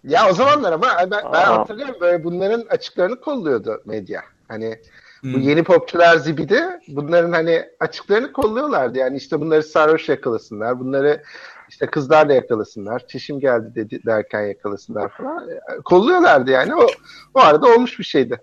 [0.04, 4.22] Ya o zamanlar ama ben, ben hatırlıyorum böyle bunların açıklarını kolluyordu medya.
[4.48, 4.78] Hani
[5.22, 5.40] bu Hmm.
[5.40, 8.98] yeni popçular zibidi bunların hani açıklarını kolluyorlardı.
[8.98, 10.80] Yani işte bunları sarhoş yakalasınlar.
[10.80, 11.22] Bunları
[11.68, 13.06] işte kızlarla yakalasınlar.
[13.06, 15.48] Çişim geldi dedi derken yakalasınlar falan.
[15.84, 16.74] Kolluyorlardı yani.
[16.74, 16.86] O,
[17.34, 18.40] o arada olmuş bir şeydi.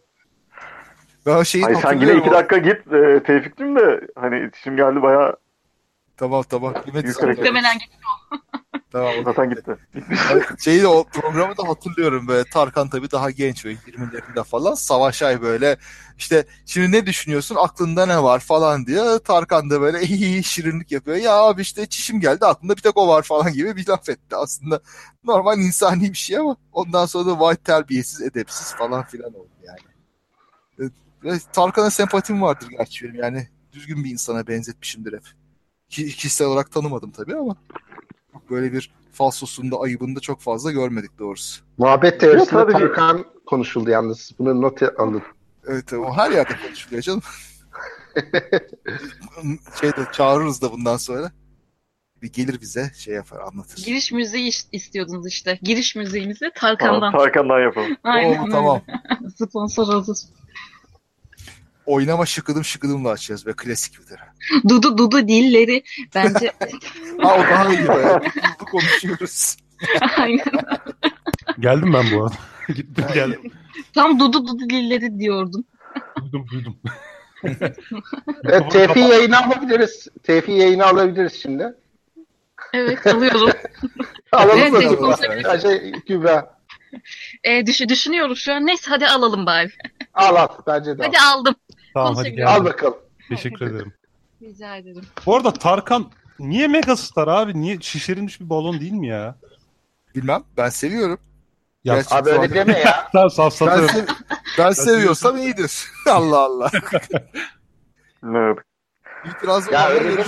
[1.26, 5.02] Ben o şeyi Ay sen yine iki dakika git e, Tevfik'cim de hani çişim geldi
[5.02, 5.36] baya
[6.18, 6.74] Tamam tamam.
[6.94, 7.98] Muhtemelen gitti.
[8.92, 9.14] Tamam.
[9.26, 9.78] zaten gitti.
[10.64, 15.42] Şeyi de o programı da hatırlıyorum böyle Tarkan tabii daha genç böyle 20'lerinde falan Savaşay
[15.42, 15.78] böyle
[16.18, 21.18] işte şimdi ne düşünüyorsun aklında ne var falan diye Tarkan da böyle iyi şirinlik yapıyor
[21.18, 24.36] ya abi işte çişim geldi aklımda bir tek o var falan gibi bir laf etti
[24.36, 24.80] aslında
[25.24, 30.90] normal insani bir şey ama ondan sonra da vay terbiyesiz edepsiz falan filan oldu yani.
[31.54, 35.24] Tarkan'a sempatim vardır gerçi benim yani düzgün bir insana benzetmişimdir hep.
[35.90, 37.56] Ki- Kişisel olarak tanımadım tabii ama
[38.50, 41.64] böyle bir falsosunda ayıbında çok fazla görmedik doğrusu.
[41.78, 44.32] Muhabbet teorisinde sadece- Tarkan konuşuldu yalnız.
[44.40, 45.24] Bunu not alın.
[45.68, 47.22] Evet o her yerde konuşuluyor canım.
[49.82, 51.32] Şeyde çağırırız da bundan sonra.
[52.22, 53.84] Bir gelir bize şey yapar anlatır.
[53.86, 55.60] Giriş müziği is- istiyordunuz işte.
[55.62, 57.12] Giriş müziğimizi Tamam, Tarkan'dan.
[57.12, 57.98] Tarkan'dan yapalım.
[58.04, 58.82] Aynen Oo, tamam.
[59.36, 60.18] Sponsor hazır.
[61.86, 64.28] Oynama şıkıdım şıkıdımla açacağız ve klasik bir taraf.
[64.70, 65.84] Dudu dudu dilleri
[66.16, 66.52] bence
[67.22, 67.94] Ha o daha iyi be.
[67.94, 69.58] Hızlı konuşuyoruz.
[70.18, 70.46] aynen.
[71.60, 72.36] Geldim ben bu arada.
[72.68, 73.52] Gittim geldim.
[73.94, 75.64] Tam dudu dudu dilleri diyordum.
[76.22, 76.78] Duydum duydum.
[78.44, 80.08] Evet, Tevfi yayını alabiliriz.
[80.24, 81.74] Tevfi yayını alabiliriz şimdi.
[82.74, 83.50] Evet alıyorum.
[84.32, 85.16] Alalım Evet, mı?
[85.44, 86.58] Ya Şey, Kübra.
[87.44, 88.66] E, düş düşünüyoruz şu an.
[88.66, 89.72] Neyse hadi alalım bari.
[90.16, 90.48] Al al.
[90.68, 91.08] Bence de al.
[91.08, 91.56] Hadi aldım.
[91.94, 92.50] Tamam hadi Konuşabiliriz.
[92.62, 92.98] Al bakalım.
[93.30, 93.94] Teşekkür ederim.
[94.42, 95.02] Rica ederim.
[95.26, 97.62] Bu arada Tarkan niye megastar abi?
[97.62, 99.36] Niye şişirilmiş bir balon değil mi ya?
[100.16, 101.20] Bilmem ben seviyorum.
[101.84, 103.08] Ya Gerçi Abi şu öyle anda- deme ya.
[103.12, 103.88] sen Ben, safsatıyorum.
[103.88, 104.08] sev-
[104.58, 105.86] ben seviyorsam iyidir.
[106.10, 106.72] Allah Allah.
[108.24, 108.58] Evet.
[109.26, 110.24] İtiraz Ya olanlar öyle.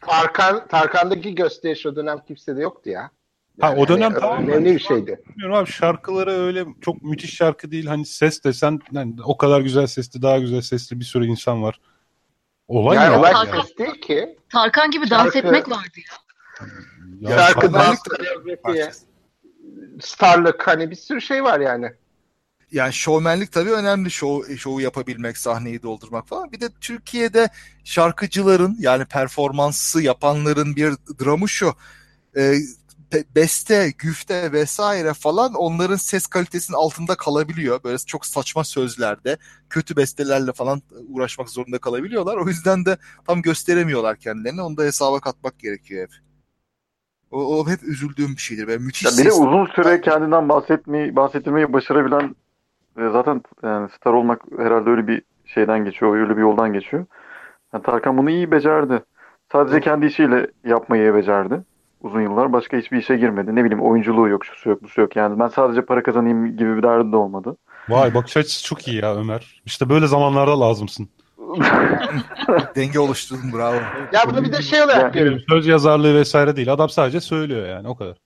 [0.00, 3.10] Tarkan, Tarkan'daki gösteriş o dönem kimsede yoktu ya.
[3.60, 4.48] Ha, o dönem hani tamam.
[4.48, 5.20] Önemli bir şeydi.
[5.28, 7.86] Bilmiyorum abi şarkıları öyle çok müthiş şarkı değil.
[7.86, 11.80] Hani ses desen yani o kadar güzel sesli daha güzel sesli bir sürü insan var.
[12.68, 14.38] Olay yani ne olay Tarkan- ses değil ki.
[14.52, 15.98] Tarkan gibi dans Şarkı- etmek vardı
[17.20, 17.30] ya.
[17.30, 17.38] ya?
[17.38, 17.98] Şarkı, dans,
[20.00, 21.92] starlık hani bir sürü şey var yani.
[22.72, 24.10] Yani şovmenlik tabii önemli.
[24.10, 26.52] Şov, şovu yapabilmek, sahneyi doldurmak falan.
[26.52, 27.48] Bir de Türkiye'de
[27.84, 30.92] şarkıcıların yani performansı yapanların bir
[31.24, 31.72] dramı şu.
[32.36, 32.54] E,
[33.36, 37.80] beste, güfte vesaire falan onların ses kalitesinin altında kalabiliyor.
[37.84, 39.36] Böyle çok saçma sözlerde,
[39.70, 42.36] kötü bestelerle falan uğraşmak zorunda kalabiliyorlar.
[42.36, 42.96] O yüzden de
[43.26, 44.62] tam gösteremiyorlar kendilerini.
[44.62, 46.10] Onu da hesaba katmak gerekiyor hep.
[47.30, 48.66] O, o hep üzüldüğüm bir şeydir.
[48.66, 52.36] Böyle müthiş Ya bir de ses- uzun süre kendinden bahsetmeyi, bahsettirmeyi başarabilen
[52.96, 57.06] ve zaten yani star olmak herhalde öyle bir şeyden geçiyor, öyle bir yoldan geçiyor.
[57.74, 59.02] Yani Tarkan bunu iyi becerdi.
[59.52, 61.60] Sadece kendi işiyle yapmayı becerdi.
[62.04, 63.56] Uzun yıllar başka hiçbir işe girmedi.
[63.56, 65.16] Ne bileyim oyunculuğu yok, şusu yok, busu yok.
[65.16, 67.56] Yani ben sadece para kazanayım gibi bir derdi de olmadı.
[67.88, 69.62] Vay bakış açısı çok iyi ya Ömer.
[69.66, 71.08] İşte böyle zamanlarda lazımsın.
[72.76, 73.76] denge oluşturdun bravo.
[74.12, 75.40] Ya bunu bir de şey olarak görüyorum.
[75.48, 76.72] Söz yazarlığı vesaire değil.
[76.72, 78.16] Adam sadece söylüyor yani o kadar.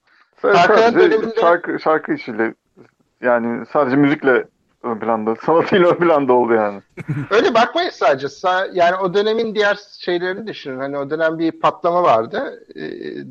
[0.44, 2.54] Döneminde- şarkı, şarkı işiyle
[3.22, 4.44] yani sadece müzikle
[4.88, 6.82] ön planda, sanatıyla ön planda oldu yani.
[7.30, 8.26] Öyle bakmayın sadece.
[8.26, 10.78] Sa- Yani o dönemin diğer şeylerini düşünün.
[10.78, 12.66] Hani o dönem bir patlama vardı.
[12.74, 12.80] Ee,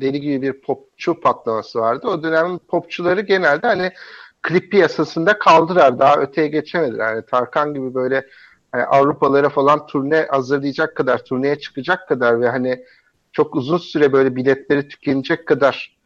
[0.00, 2.08] Deli gibi bir popçu patlaması vardı.
[2.08, 3.92] O dönemin popçuları genelde hani
[4.42, 5.98] klip piyasasında kaldılar.
[5.98, 7.14] Daha öteye geçemediler.
[7.14, 8.26] Yani Tarkan gibi böyle
[8.72, 12.84] hani Avrupalara falan turne hazırlayacak kadar, turneye çıkacak kadar ve hani
[13.32, 15.98] çok uzun süre böyle biletleri tükenecek kadar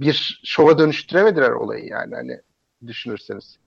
[0.00, 2.40] bir şova dönüştüremediler olayı yani hani
[2.86, 3.58] düşünürseniz.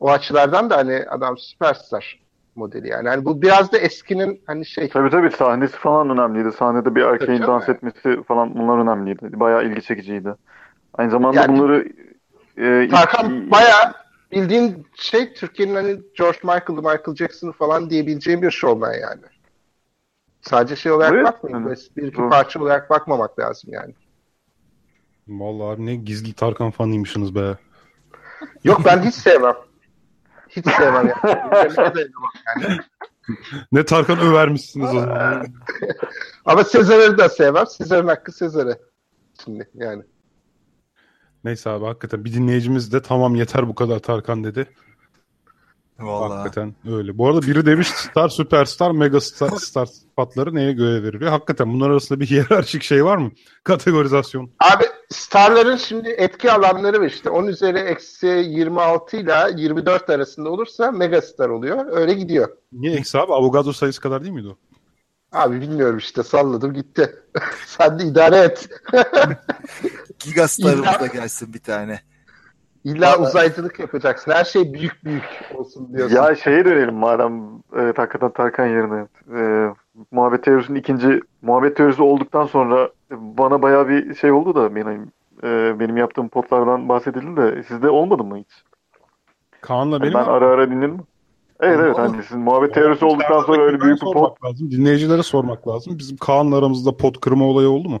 [0.00, 2.20] O açılardan da hani adam süperstar
[2.54, 3.08] modeli yani.
[3.08, 6.52] Hani bu biraz da eskinin hani şey Tabii tabii sahnesi falan önemliydi.
[6.52, 7.76] Sahnede bir erkeğin Tabii dans canım.
[7.76, 9.40] etmesi falan bunlar önemliydi.
[9.40, 10.34] Bayağı ilgi çekiciydi.
[10.94, 11.88] Aynı zamanda Yani- bunları
[12.56, 13.92] e, Tarkan bayağı
[14.32, 19.22] bildiğin şey Türkiye'nin hani George Michael'ı, Michael Jackson'ı falan diyebileceğim bir showman yani.
[20.40, 21.24] Sadece şey olarak Evet.
[21.24, 21.64] bakmayın.
[21.64, 22.30] Böyle Bir iki Doğru.
[22.30, 23.94] parça olarak bakmamak lazım yani.
[25.28, 27.56] Vallahi abi ne gizli Tarkan fanıymışsınız be.
[28.64, 29.54] Yok ben hiç sevmem.
[30.56, 31.12] Hiç sevmem yani.
[31.70, 32.08] Dinlemeye de
[32.56, 32.78] yani.
[33.72, 35.46] Ne Tarkan övermişsiniz o zaman.
[36.44, 37.66] Ama Sezar'ı da sevmem.
[37.66, 38.78] Sezar'ın hakkı Sezar'ı.
[39.44, 40.02] Şimdi yani.
[41.44, 44.66] Neyse abi hakikaten bir dinleyicimiz de tamam yeter bu kadar Tarkan dedi.
[45.98, 46.38] Vallahi.
[46.38, 47.18] Hakikaten öyle.
[47.18, 51.30] Bu arada biri demiş star, süperstar, megastar star sıfatları neye göre veriliyor?
[51.30, 53.30] Hakikaten bunlar arasında bir hiyerarşik şey var mı?
[53.64, 54.50] Kategorizasyon.
[54.60, 57.30] Abi starların şimdi etki alanları var işte.
[57.30, 61.86] 10 üzeri eksi 26 ile 24 arasında olursa megastar oluyor.
[61.90, 62.48] Öyle gidiyor.
[62.72, 63.32] Niye eksi abi?
[63.32, 64.56] Avogadro sayısı kadar değil miydi o?
[65.32, 67.16] Abi bilmiyorum işte salladım gitti.
[67.66, 68.68] Sen de idare et.
[70.24, 72.00] Gigastar'ımız İlla- da gelsin bir tane.
[72.84, 74.32] İlla Vallahi- uzaycılık yapacaksın.
[74.32, 75.24] Her şey büyük büyük
[75.54, 76.16] olsun diyorsun.
[76.16, 79.06] Ya şeye dönelim madem e, hakikaten Tarkan yerine.
[79.38, 79.40] E,
[80.10, 85.12] muhabbet teorisinin ikinci muhabbet teorisi olduktan sonra bana bayağı bir şey oldu da benim
[85.42, 88.48] e, benim yaptığım potlardan bahsedildi de sizde olmadı mı hiç?
[89.60, 91.00] Kaan'la benim ben ama- ara ara dinledim.
[91.60, 94.70] Evet evet hani sizin muhabbet teorisi olduktan sonra öyle büyük bir pot lazım.
[94.70, 95.98] Dinleyicilere sormak lazım.
[95.98, 98.00] Bizim Kaan'la aramızda pot kırma olayı oldu mu?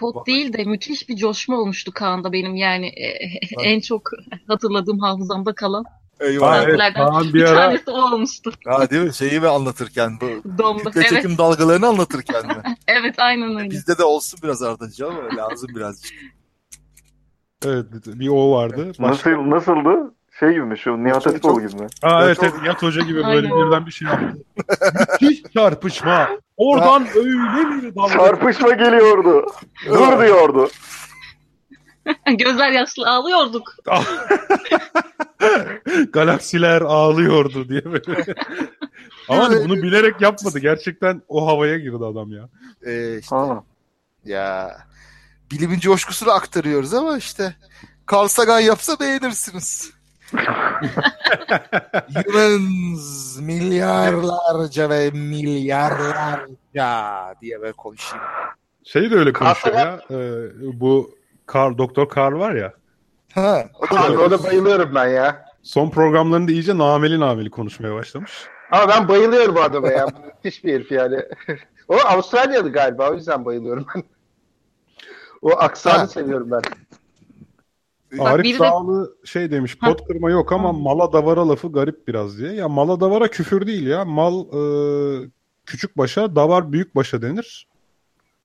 [0.00, 3.18] Pot değil de müthiş bir coşma olmuştu Kaan'da benim yani e,
[3.62, 4.10] en çok
[4.48, 5.84] hatırladığım hafızamda kalan
[6.20, 6.94] Eyvah.
[6.94, 8.52] Kaan bir, bir ara- tanesi o olmuştu.
[8.66, 9.14] Ha değil mi?
[9.14, 11.08] Şeyi mi anlatırken bu kütle Evet.
[11.08, 12.62] çekim dalgalarını anlatırken mi?
[12.88, 13.70] Evet aynen öyle.
[13.70, 16.12] Bizde de olsun biraz Ardacı ama lazım birazcık.
[17.66, 18.92] Evet bir o vardı.
[18.98, 20.14] nasıl nasıldı?
[20.40, 21.86] Şey gibi mi şu Nihat Hatipoğlu gibi mi?
[22.02, 24.34] Aa, evet, evet Nihat Hoca gibi böyle birden bir şey yaptı.
[25.20, 26.28] Müthiş çarpışma.
[26.56, 28.12] Oradan öyle bir dalga.
[28.12, 29.46] Çarpışma geliyordu.
[29.88, 30.68] Dur diyordu.
[32.38, 33.74] Gözler yaşlı ağlıyorduk.
[36.12, 38.24] Galaksiler ağlıyordu diye böyle.
[39.28, 40.58] Ama hani bunu bilerek yapmadı.
[40.58, 42.48] Gerçekten o havaya girdi adam ya.
[42.86, 43.36] Ee, işte,
[44.24, 44.76] ya
[45.50, 47.54] bilimin coşkusunu aktarıyoruz ama işte
[48.12, 49.90] Carl Sagan yapsa beğenirsiniz.
[52.26, 58.24] Humans milyarlarca ve milyarlarca diye böyle konuşayım.
[58.84, 60.00] Şey de öyle konuşuyor ya.
[60.10, 60.16] e,
[60.80, 62.72] bu Karl, Doktor Karl var ya.
[63.34, 65.44] Ha, Abi ona bayılıyorum ben ya.
[65.62, 68.32] Son programlarında iyice nameli nameli konuşmaya başlamış.
[68.70, 70.06] Ama ben bayılıyorum bu adama ya.
[70.26, 71.22] Müthiş bir herif yani.
[71.88, 74.02] o Avustralyalı galiba o yüzden bayılıyorum ben.
[75.42, 76.06] O aksanı Ha.
[76.06, 76.62] seviyorum ben.
[78.18, 82.38] Arif biri de- Sağlı şey demiş pot kırma yok ama mala davara lafı garip biraz
[82.38, 82.52] diye.
[82.52, 84.04] Ya mala davara küfür değil ya.
[84.04, 84.60] Mal e,
[85.66, 87.68] küçük başa davar büyük başa denir.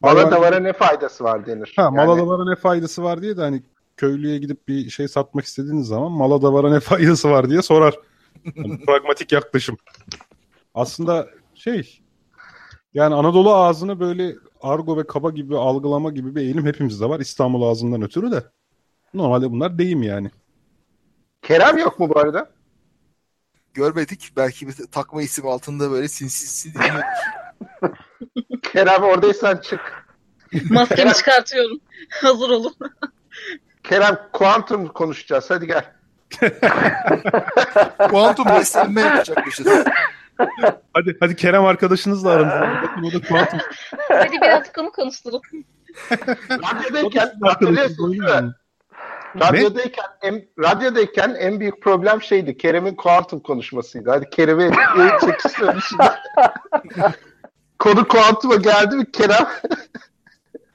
[0.04, 1.74] Bana Hayvan- davara ne faydası var denir.
[1.76, 3.64] Ha, Yani- davara ne faydası var diye de hani
[3.98, 7.96] köylüye gidip bir şey satmak istediğiniz zaman mala davara ne faydası var diye sorar.
[8.56, 9.78] Yani pragmatik yaklaşım.
[10.74, 12.02] Aslında şey
[12.94, 17.20] Yani Anadolu ağzını böyle argo ve kaba gibi algılama gibi bir eğilim hepimizde var.
[17.20, 18.44] İstanbul ağzından ötürü de.
[19.14, 20.32] Normalde bunlar deyim yani.
[21.42, 22.50] Kerem yok mu bu arada?
[23.74, 24.32] Görmedik.
[24.38, 26.80] Belki bir takma isim altında böyle sinsi sinsi.
[28.64, 30.06] Kerem oradaysan çık.
[30.70, 31.80] Maskemi çıkartıyorum.
[32.22, 32.76] Hazır olun.
[33.84, 35.50] Kerem kuantum konuşacağız.
[35.50, 35.94] Hadi gel.
[38.10, 39.68] Kuantum beslenme yapacakmışız.
[40.94, 42.82] Hadi hadi Kerem arkadaşınızla aranızda.
[42.84, 43.60] Bakın o da kuantum.
[44.08, 45.42] Hadi birazcık onu konuşturalım.
[46.52, 47.32] Radyodayken
[48.20, 48.54] mi?
[49.40, 52.58] Radyodayken, en, radyodayken en büyük problem şeydi.
[52.58, 54.10] Kerem'in kuantum konuşmasıydı.
[54.10, 54.30] Hadi
[55.20, 56.04] çekiştirelim şimdi.
[57.80, 59.48] Konu kuantuma geldi mi Kerem?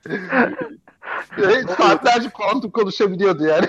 [1.39, 3.67] Evet, saatlerce kuantum konuşabiliyordu yani.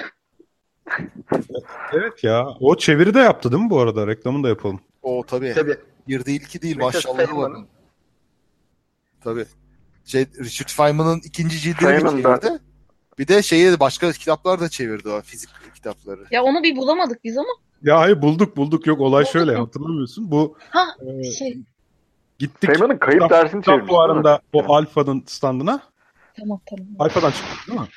[1.93, 2.47] Evet ya.
[2.59, 4.07] O çeviri de yaptı değil mi bu arada?
[4.07, 4.79] Reklamını da yapalım.
[5.01, 5.53] O tabii.
[5.55, 5.77] Tabii.
[6.07, 7.51] Bir değil iki değil Richard maşallah var.
[9.23, 9.45] Tabii.
[10.05, 12.39] Şey, Richard Feynman'ın ikinci cildini Feynman da.
[12.39, 12.59] çevirdi.
[13.19, 16.25] Bir de şeyi başka kitaplar da çevirdi o fizik kitapları.
[16.31, 17.49] Ya onu bir bulamadık biz ama.
[17.83, 18.87] Ya hayır bulduk bulduk.
[18.87, 20.31] Yok olay şöyle hatırlamıyorsun.
[20.31, 20.85] Bu Ha
[21.19, 21.57] e, şey
[22.39, 22.69] gittik.
[22.69, 23.95] Feynman'ın kayıp kitap- dersini kitap çevirmiş, mi?
[23.95, 25.81] fuarında o Alfa'nın standına.
[26.39, 26.85] tamam tamam.
[26.99, 27.87] Alfa'dan çıktı değil mi?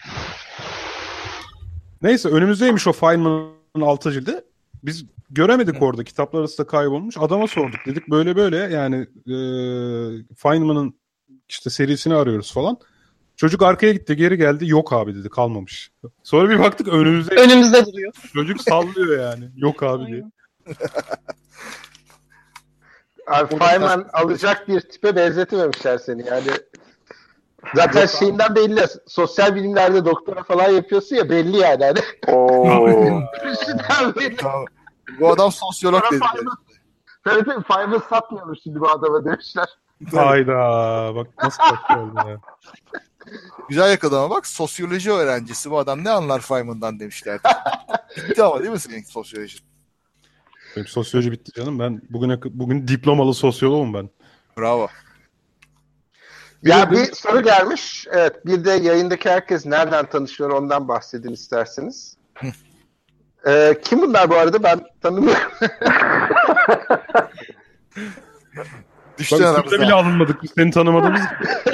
[2.03, 4.41] Neyse önümüzdeymiş o Feynman'ın altı cildi.
[4.83, 6.05] Biz göremedik orada.
[6.05, 7.17] Kitaplar arasında kaybolmuş.
[7.19, 7.81] Adama sorduk.
[7.87, 8.97] Dedik böyle böyle yani
[9.27, 9.35] e,
[10.37, 10.95] Feynman'ın
[11.49, 12.79] işte serisini arıyoruz falan.
[13.37, 14.69] Çocuk arkaya gitti geri geldi.
[14.69, 15.91] Yok abi dedi kalmamış.
[16.23, 17.35] Sonra bir baktık önümüzde.
[17.35, 18.13] Önümüzde duruyor.
[18.35, 19.45] Çocuk sallıyor yani.
[19.57, 20.23] Yok abi diye.
[23.29, 26.51] Abi Feynman alacak bir tipe benzetememişler seni yani.
[27.75, 28.87] Zaten şeyinden belli.
[29.07, 31.85] Sosyal bilimlerde doktora falan yapıyorsun ya belli yani.
[31.85, 32.01] Hani.
[32.37, 32.65] Oo.
[34.17, 34.37] Belli.
[35.21, 36.21] Bu adam sosyolog dedi.
[37.25, 39.69] Tabii tabii Feynman satmıyormuş şimdi bu adama demişler.
[40.15, 40.55] Hayda.
[41.15, 41.63] Bak nasıl
[41.99, 42.41] oldu ya.
[43.69, 47.41] Güzel yakalama bak sosyoloji öğrencisi bu adam ne anlar Feynman'dan demişler.
[48.17, 49.59] Bitti ama değil mi senin sosyoloji?
[50.77, 51.79] Benim sosyoloji bitti canım.
[51.79, 54.11] Ben bugüne bugün diplomalı sosyoloğum ben.
[54.59, 54.89] Bravo.
[56.63, 58.07] Ya bir soru gelmiş.
[58.11, 62.17] Evet bir de yayındaki herkes nereden tanışıyor ondan bahsedin isterseniz.
[63.47, 65.43] Ee, kim bunlar bu arada ben tanımıyorum.
[69.19, 69.81] Düştü Bak aramızda.
[69.81, 70.43] bile alınmadık.
[70.43, 71.21] Biz seni tanımadığımız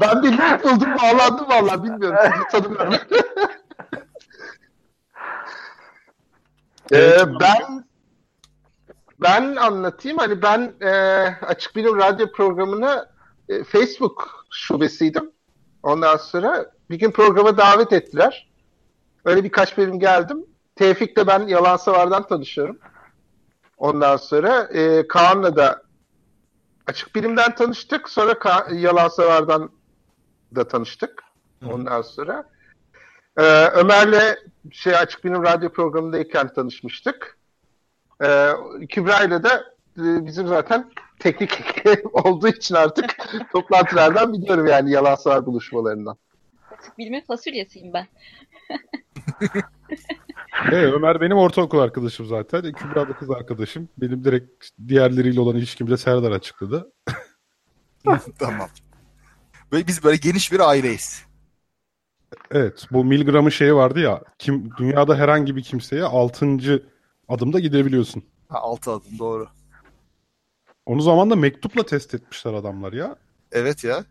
[0.00, 2.18] ben bir link buldum bağlandım valla bilmiyorum.
[2.22, 2.94] Sizi tanımıyorum.
[6.92, 7.84] Ee, ben
[9.22, 10.18] ben anlatayım.
[10.18, 10.90] Hani ben e,
[11.42, 13.10] Açık Bilim radyo programına
[13.48, 15.32] e, Facebook şubesiydim.
[15.82, 18.50] Ondan sonra bir gün programa davet ettiler.
[19.24, 20.46] Öyle birkaç bölüm geldim.
[20.76, 22.78] Tevfik'le ben Yalan Savar'dan tanışıyorum.
[23.78, 25.82] Ondan sonra e, Kaan'la da
[26.86, 28.08] Açık Bilim'den tanıştık.
[28.08, 29.70] Sonra Ka- Yalan Savar'dan
[30.54, 31.22] da tanıştık.
[31.66, 32.48] Ondan sonra
[33.36, 34.36] e, Ömer'le
[34.72, 37.38] şey Açık Bilim radyo programındayken tanışmıştık.
[38.24, 38.50] E,
[38.88, 39.64] Kübra'yla da
[39.98, 41.62] e, bizim zaten teknik
[42.12, 43.16] olduğu için artık
[43.52, 46.16] toplantılardan biliyorum yani Yalan Savar buluşmalarından.
[46.98, 48.06] Bilimin fasulyesiyim ben.
[50.72, 52.72] Evet, Ömer benim ortaokul arkadaşım zaten.
[52.72, 53.88] Kübra da kız arkadaşım.
[53.98, 56.92] Benim direkt diğerleriyle olan ilişkimi de Serdar açıkladı.
[58.38, 58.68] tamam.
[59.72, 61.25] Böyle biz böyle geniş bir aileyiz.
[62.50, 64.20] Evet bu Milgram'ın şeyi vardı ya.
[64.38, 66.82] Kim dünyada herhangi bir kimseye 6.
[67.28, 68.22] adımda gidebiliyorsun.
[68.48, 69.46] Ha, altı adım doğru.
[70.86, 73.16] Onu zamanında mektupla test etmişler adamlar ya.
[73.52, 74.04] Evet ya.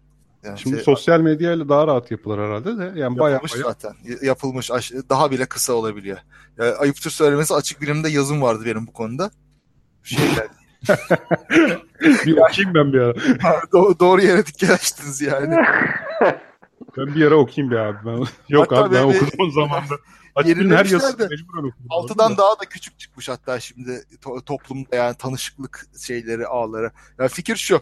[0.44, 3.00] Yani Şimdi şey- sosyal medyayla daha rahat yapılır herhalde de.
[3.00, 3.94] Yani bayağı, Yapılmış bayağı zaten.
[4.04, 4.72] Y- Yapılmış.
[5.10, 6.18] Daha bile kısa olabiliyor.
[6.58, 9.32] Yani ayıptır söylemesi açık bilimde yazım vardı benim bu konuda.
[10.04, 10.48] Şeyler.
[12.02, 13.12] bir okuyayım ben bir ara.
[13.74, 15.56] Do- doğru yere dikkat açtınız yani.
[16.98, 17.98] Ben bir ara okuyayım bir abi.
[18.06, 18.26] Ben...
[18.50, 19.96] Yok Hatta abi ben okudum o zamanda.
[20.36, 21.88] Açık'ın her Yenilemişler yazısını de mecburen okudum.
[21.90, 26.92] Altıdan daha da küçük çıkmış hatta şimdi to- toplumda yani tanışıklık şeyleri ağları.
[27.20, 27.82] Ya fikir şu.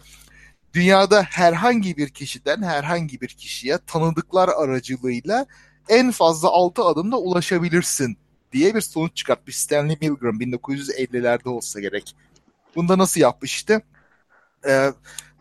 [0.74, 5.46] Dünyada herhangi bir kişiden herhangi bir kişiye tanıdıklar aracılığıyla
[5.88, 8.18] en fazla 6 adımda ulaşabilirsin
[8.52, 12.16] diye bir sonuç çıkartmış Stanley Milgram 1950'lerde olsa gerek.
[12.76, 13.82] Bunda nasıl yapmış işte?
[14.68, 14.92] Ee,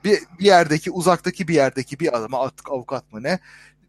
[0.04, 3.40] bir, bir yerdeki uzaktaki bir yerdeki bir adama artık avukat mı ne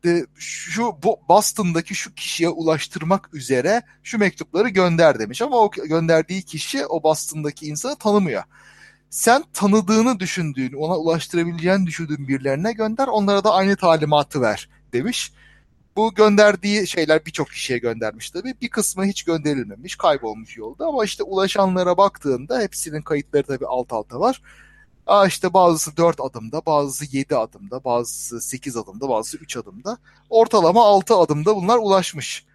[0.06, 6.42] e, şu bu Boston'daki şu kişiye ulaştırmak üzere şu mektupları gönder demiş ama o gönderdiği
[6.42, 8.42] kişi o Boston'daki insanı tanımıyor.
[9.10, 15.32] Sen tanıdığını düşündüğün, ona ulaştırabileceğini düşündüğün birilerine gönder, onlara da aynı talimatı ver demiş.
[15.96, 18.54] Bu gönderdiği şeyler birçok kişiye göndermiş tabii.
[18.60, 24.20] Bir kısmı hiç gönderilmemiş, kaybolmuş yolda ama işte ulaşanlara baktığında hepsinin kayıtları tabii alt alta
[24.20, 24.40] var.
[25.06, 29.98] Aa işte bazısı 4 adımda, bazısı 7 adımda, bazısı 8 adımda, bazısı 3 adımda.
[30.30, 32.46] Ortalama 6 adımda bunlar ulaşmış.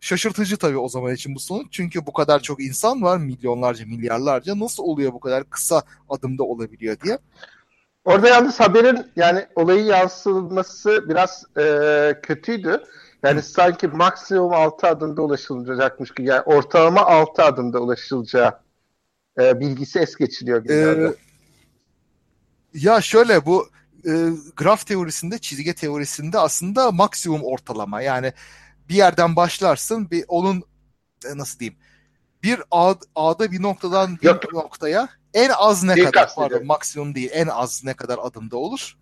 [0.00, 1.66] Şaşırtıcı tabii o zaman için bu sonuç.
[1.70, 4.58] Çünkü bu kadar çok insan var, milyonlarca, milyarlarca.
[4.58, 7.18] Nasıl oluyor bu kadar kısa adımda olabiliyor diye.
[8.04, 12.84] Orada yalnız haberin yani olayı yansıtması biraz e, kötüydü.
[13.22, 16.28] Yani sanki maksimum 6 adımda ulaşılacakmış gibi.
[16.28, 18.58] Yani ortalama 6 adımda ulaşılacağı
[19.40, 20.68] e, bilgisi es geçiliyor.
[20.70, 21.14] Ee,
[22.74, 23.68] ya şöyle bu
[24.06, 24.10] e,
[24.56, 28.02] graf teorisinde, çizgi teorisinde aslında maksimum ortalama.
[28.02, 28.32] Yani
[28.88, 30.62] bir yerden başlarsın, bir onun
[31.26, 31.78] e, nasıl diyeyim?
[32.42, 34.52] Bir ağ, ağda bir noktadan bir Yok.
[34.52, 38.96] noktaya en az ne Değil kadar pardon maksimum değil en az ne kadar adımda olur.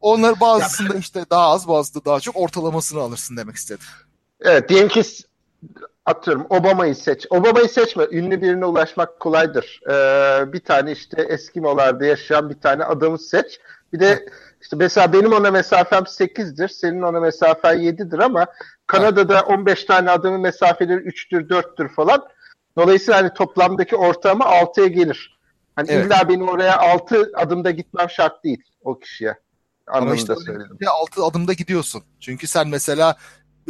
[0.00, 3.86] Onlar bazısında işte daha az bazısında daha çok ortalamasını alırsın demek istedim.
[4.40, 5.02] Evet diyelim ki
[6.06, 7.26] atıyorum Obama'yı seç.
[7.30, 8.06] Obama'yı seçme.
[8.10, 9.80] Ünlü birine ulaşmak kolaydır.
[9.90, 13.60] Ee, bir tane işte Eskimolarda yaşayan bir tane adamı seç.
[13.92, 14.26] Bir de
[14.62, 16.68] işte mesela benim ona mesafem 8'dir.
[16.68, 18.46] Senin ona mesafen 7'dir ama
[18.86, 22.24] Kanada'da 15 tane adamın mesafeleri 3'tür 4'tür falan.
[22.78, 25.38] Dolayısıyla hani toplamdaki ortalama 6'ya gelir.
[25.76, 26.06] Hani Evet.
[26.06, 29.34] illa benim oraya 6 adımda gitmem şart değil o kişiye.
[29.86, 30.76] Ama Anlamında işte söyledim.
[30.80, 32.02] bir altı adımda gidiyorsun.
[32.20, 33.16] Çünkü sen mesela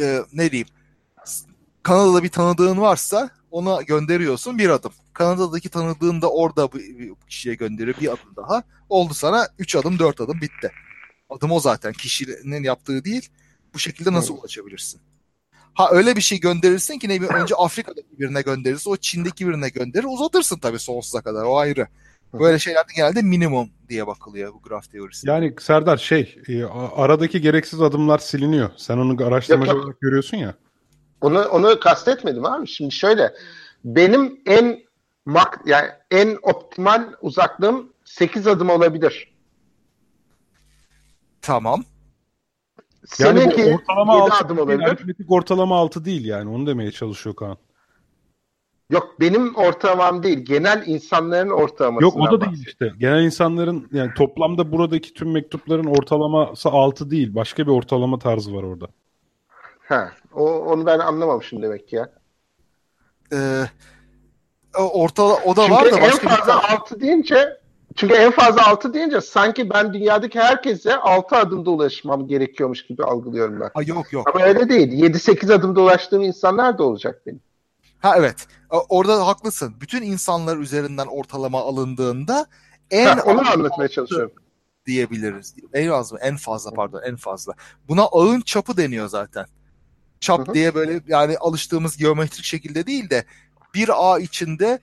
[0.01, 0.67] e, ne diyeyim
[1.85, 4.91] Kanada'da bir tanıdığın varsa ona gönderiyorsun bir adım.
[5.13, 6.77] Kanada'daki tanıdığın da orada bu,
[7.09, 8.63] bu kişiye gönderiyor bir adım daha.
[8.89, 10.71] Oldu sana 3 adım 4 adım bitti.
[11.29, 13.29] Adım o zaten kişinin yaptığı değil.
[13.73, 15.01] Bu şekilde nasıl ulaşabilirsin?
[15.73, 19.69] Ha öyle bir şey gönderirsin ki ne bileyim önce Afrika'daki birine gönderirsin, o Çin'deki birine
[19.69, 21.87] gönderir, uzatırsın tabii sonsuza kadar o ayrı.
[22.33, 25.29] Böyle şeylerde genelde minimum diye bakılıyor bu graf teorisi.
[25.29, 26.63] Yani Serdar şey e,
[26.95, 28.69] aradaki gereksiz adımlar siliniyor.
[28.77, 30.55] Sen onu araştırmacı olarak görüyorsun ya.
[31.21, 32.67] Onu onu kastetmedim abi.
[32.67, 33.33] Şimdi şöyle
[33.83, 34.79] benim en
[35.25, 39.33] mak yani en optimal uzaklığım 8 adım olabilir.
[39.33, 39.35] Yani
[41.41, 41.83] Tamam.
[43.05, 44.87] Seninki bu ortalama 7 altı adım değil, olabilir.
[44.89, 46.49] aritmetik ortalama 6 değil yani.
[46.49, 47.57] Onu demeye çalışıyor Kaan.
[48.89, 50.45] Yok benim ortalamam değil.
[50.45, 52.91] Genel insanların ortalamasından Yok o da değil işte.
[52.97, 57.35] Genel insanların yani toplamda buradaki tüm mektupların ortalaması 6 değil.
[57.35, 58.87] Başka bir ortalama tarzı var orada.
[59.87, 62.09] Ha, o, onu ben anlamamışım demek ki ya.
[63.33, 63.63] Ee,
[64.79, 67.57] orta o da Çünkü var da en başka bir fazla 6 deyince
[67.95, 73.59] çünkü en fazla 6 deyince sanki ben dünyadaki herkese 6 adımda ulaşmam gerekiyormuş gibi algılıyorum
[73.59, 73.69] ben.
[73.73, 74.35] Ha, yok yok.
[74.35, 74.91] Ama öyle değil.
[74.91, 77.41] 7-8 adımda ulaştığım insanlar da olacak benim.
[77.99, 78.47] Ha evet.
[78.89, 79.75] Orada haklısın.
[79.81, 82.45] Bütün insanlar üzerinden ortalama alındığında
[82.91, 84.31] en Ha, onu anlatmaya çalışıyorum.
[84.85, 85.55] diyebiliriz.
[85.73, 86.19] En az mı?
[86.21, 87.53] En fazla pardon en fazla.
[87.87, 89.45] Buna ağın çapı deniyor zaten.
[90.19, 90.53] Çap Hı hı.
[90.53, 93.25] diye böyle yani alıştığımız geometrik şekilde değil de
[93.73, 94.79] bir ağ içinde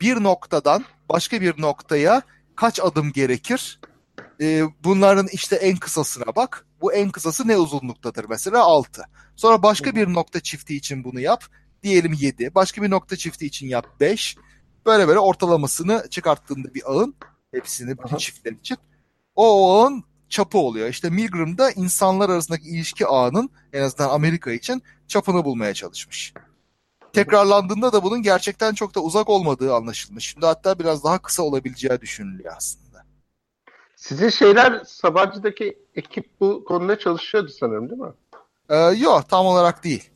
[0.00, 2.22] bir noktadan başka bir noktaya
[2.56, 3.80] kaç adım gerekir?
[4.40, 6.66] Ee, bunların işte en kısasına bak.
[6.80, 9.02] Bu en kısası ne uzunluktadır mesela 6.
[9.36, 11.44] Sonra başka bir nokta çifti için bunu yap.
[11.82, 12.54] Diyelim 7.
[12.54, 14.36] Başka bir nokta çifti için yap 5.
[14.86, 17.14] Böyle böyle ortalamasını çıkarttığında bir ağın
[17.52, 18.76] hepsini bütün çiftler için
[19.34, 20.88] o ağın çapı oluyor.
[20.88, 26.34] İşte Milgram'da insanlar arasındaki ilişki ağının en azından Amerika için çapını bulmaya çalışmış.
[27.12, 30.24] Tekrarlandığında da bunun gerçekten çok da uzak olmadığı anlaşılmış.
[30.24, 33.04] Şimdi hatta biraz daha kısa olabileceği düşünülüyor aslında.
[33.96, 38.12] Sizin şeyler Sabancı'daki ekip bu konuda çalışıyordu sanırım değil mi?
[38.68, 40.10] Ee, yok tam olarak değil.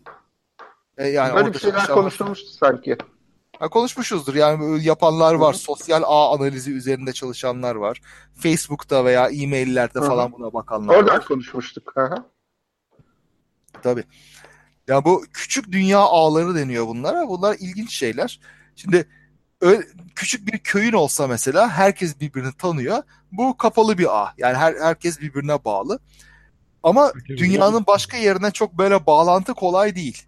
[0.99, 2.97] Ee, yani Böyle bir şeyler konuşulmuştu sanki.
[3.63, 4.35] Ha, konuşmuşuzdur.
[4.35, 5.53] Yani yapanlar var.
[5.53, 8.01] Sosyal ağ analizi üzerinde çalışanlar var.
[8.35, 11.25] Facebook'ta veya e-maillerde falan buna bakanlar Oradan var.
[11.25, 11.97] konuşmuştuk.
[11.97, 12.15] Aha.
[13.83, 14.05] Tabii.
[14.89, 17.29] Ya bu küçük dünya ağları deniyor bunlara.
[17.29, 18.41] Bunlar ilginç şeyler.
[18.77, 19.09] Şimdi
[19.61, 19.83] öyle,
[20.15, 23.03] küçük bir köyün olsa mesela herkes birbirini tanıyor.
[23.33, 24.35] Bu kapalı bir ağ.
[24.39, 25.99] Yani her, herkes birbirine bağlı.
[26.83, 30.23] Ama dünyanın başka yerine çok böyle bağlantı kolay değil.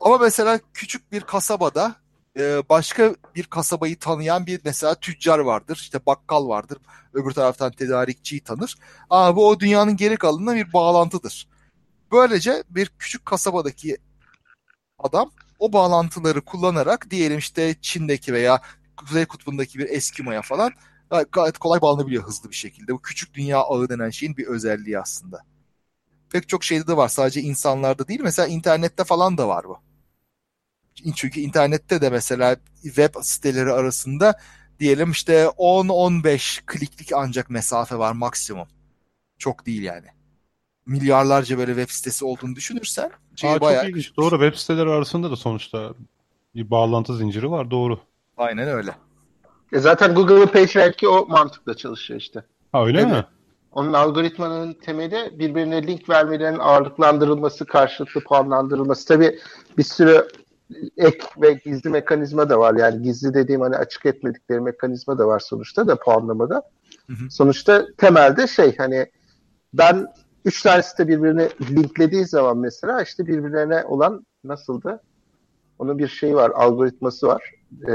[0.00, 2.03] Ama mesela küçük bir kasabada
[2.38, 5.78] e, başka bir kasabayı tanıyan bir mesela tüccar vardır.
[5.82, 6.78] işte bakkal vardır.
[7.14, 8.74] Öbür taraftan tedarikçiyi tanır.
[9.10, 11.48] Aa, bu o dünyanın geri kalanına bir bağlantıdır.
[12.12, 13.98] Böylece bir küçük kasabadaki
[14.98, 18.60] adam o bağlantıları kullanarak diyelim işte Çin'deki veya
[18.96, 20.72] Kuzey Kutbu'ndaki bir Eskimo'ya falan
[21.10, 22.92] gay- gayet kolay bağlanabiliyor hızlı bir şekilde.
[22.94, 25.40] Bu küçük dünya ağı denen şeyin bir özelliği aslında.
[26.32, 27.08] Pek çok şeyde de var.
[27.08, 28.20] Sadece insanlarda değil.
[28.24, 29.78] Mesela internette falan da var bu.
[31.16, 34.38] Çünkü internette de mesela web siteleri arasında
[34.80, 38.68] diyelim işte 10-15 kliklik ancak mesafe var maksimum.
[39.38, 40.06] Çok değil yani.
[40.86, 44.16] Milyarlarca böyle web sitesi olduğunu düşünürsen şey Aa, çok bayağı ilginç.
[44.16, 45.94] Doğru web siteleri arasında da sonuçta
[46.54, 47.70] bir bağlantı zinciri var.
[47.70, 47.98] Doğru.
[48.36, 48.94] Aynen öyle.
[49.72, 52.44] E zaten Google'ın PageRank'i o mantıkla çalışıyor işte.
[52.72, 53.10] Ha öyle Evet.
[53.12, 53.24] mi?
[53.72, 59.08] Onun algoritmanın temeli birbirine link vermelerin ağırlıklandırılması, karşılıklı puanlandırılması.
[59.08, 59.38] Tabii
[59.78, 60.28] bir sürü
[60.96, 62.74] ek ve gizli mekanizma da var.
[62.74, 66.62] Yani gizli dediğim hani açık etmedikleri mekanizma da var sonuçta da puanlamada.
[67.30, 69.06] Sonuçta temelde şey hani
[69.74, 70.06] ben
[70.44, 75.00] üç tanesi de birbirini linklediği zaman mesela işte birbirlerine olan nasıldı?
[75.78, 77.50] Onun bir şeyi var, algoritması var,
[77.88, 77.94] e,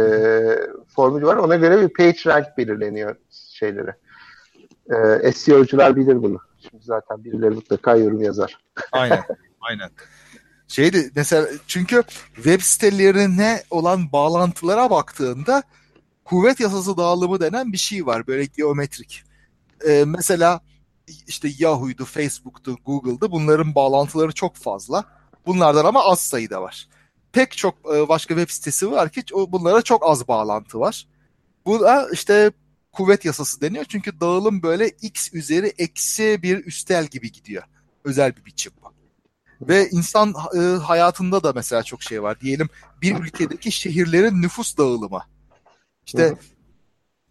[0.87, 1.35] formülü var.
[1.35, 3.91] Ona göre bir page rank belirleniyor şeyleri.
[5.23, 6.39] E, SEO'cular bilir bunu.
[6.69, 8.57] Şimdi zaten birileri mutlaka yorum yazar.
[8.91, 9.23] Aynen.
[9.61, 9.89] Aynen.
[10.69, 12.03] Şeydi mesela çünkü
[12.35, 15.63] web sitelerine olan bağlantılara baktığında
[16.25, 19.23] kuvvet yasası dağılımı denen bir şey var böyle geometrik.
[19.87, 20.61] Ee, mesela
[21.27, 25.05] işte Yahoo'ydu, Facebook'tu, Google'dı bunların bağlantıları çok fazla.
[25.45, 26.87] Bunlardan ama az sayıda var.
[27.31, 31.07] Pek çok e, başka web sitesi var ki bunlara çok az bağlantı var.
[31.65, 32.51] Bu da işte
[32.91, 37.63] kuvvet yasası deniyor çünkü dağılım böyle x üzeri eksi bir üstel gibi gidiyor.
[38.03, 38.98] Özel bir biçim bu.
[39.61, 42.41] Ve insan e, hayatında da mesela çok şey var.
[42.41, 42.69] Diyelim
[43.01, 45.21] bir ülkedeki şehirlerin nüfus dağılımı.
[46.05, 46.37] İşte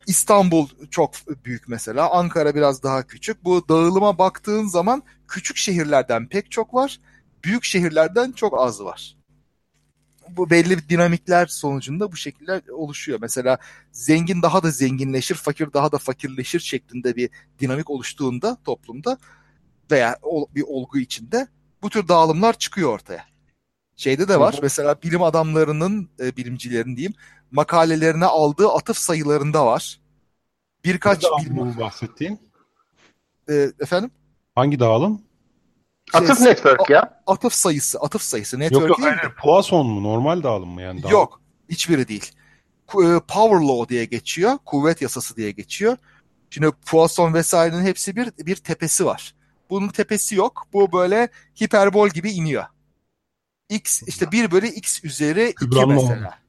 [0.07, 1.15] İstanbul çok
[1.45, 2.11] büyük mesela.
[2.11, 3.45] Ankara biraz daha küçük.
[3.45, 7.01] Bu dağılıma baktığın zaman küçük şehirlerden pek çok var.
[7.45, 9.17] Büyük şehirlerden çok az var.
[10.29, 13.19] Bu belli dinamikler sonucunda bu şekiller oluşuyor.
[13.23, 13.59] Mesela
[13.93, 17.31] zengin daha da zenginleşir, fakir daha da fakirleşir şeklinde bir
[17.61, 19.19] dinamik oluştuğunda toplumda
[19.91, 20.17] veya
[20.55, 21.49] bir olgu içinde
[21.83, 23.25] bu tür dağılımlar çıkıyor ortaya.
[23.97, 24.59] Şeyde de var.
[24.63, 27.15] Mesela bilim adamlarının, e, bilimcilerin diyeyim,
[27.51, 30.01] makalelerine aldığı atıf sayılarında var.
[30.85, 31.57] Birkaç Hangi bilim...
[31.57, 32.41] dağılım bu bahsettiğin?
[33.51, 34.11] E, efendim?
[34.55, 35.23] Hangi dağılım?
[36.15, 37.23] Atıf network ya.
[37.27, 38.57] Atıf sayısı, atıf sayısı.
[38.57, 40.03] Yok Network yok değil hayır, Poisson mu?
[40.03, 41.03] Normal dağılım mı yani?
[41.03, 41.13] Dağılım?
[41.13, 41.41] Yok.
[41.69, 42.33] Hiçbiri değil.
[42.89, 44.59] E, Power law diye geçiyor.
[44.65, 45.97] Kuvvet yasası diye geçiyor.
[46.51, 49.35] Şimdi Poisson vesairenin hepsi bir bir tepesi var.
[49.70, 50.66] Bunun tepesi yok.
[50.73, 51.28] Bu böyle
[51.62, 52.65] hiperbol gibi iniyor.
[53.69, 56.39] X işte 1 bölü x üzeri 2 Kübra'nın mesela.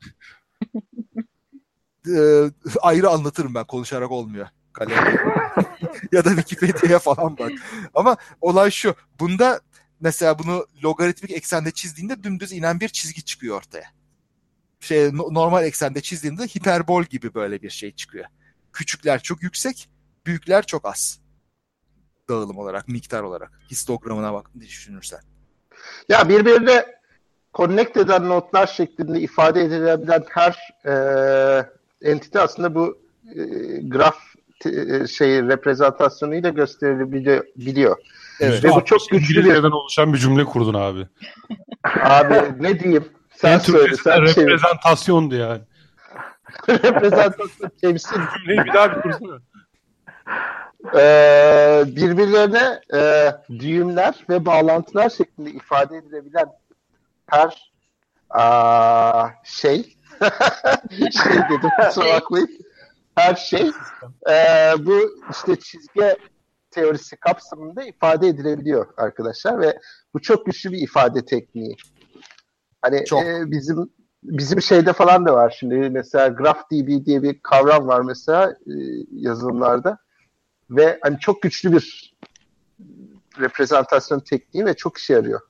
[2.07, 2.51] Ee,
[2.81, 4.47] ayrı anlatırım ben konuşarak olmuyor.
[4.73, 4.97] Kalem.
[6.11, 7.51] ya da Wikipedia'ya falan bak.
[7.93, 8.95] Ama olay şu.
[9.19, 9.61] Bunda
[9.99, 13.93] mesela bunu logaritmik eksende çizdiğinde dümdüz inen bir çizgi çıkıyor ortaya.
[14.79, 18.25] Şey no- normal eksende çizdiğinde hiperbol gibi böyle bir şey çıkıyor.
[18.73, 19.89] Küçükler çok yüksek,
[20.25, 21.19] büyükler çok az.
[22.29, 23.51] Dağılım olarak, miktar olarak.
[23.71, 25.19] Histogramına bak düşünürsen.
[26.09, 26.85] Ya birbirine
[27.53, 30.93] connect eden notlar şeklinde ifade edilebilen her e,
[32.01, 32.97] entite aslında bu
[33.35, 33.41] e,
[33.81, 34.17] graf
[34.65, 37.45] e, şey reprezentasyonuyla gösterilebiliyor.
[37.55, 37.97] biliyor.
[38.39, 38.63] Evet.
[38.63, 41.07] Ve bu çok güçlü bir oluşan bir cümle kurdun abi.
[41.83, 43.05] abi ne diyeyim?
[43.35, 45.61] Sen En söyle, sen reprezentasyondu yani.
[46.69, 48.19] Reprezentasyon temsil.
[48.37, 49.39] Cümleyi bir daha bir kursana.
[50.95, 56.49] Ee, birbirlerine e, düğümler ve bağlantılar şeklinde ifade edilebilen
[57.27, 57.71] her
[58.29, 59.95] aa, şey.
[60.91, 62.49] Şey dedim bakmayın.
[63.15, 63.71] Her şey.
[64.29, 64.35] E,
[64.79, 64.99] bu
[65.31, 66.15] işte çizgi
[66.71, 69.79] teorisi kapsamında ifade edilebiliyor arkadaşlar ve
[70.13, 71.75] bu çok güçlü bir ifade tekniği.
[72.81, 73.23] Hani Çok.
[73.23, 73.89] e, bizim
[74.23, 75.75] bizim şeyde falan da var şimdi.
[75.75, 78.73] Mesela GraphDB diye bir kavram var mesela e,
[79.11, 79.97] yazılımlarda
[80.69, 82.13] ve hani çok güçlü bir
[83.39, 85.41] reprezentasyon tekniği ve çok işe yarıyor.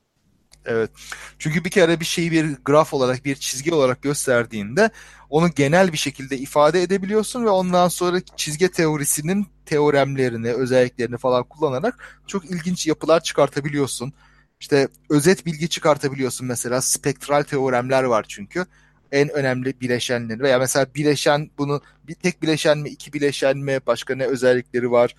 [0.65, 0.91] Evet.
[1.39, 4.89] Çünkü bir kere bir şeyi bir graf olarak, bir çizgi olarak gösterdiğinde
[5.29, 12.21] onu genel bir şekilde ifade edebiliyorsun ve ondan sonra çizgi teorisinin teoremlerini, özelliklerini falan kullanarak
[12.27, 14.13] çok ilginç yapılar çıkartabiliyorsun.
[14.59, 16.81] İşte özet bilgi çıkartabiliyorsun mesela.
[16.81, 18.65] Spektral teoremler var çünkü.
[19.11, 24.15] En önemli bileşenleri veya mesela bileşen bunu bir tek bileşen mi, iki bileşen mi, başka
[24.15, 25.15] ne özellikleri var.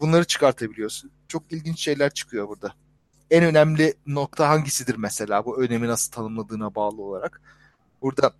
[0.00, 1.10] Bunları çıkartabiliyorsun.
[1.28, 2.74] Çok ilginç şeyler çıkıyor burada
[3.30, 7.40] en önemli nokta hangisidir mesela bu önemi nasıl tanımladığına bağlı olarak.
[8.02, 8.32] Burada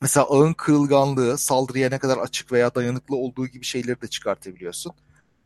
[0.00, 4.92] mesela ağın kırılganlığı, saldırıya ne kadar açık veya dayanıklı olduğu gibi şeyleri de çıkartabiliyorsun.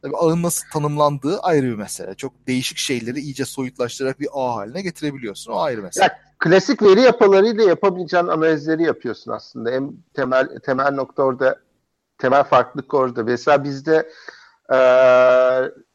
[0.02, 2.14] Tabii ağın nasıl tanımlandığı ayrı bir mesele.
[2.14, 5.52] Çok değişik şeyleri iyice soyutlaştırarak bir ağ haline getirebiliyorsun.
[5.52, 6.04] O ayrı mesele.
[6.04, 9.70] Ya, klasik veri yapılarıyla yapamayacağın analizleri yapıyorsun aslında.
[9.70, 11.60] En temel temel nokta orada,
[12.18, 13.22] temel farklılık orada.
[13.22, 14.10] Mesela bizde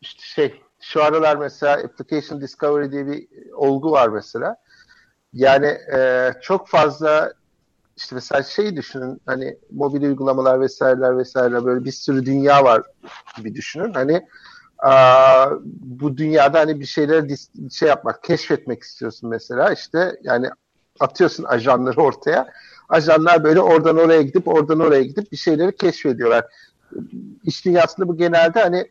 [0.02, 4.56] işte şey şu aralar mesela application discovery diye bir olgu var mesela.
[5.34, 5.78] Yani
[6.42, 7.34] çok fazla
[7.98, 12.84] işte mesela şey düşünün hani mobil uygulamalar vesaireler vesaireler böyle bir sürü dünya var
[13.38, 13.94] gibi düşünün.
[13.94, 14.28] Hani
[15.66, 20.50] bu dünyada hani bir şeyleri dis- şey yapmak, keşfetmek istiyorsun mesela işte yani
[21.00, 22.48] atıyorsun ajanları ortaya.
[22.90, 26.46] ajanlar böyle oradan oraya gidip oradan oraya gidip bir şeyleri keşfediyorlar.
[27.44, 28.88] İş dünyasında bu genelde hani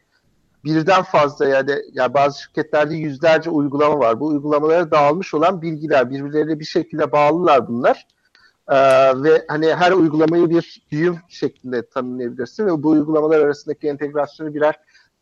[0.64, 4.20] birden fazla yani, yani bazı şirketlerde yüzlerce uygulama var.
[4.20, 8.06] Bu uygulamalara dağılmış olan bilgiler birbirlerine bir şekilde bağlılar bunlar.
[8.68, 8.76] Ee,
[9.22, 14.74] ve hani her uygulamayı bir düğüm şeklinde tanımlayabilirsin ve bu uygulamalar arasındaki entegrasyonu birer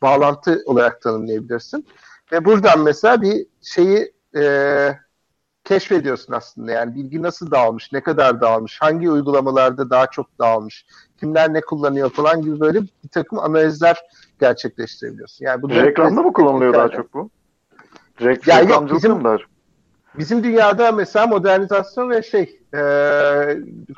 [0.02, 1.86] bağlantı olarak tanımlayabilirsin.
[2.32, 4.98] Ve buradan mesela bir şeyi e,
[5.64, 6.72] keşfediyorsun aslında.
[6.72, 10.86] Yani bilgi nasıl dağılmış, ne kadar dağılmış, hangi uygulamalarda daha çok dağılmış,
[11.20, 13.98] kimler ne kullanıyor falan gibi böyle bir takım analizler
[14.40, 15.44] gerçekleştirebiliyorsun.
[15.44, 17.30] Yani bu Reklamda mı kullanılıyor daha çok bu?
[18.20, 19.48] Direkt Ya yok, bizim- mı daha çok?
[20.18, 22.80] Bizim dünyada mesela modernizasyon ve şey e,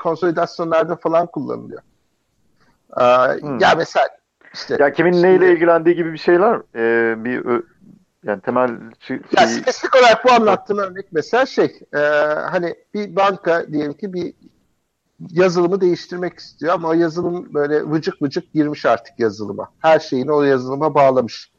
[0.02, 1.82] konsolidasyonlarda falan kullanılıyor.
[3.00, 3.02] Ee,
[3.60, 4.08] Ya mesela
[4.54, 7.62] işte Ya kimin neyle ilgilendiği gibi bir şeyler e, bir ö-
[8.24, 8.70] yani temel
[9.00, 11.98] şey, Ya spesifik olarak bu anlattığım örnek mesela şey e,
[12.50, 14.34] hani bir banka diyelim ki bir
[15.30, 19.68] yazılımı değiştirmek istiyor ama o yazılım böyle vıcık vıcık girmiş artık yazılıma.
[19.78, 21.52] Her şeyini o yazılıma bağlamış.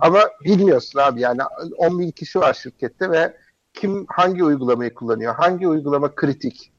[0.00, 1.40] Ama bilmiyorsun abi yani
[1.76, 3.36] 10 bin kişi var şirkette ve
[3.74, 6.72] kim hangi uygulamayı kullanıyor, hangi uygulama kritik,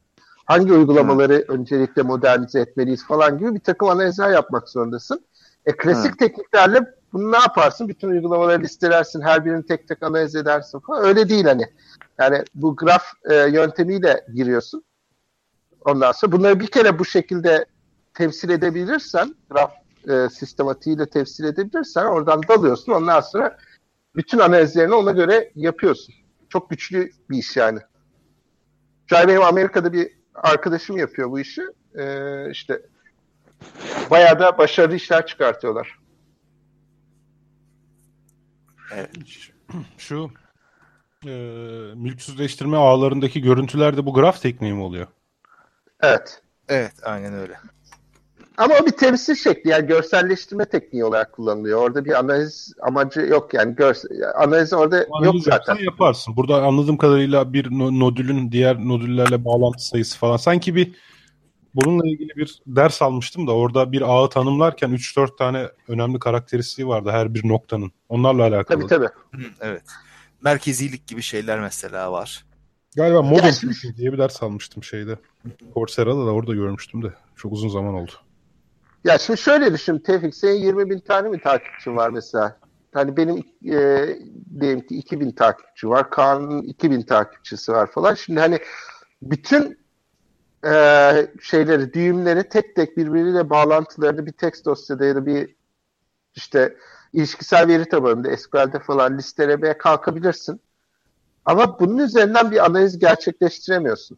[0.45, 5.25] hangi uygulamaları öncelikle modernize etmeliyiz falan gibi bir takım analizler yapmak zorundasın.
[5.69, 6.79] E, klasik tekniklerle
[7.13, 7.87] bunu ne yaparsın?
[7.87, 11.05] Bütün uygulamaları listelersin, her birini tek tek analiz edersin falan.
[11.05, 11.65] Öyle değil hani.
[12.19, 14.83] Yani bu graf e, yöntemiyle giriyorsun.
[15.85, 17.65] Ondan sonra bunları bir kere bu şekilde
[18.13, 19.71] temsil edebilirsen, graf
[20.09, 22.91] e, sistematiğiyle temsil edebilirsen oradan dalıyorsun.
[22.91, 23.57] Ondan sonra
[24.15, 26.15] bütün analizlerini ona göre yapıyorsun.
[26.49, 27.79] Çok güçlü bir iş yani.
[29.15, 31.61] An benim Amerika'da bir arkadaşım yapıyor bu işi.
[31.95, 32.81] Ee, işte
[34.11, 35.99] bayağı da başarılı işler çıkartıyorlar.
[39.97, 40.31] Şu
[41.25, 41.29] e,
[41.95, 45.07] mülksüzleştirme ağlarındaki görüntülerde bu graf tekniği mi oluyor?
[46.01, 46.41] Evet.
[46.69, 47.59] Evet aynen öyle.
[48.57, 51.81] Ama o bir temsil şekli yani görselleştirme tekniği olarak kullanılıyor.
[51.81, 55.57] Orada bir analiz amacı yok yani görsel, analiz orada yok Analiz zaten.
[55.57, 56.35] yapsan yaparsın.
[56.35, 60.37] Burada anladığım kadarıyla bir no- nodülün diğer nodüllerle bağlantı sayısı falan.
[60.37, 60.95] Sanki bir
[61.81, 67.09] bununla ilgili bir ders almıştım da orada bir ağı tanımlarken 3-4 tane önemli karakteristiği vardı
[67.11, 67.91] her bir noktanın.
[68.09, 68.79] Onlarla alakalı.
[68.79, 69.09] Tabii tabii.
[69.35, 69.83] Hı, evet.
[70.43, 72.45] Merkezilik gibi şeyler mesela var.
[72.95, 75.17] Galiba şimdi- thinking diye bir ders almıştım şeyde.
[75.73, 77.13] Coursera'da da orada görmüştüm de.
[77.35, 78.11] Çok uzun zaman oldu.
[79.03, 82.57] Ya şimdi şöyle düşün Tevfik senin 20 bin tane mi takipçin var mesela?
[82.93, 84.07] Hani benim e,
[84.59, 86.09] diyelim ki 2000 takipçi var.
[86.09, 88.13] Kaan'ın 2000 takipçisi var falan.
[88.13, 88.59] Şimdi hani
[89.21, 89.78] bütün
[90.65, 90.71] e,
[91.41, 95.55] şeyleri, düğümleri tek tek birbiriyle bağlantılarını bir text dosyada ya da bir
[96.35, 96.75] işte
[97.13, 100.61] ilişkisel veri tabanında SQL'de falan listelemeye kalkabilirsin.
[101.45, 104.17] Ama bunun üzerinden bir analiz gerçekleştiremiyorsun.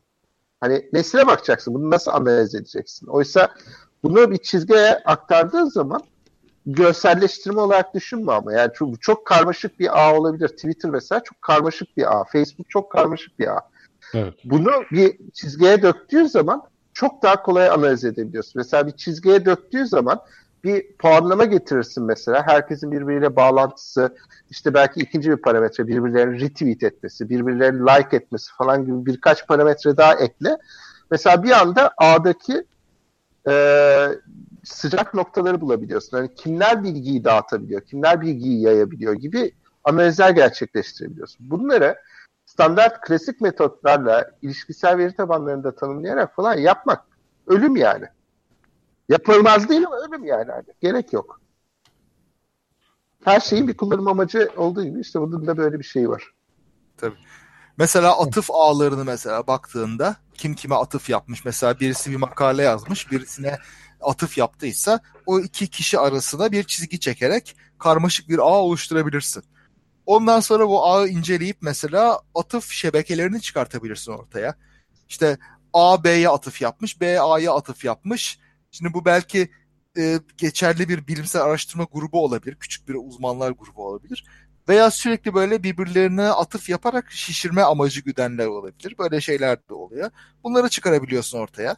[0.61, 1.73] Hani nesine bakacaksın?
[1.73, 3.07] Bunu nasıl analiz edeceksin?
[3.07, 3.51] Oysa
[4.03, 6.01] bunu bir çizgiye aktardığın zaman
[6.65, 8.53] görselleştirme olarak düşünme ama.
[8.53, 10.47] Yani çok, çok karmaşık bir ağ olabilir.
[10.47, 12.23] Twitter mesela çok karmaşık bir ağ.
[12.23, 13.61] Facebook çok karmaşık bir ağ.
[14.13, 14.33] Evet.
[14.43, 16.63] Bunu bir çizgiye döktüğün zaman
[16.93, 18.53] çok daha kolay analiz edebiliyorsun.
[18.55, 20.19] Mesela bir çizgiye döktüğün zaman
[20.63, 22.47] bir puanlama getirirsin mesela.
[22.47, 24.15] Herkesin birbiriyle bağlantısı,
[24.49, 29.97] işte belki ikinci bir parametre birbirlerini retweet etmesi, birbirlerini like etmesi falan gibi birkaç parametre
[29.97, 30.57] daha ekle.
[31.11, 32.65] Mesela bir anda ağdaki
[33.49, 33.53] e,
[34.63, 36.17] sıcak noktaları bulabiliyorsun.
[36.17, 39.51] Yani kimler bilgiyi dağıtabiliyor, kimler bilgiyi yayabiliyor gibi
[39.83, 41.49] analizler gerçekleştirebiliyorsun.
[41.49, 41.95] Bunları
[42.53, 47.05] standart klasik metotlarla ilişkisel veri tabanlarında tanımlayarak falan yapmak
[47.47, 48.05] ölüm yani.
[49.09, 50.51] Yapılmaz değil ama ölüm yani.
[50.51, 50.63] Hani.
[50.81, 51.41] Gerek yok.
[53.23, 56.23] Her şeyin bir kullanım amacı olduğu gibi işte bunun da böyle bir şey var.
[56.97, 57.17] Tabii.
[57.77, 61.45] Mesela atıf ağlarını mesela baktığında kim kime atıf yapmış.
[61.45, 63.57] Mesela birisi bir makale yazmış, birisine
[64.01, 69.43] atıf yaptıysa o iki kişi arasına bir çizgi çekerek karmaşık bir ağ oluşturabilirsin.
[70.05, 74.55] Ondan sonra bu ağı inceleyip mesela atıf şebekelerini çıkartabilirsin ortaya.
[75.09, 75.37] İşte
[75.73, 78.39] A B'ye atıf yapmış, B A'ya atıf yapmış.
[78.71, 79.51] Şimdi bu belki
[79.97, 84.25] e, geçerli bir bilimsel araştırma grubu olabilir, küçük bir uzmanlar grubu olabilir.
[84.69, 88.95] Veya sürekli böyle birbirlerine atıf yaparak şişirme amacı güdenler olabilir.
[88.99, 90.11] Böyle şeyler de oluyor.
[90.43, 91.75] Bunları çıkarabiliyorsun ortaya.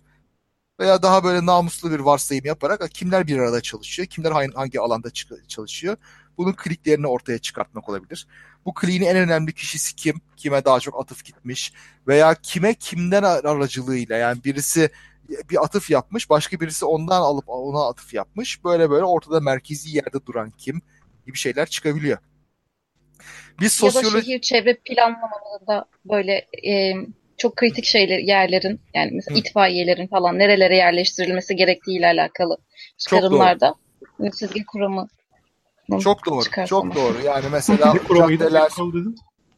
[0.79, 5.09] Veya daha böyle namuslu bir varsayım yaparak kimler bir arada çalışıyor, kimler hangi, alanda
[5.47, 5.97] çalışıyor.
[6.37, 8.27] Bunun kliklerini ortaya çıkartmak olabilir.
[8.65, 10.21] Bu kliğin en önemli kişisi kim?
[10.37, 11.73] Kime daha çok atıf gitmiş?
[12.07, 14.89] Veya kime kimden ar- aracılığıyla yani birisi
[15.49, 18.63] bir atıf yapmış, başka birisi ondan alıp ona atıf yapmış.
[18.63, 20.81] Böyle böyle ortada merkezi yerde duran kim
[21.25, 22.17] gibi şeyler çıkabiliyor.
[23.59, 26.93] Biz Ya da sosyoloji şehir çevre planlamalarında böyle e,
[27.37, 32.57] çok kritik şeyler yerlerin yani mesela itfaiyelerin falan nerelere yerleştirilmesi gerektiğiyle alakalı
[32.97, 33.75] çıkarımlarda
[34.17, 35.07] hani çizgi kuramı
[35.99, 36.43] Çok doğru.
[36.43, 36.67] çıkarsam.
[36.91, 37.21] Çok doğru.
[37.25, 38.69] Yani mesela caddeler?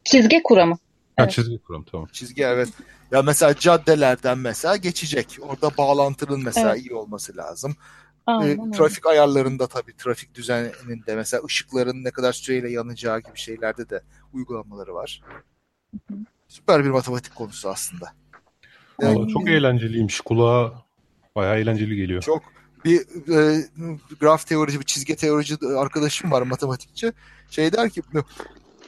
[0.03, 0.73] Çizgi kuramı.
[0.73, 0.77] Ha,
[1.18, 1.31] Evet.
[1.31, 2.07] çizgi kuram tamam.
[2.14, 2.69] çizgi evet.
[3.11, 5.38] Ya mesela caddelerden mesela geçecek.
[5.41, 6.85] Orada bağlantının mesela Evet.
[6.85, 7.76] iyi olması lazım.
[8.27, 13.89] Aynen E, trafik ayarlarında tabii trafik düzeninde mesela ışıkların ne kadar süreyle yanacağı gibi şeylerde
[13.89, 14.02] de
[14.34, 15.22] uygulamaları var.
[16.47, 18.14] Süper bir matematik konusu aslında.
[19.02, 20.22] Yani Vallahi çok eğlenceliymiş.
[20.22, 20.73] Kulağa
[21.35, 22.22] bayağı eğlenceli geliyor.
[22.22, 22.43] çok
[22.86, 22.99] bir
[23.36, 23.66] e,
[24.20, 27.14] graf teorici, bir çizgi teorici arkadaşım var matematikçi.
[27.49, 28.02] Şey der ki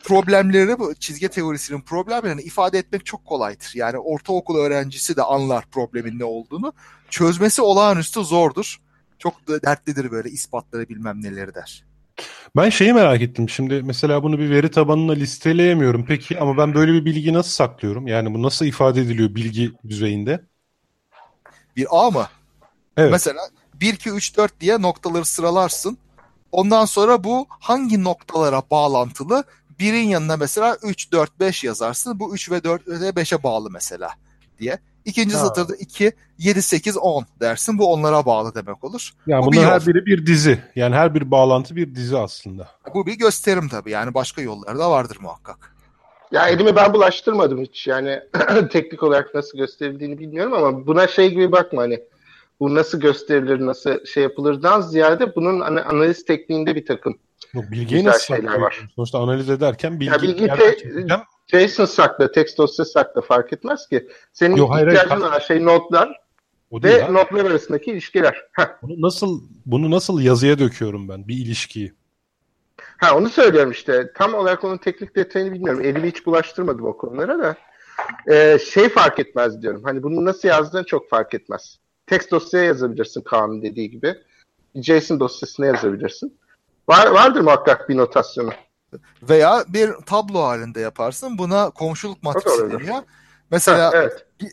[0.03, 3.71] problemleri bu çizgi teorisinin problemlerini ifade etmek çok kolaydır.
[3.75, 6.73] Yani ortaokul öğrencisi de anlar problemin ne olduğunu.
[7.09, 8.77] Çözmesi olağanüstü zordur.
[9.19, 11.83] Çok da dertlidir böyle ispatları bilmem neleri der.
[12.55, 13.49] Ben şeyi merak ettim.
[13.49, 16.05] Şimdi mesela bunu bir veri tabanına listeleyemiyorum.
[16.07, 18.07] Peki ama ben böyle bir bilgiyi nasıl saklıyorum?
[18.07, 20.41] Yani bu nasıl ifade ediliyor bilgi düzeyinde?
[21.75, 22.27] Bir A mı?
[22.97, 23.11] Evet.
[23.11, 23.41] Mesela
[23.81, 25.97] 1, 2, 3, 4 diye noktaları sıralarsın.
[26.51, 29.43] Ondan sonra bu hangi noktalara bağlantılı?
[29.79, 32.19] Birin yanına mesela 3, 4, 5 yazarsın.
[32.19, 34.09] Bu 3 ve 4 ve 5'e bağlı mesela
[34.59, 34.79] diye.
[35.05, 35.41] İkinci Ha.
[35.41, 37.77] satırda 2, 7, 8, 10 dersin.
[37.77, 39.11] Bu onlara bağlı demek olur.
[39.27, 39.71] Yani bu bir bunlar yol.
[39.71, 40.59] her biri bir dizi.
[40.75, 42.69] Yani her bir bağlantı bir dizi aslında.
[42.93, 43.91] Bu bir gösterim tabii.
[43.91, 45.75] Yani başka yolları da vardır muhakkak.
[46.31, 47.87] Ya elimi ben bulaştırmadım hiç.
[47.87, 48.19] Yani
[48.71, 51.99] teknik olarak nasıl gösterildiğini bilmiyorum ama buna şey gibi bakma hani
[52.59, 57.19] bu nasıl gösterilir, nasıl şey yapılırdan ziyade bunun hani analiz tekniğinde bir takım
[57.53, 58.87] Yok, bilgiyi nasıl şeyler var.
[58.95, 61.67] Sonuçta analiz ederken bilgi Ya bilgi te-?
[61.67, 64.07] JSON sakla, text dosyası sakla fark etmez ki.
[64.33, 66.21] Senin Yok, hayır, ihtiyacın olan şey notlar
[66.71, 67.13] O ve abi.
[67.13, 68.41] notlar arasındaki ilişkiler.
[68.51, 68.65] Heh.
[68.81, 71.93] Bunu nasıl bunu nasıl yazıya döküyorum ben bir ilişkiyi?
[72.97, 74.11] Ha onu söylüyorum işte.
[74.15, 75.81] Tam olarak onun teknik detayını bilmiyorum.
[75.81, 77.55] Elimi hiç bulaştırmadım o konulara da.
[78.31, 79.83] Ee, şey fark etmez diyorum.
[79.83, 81.79] Hani bunu nasıl yazdığın çok fark etmez.
[82.07, 84.15] Text dosyaya yazabilirsin Kaan'ın dediği gibi.
[84.75, 86.39] JSON dosyasına yazabilirsin.
[86.89, 88.51] Var, vardır muhakkak bir notasyonu.
[89.23, 91.37] Veya bir tablo halinde yaparsın.
[91.37, 93.03] Buna komşuluk matrisi deniyor.
[93.51, 94.25] Mesela Ha, evet.
[94.41, 94.51] bir,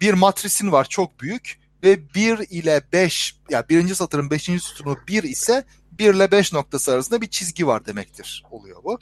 [0.00, 4.42] bir matrisin var çok büyük ve 1 ile 5 yani birinci satırın 5.
[4.42, 8.98] sütunu 1 ise 1 ile 5 noktası arasında bir çizgi var demektir oluyor bu.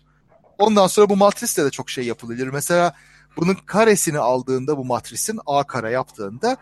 [0.59, 2.49] Ondan sonra bu matrisle de çok şey yapılabilir.
[2.49, 2.95] Mesela
[3.37, 6.57] bunun karesini aldığında bu matrisin A kare yaptığında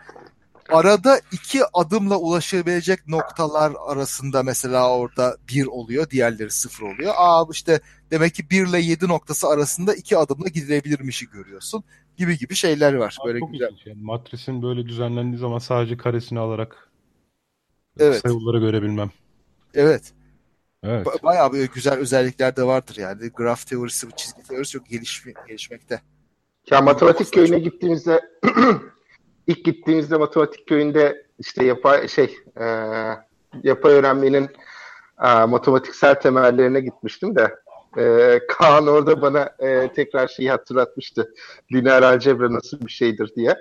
[0.69, 7.13] arada iki adımla ulaşabilecek noktalar arasında mesela orada 1 oluyor, diğerleri 0 oluyor.
[7.17, 7.81] Aa işte
[8.11, 11.83] demek ki 1 ile 7 noktası arasında iki adımla gidilebilirmişi görüyorsun
[12.17, 13.17] gibi gibi şeyler var.
[13.25, 13.71] Böyle Çok güzel.
[13.85, 16.89] Yani matrisin böyle düzenlendiği zaman sadece karesini alarak
[17.99, 18.21] Evet.
[18.21, 19.11] sayıları görebilmem.
[19.73, 20.13] Evet.
[20.83, 21.07] Evet.
[21.07, 23.29] Ba- Bayağı böyle güzel özellikler de vardır yani.
[23.29, 26.01] Graf teorisi, bu çizgi teorisi çok gelişme, gelişmekte.
[26.71, 28.21] Ya matematik köyüne gittiğimizde
[29.47, 32.65] ilk gittiğimizde matematik köyünde işte yapay şey e,
[33.63, 34.49] yapay öğrenmenin
[35.23, 37.55] e, matematiksel temellerine gitmiştim de
[37.97, 41.33] e, Kaan orada bana e, tekrar şeyi hatırlatmıştı.
[41.73, 43.55] Lineer algebra nasıl bir şeydir diye.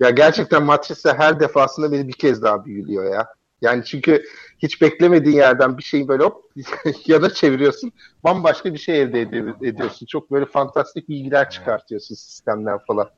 [0.00, 3.26] Ya gerçekten matrisle her defasında beni bir kez daha büyülüyor ya.
[3.62, 4.22] Yani çünkü
[4.58, 6.44] hiç beklemediğin yerden bir şeyi böyle hop
[7.06, 7.92] yana çeviriyorsun.
[8.24, 10.06] Bambaşka bir şey elde ed- ediyorsun.
[10.06, 13.10] Çok böyle fantastik bilgiler çıkartıyorsun sistemden falan.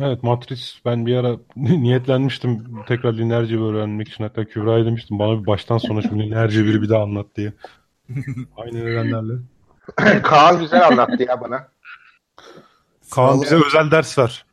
[0.00, 5.40] Evet matris ben bir ara niyetlenmiştim tekrar lineer cebir öğrenmek için hatta Kübra'ya demiştim bana
[5.42, 7.52] bir baştan sona şu lineer cebiri bir daha anlat diye.
[8.56, 9.32] Aynı nedenlerle.
[10.22, 11.68] Kaan güzel anlattı ya bana.
[13.10, 14.44] Kaan bize özel ders ver.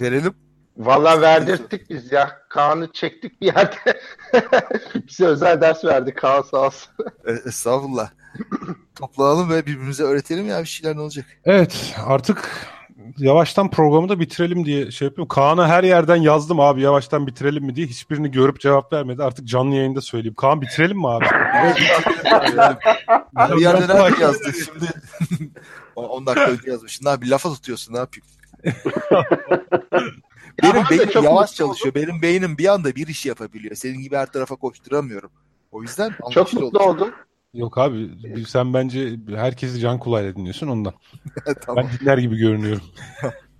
[0.00, 0.34] Verelim.
[0.76, 2.30] Vallahi verdirttik biz ya.
[2.48, 4.00] Kaan'ı çektik bir yerde.
[5.08, 6.92] Bize özel ders verdi Kaan sağ olsun.
[7.26, 8.10] E, estağfurullah.
[8.94, 11.26] Toplanalım ve birbirimize öğretelim ya bir şeyler ne olacak.
[11.44, 12.66] Evet artık
[13.18, 15.28] yavaştan programı da bitirelim diye şey yapıyorum.
[15.28, 17.86] Kaan'a her yerden yazdım abi yavaştan bitirelim mi diye.
[17.86, 19.22] Hiçbirini görüp cevap vermedi.
[19.22, 20.34] Artık canlı yayında söyleyeyim.
[20.34, 21.24] Kaan bitirelim mi abi?
[23.56, 24.86] Bir yerde nerede yazdın şimdi?
[25.96, 27.20] 10 dakika önce yazmışsın.
[27.20, 28.26] Bir lafa tutuyorsun ne yapayım?
[30.62, 31.94] Benim beynim yavaş çalışıyor.
[31.94, 33.74] Benim beynim bir anda bir iş yapabiliyor.
[33.74, 35.30] Senin gibi her tarafa koşturamıyorum.
[35.72, 37.10] O yüzden Çok mutlu oldum.
[37.54, 38.10] Yok abi
[38.48, 40.92] sen bence herkesi can kulağıyla dinliyorsun ondan.
[41.66, 41.84] tamam.
[41.92, 42.82] Ben dinler gibi görünüyorum.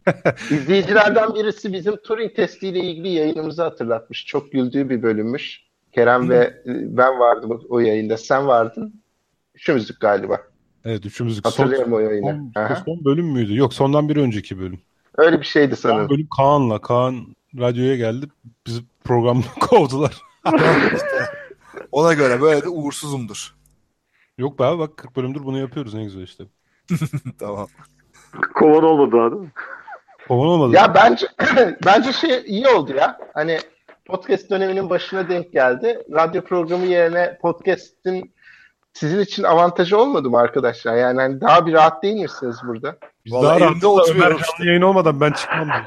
[0.50, 4.26] İzleyicilerden birisi bizim Turing testiyle ilgili yayınımızı hatırlatmış.
[4.26, 5.60] Çok güldüğü bir bölümmüş.
[5.92, 8.16] Kerem ve ben vardım o- yayında.
[8.16, 9.02] Sen vardın.
[9.54, 10.38] Üçümüzdük galiba.
[10.84, 12.50] Evet üçümüz Hatırlıyorum o yayını.
[12.54, 12.82] Son, Aha.
[12.86, 13.56] son bölüm müydü?
[13.56, 14.80] Yok sondan bir önceki bölüm.
[15.16, 16.08] Öyle bir şeydi Son sanırım.
[16.08, 16.80] bölüm Kaan'la.
[16.80, 18.26] Kaan radyoya geldi.
[18.66, 20.16] Bizi programdan kovdular.
[21.92, 23.54] Ona göre böyle de uğursuzumdur.
[24.40, 26.44] Yok be abi bak 40 bölümdür bunu yapıyoruz ne güzel işte.
[27.38, 27.66] tamam.
[28.54, 29.52] Kovan olmadı daha değil mi?
[30.28, 30.72] Kovalamadım.
[30.74, 31.26] Ya bence
[31.86, 33.18] bence şey iyi oldu ya.
[33.34, 33.58] Hani
[34.04, 36.02] podcast döneminin başına denk geldi.
[36.12, 38.34] Radyo programı yerine podcast'in
[38.92, 40.96] sizin için avantajı olmadı mı arkadaşlar?
[40.96, 42.96] Yani hani daha bir rahat değil misiniz burada?
[43.24, 44.64] Biz Vallahi daha oturuyorum Ömer işte.
[44.66, 45.68] yayın olmadan ben çıkmam.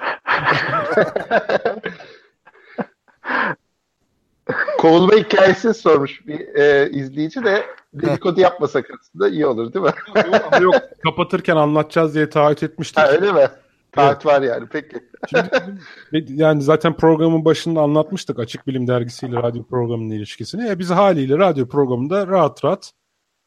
[4.77, 9.91] Kovulma hikayesini sormuş bir e, izleyici de dedikodu yapmasak aslında iyi olur değil mi?
[10.51, 12.97] Ama yok kapatırken anlatacağız diye taahhüt etmiştik.
[12.97, 13.47] ha, öyle mi?
[13.91, 14.97] Taahhüt var yani peki.
[15.29, 20.69] Şimdi yani zaten programın başında anlatmıştık Açık Bilim Dergisi'yle radyo programının ilişkisini.
[20.69, 22.91] E biz haliyle radyo programında rahat rahat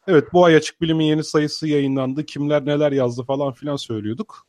[0.07, 2.27] evet bu ay Açık Bilim'in yeni sayısı yayınlandı.
[2.27, 4.47] Kimler neler yazdı falan filan söylüyorduk.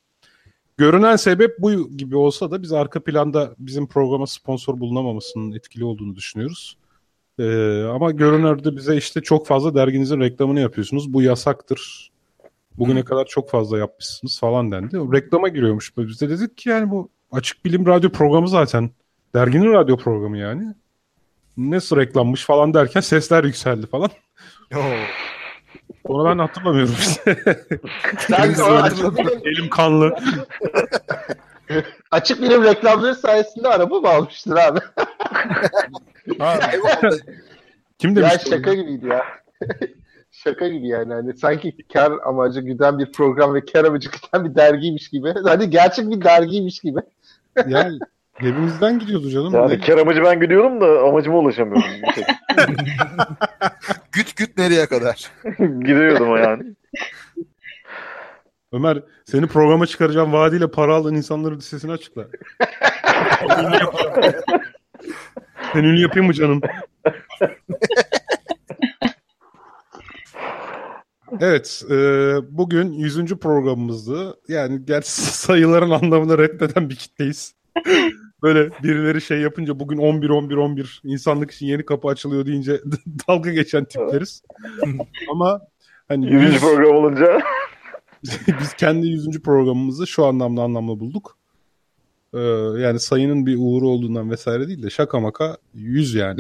[0.78, 6.16] Görünen sebep bu gibi olsa da biz arka planda bizim programa sponsor bulunamamasının etkili olduğunu
[6.16, 6.78] düşünüyoruz.
[7.40, 11.14] Ee, ama görünürde bize işte çok fazla derginizin reklamını yapıyorsunuz.
[11.14, 12.12] Bu yasaktır.
[12.78, 15.00] Bugüne kadar çok fazla yapmışsınız falan dendi.
[15.00, 15.98] O reklama giriyormuş.
[15.98, 18.92] Biz de dedik ki yani bu açık bilim radyo programı zaten.
[19.34, 20.74] Derginin radyo programı yani.
[21.58, 24.10] Nasıl reklammış falan derken sesler yükseldi falan.
[26.04, 27.38] Onu ben hatırlamıyorum işte.
[28.20, 28.54] Sen
[29.44, 30.16] Elim kanlı.
[32.12, 34.80] açık bilim reklamları sayesinde araba mı almıştır abi?
[36.40, 36.60] Ha,
[38.00, 38.34] kim ya demiş?
[38.50, 39.24] şaka gibiydi ya.
[40.32, 41.14] şaka gibi yani.
[41.14, 45.34] Hani sanki kar amacı güden bir program ve kar amacı güden bir dergiymiş gibi.
[45.44, 47.00] Hani gerçek bir dergiymiş gibi.
[47.68, 48.00] Yani
[48.42, 49.54] cebimizden gidiyordu canım.
[49.54, 51.84] Yani Ne- kar amacı ben gidiyorum da amacıma ulaşamıyorum.
[52.16, 52.26] Tek.
[54.12, 55.32] Güt güt nereye kadar?
[55.60, 56.64] Gidiyordum o yani.
[58.72, 62.28] Ömer seni programa çıkaracağım vaadiyle para alan insanların listesini açıkla.
[65.74, 66.62] Sen ünlü yapayım mı canım?
[71.40, 71.96] Evet, e,
[72.58, 73.36] bugün 100.
[73.36, 74.38] programımızdı.
[74.48, 77.56] Yani gerçi sayıların anlamını reddeden bir kitleyiz.
[78.44, 82.82] Böyle birileri şey yapınca bugün 11 11 11 insanlık için yeni kapı açılıyor deyince
[83.28, 84.42] dalga geçen tipleriz.
[85.32, 85.62] Ama
[86.08, 86.44] hani 100.
[86.54, 87.42] 100 program olunca
[88.62, 89.42] biz kendi 100.
[89.42, 91.38] programımızı şu anlamda anlamlı bulduk.
[92.34, 92.40] Ee,
[92.82, 96.40] yani sayının bir uğru olduğundan vesaire değil de şaka maka 100 yani.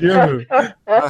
[0.00, 0.44] Diyemiyorum.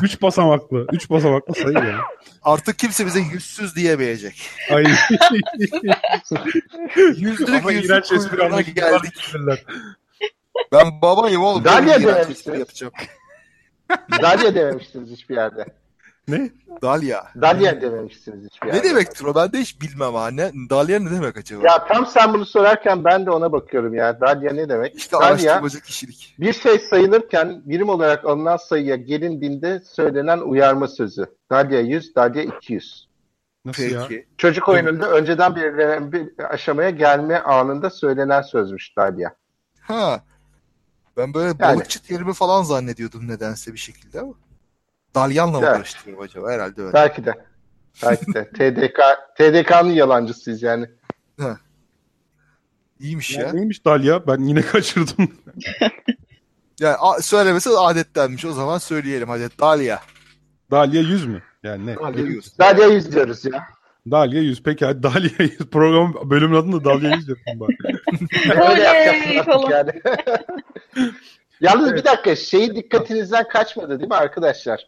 [0.03, 0.87] 3 basamaklı.
[0.93, 2.01] 3 basamaklı sayı yani.
[2.43, 4.51] Artık kimse bize yüzsüz diyemeyecek.
[4.71, 4.85] Ay.
[6.97, 9.35] Yüzlük Ama iğrenç espri geldik.
[10.73, 11.65] Ben babayım oğlum.
[11.65, 12.93] Dalya espri yapacağım.
[14.23, 15.67] Dalya dememişsiniz hiçbir yerde.
[16.29, 16.51] Ne?
[16.83, 17.27] Dalya.
[17.41, 18.79] Dalya dememişsiniz hiçbir yerde.
[18.79, 19.35] Ne demektir o?
[19.35, 20.31] Ben de hiç bilmem ha.
[20.31, 21.67] Ne, Dalya ne demek acaba?
[21.67, 24.21] Ya tam sen bunu sorarken ben de ona bakıyorum ya.
[24.21, 24.95] Dalya ne demek?
[24.97, 26.35] işte Dalya araştırmacı kişilik.
[26.41, 31.27] bir şey sayılırken birim olarak alınan sayıya gelindiğinde söylenen uyarma sözü.
[31.51, 33.09] Dalya 100, Dalya 200.
[33.65, 34.07] Nasıl ya?
[34.09, 34.27] Peki.
[34.39, 39.35] Çocuk oyununda önceden belirlenen bir aşamaya gelme anında söylenen sözmüş Dalya.
[39.81, 40.21] Ha.
[41.17, 41.61] Ben böyle Yani.
[41.61, 44.33] balıkçı terimi falan zannediyordum nedense bir şekilde ama.
[45.17, 45.77] Dalyanla mı Evet.
[45.77, 46.51] karıştırıyorum acaba?
[46.53, 46.93] Herhalde öyle.
[46.93, 47.33] Belki de.
[48.03, 48.49] Belki de.
[48.51, 49.01] TDK,
[49.39, 50.87] TDK'nın yalancısıyız yani.
[53.01, 53.53] İyiymiş Ya ya.
[53.53, 54.27] neymiş Dalya?
[54.27, 55.33] Ben yine kaçırdım.
[56.81, 58.45] Yani a- söylemesi adettenmiş.
[58.45, 59.49] O zaman söyleyelim hadi.
[59.61, 60.01] Dalya.
[60.71, 61.43] Dalya 100 mü?
[61.63, 61.97] Yani ne?
[61.97, 62.53] Dalya diyorsun.
[62.59, 63.67] Dalya 100 diyoruz ya.
[64.11, 64.63] Dalya 100.
[64.63, 65.59] Peki hadi Dalya 100.
[65.59, 67.77] Program bölümün adını da Dalya 100 yapın bari.
[68.71, 69.91] Öyle yapacaksın yani.
[71.61, 74.87] Yalnız bir dakika şeyi dikkatinizden kaçmadı değil mi arkadaşlar?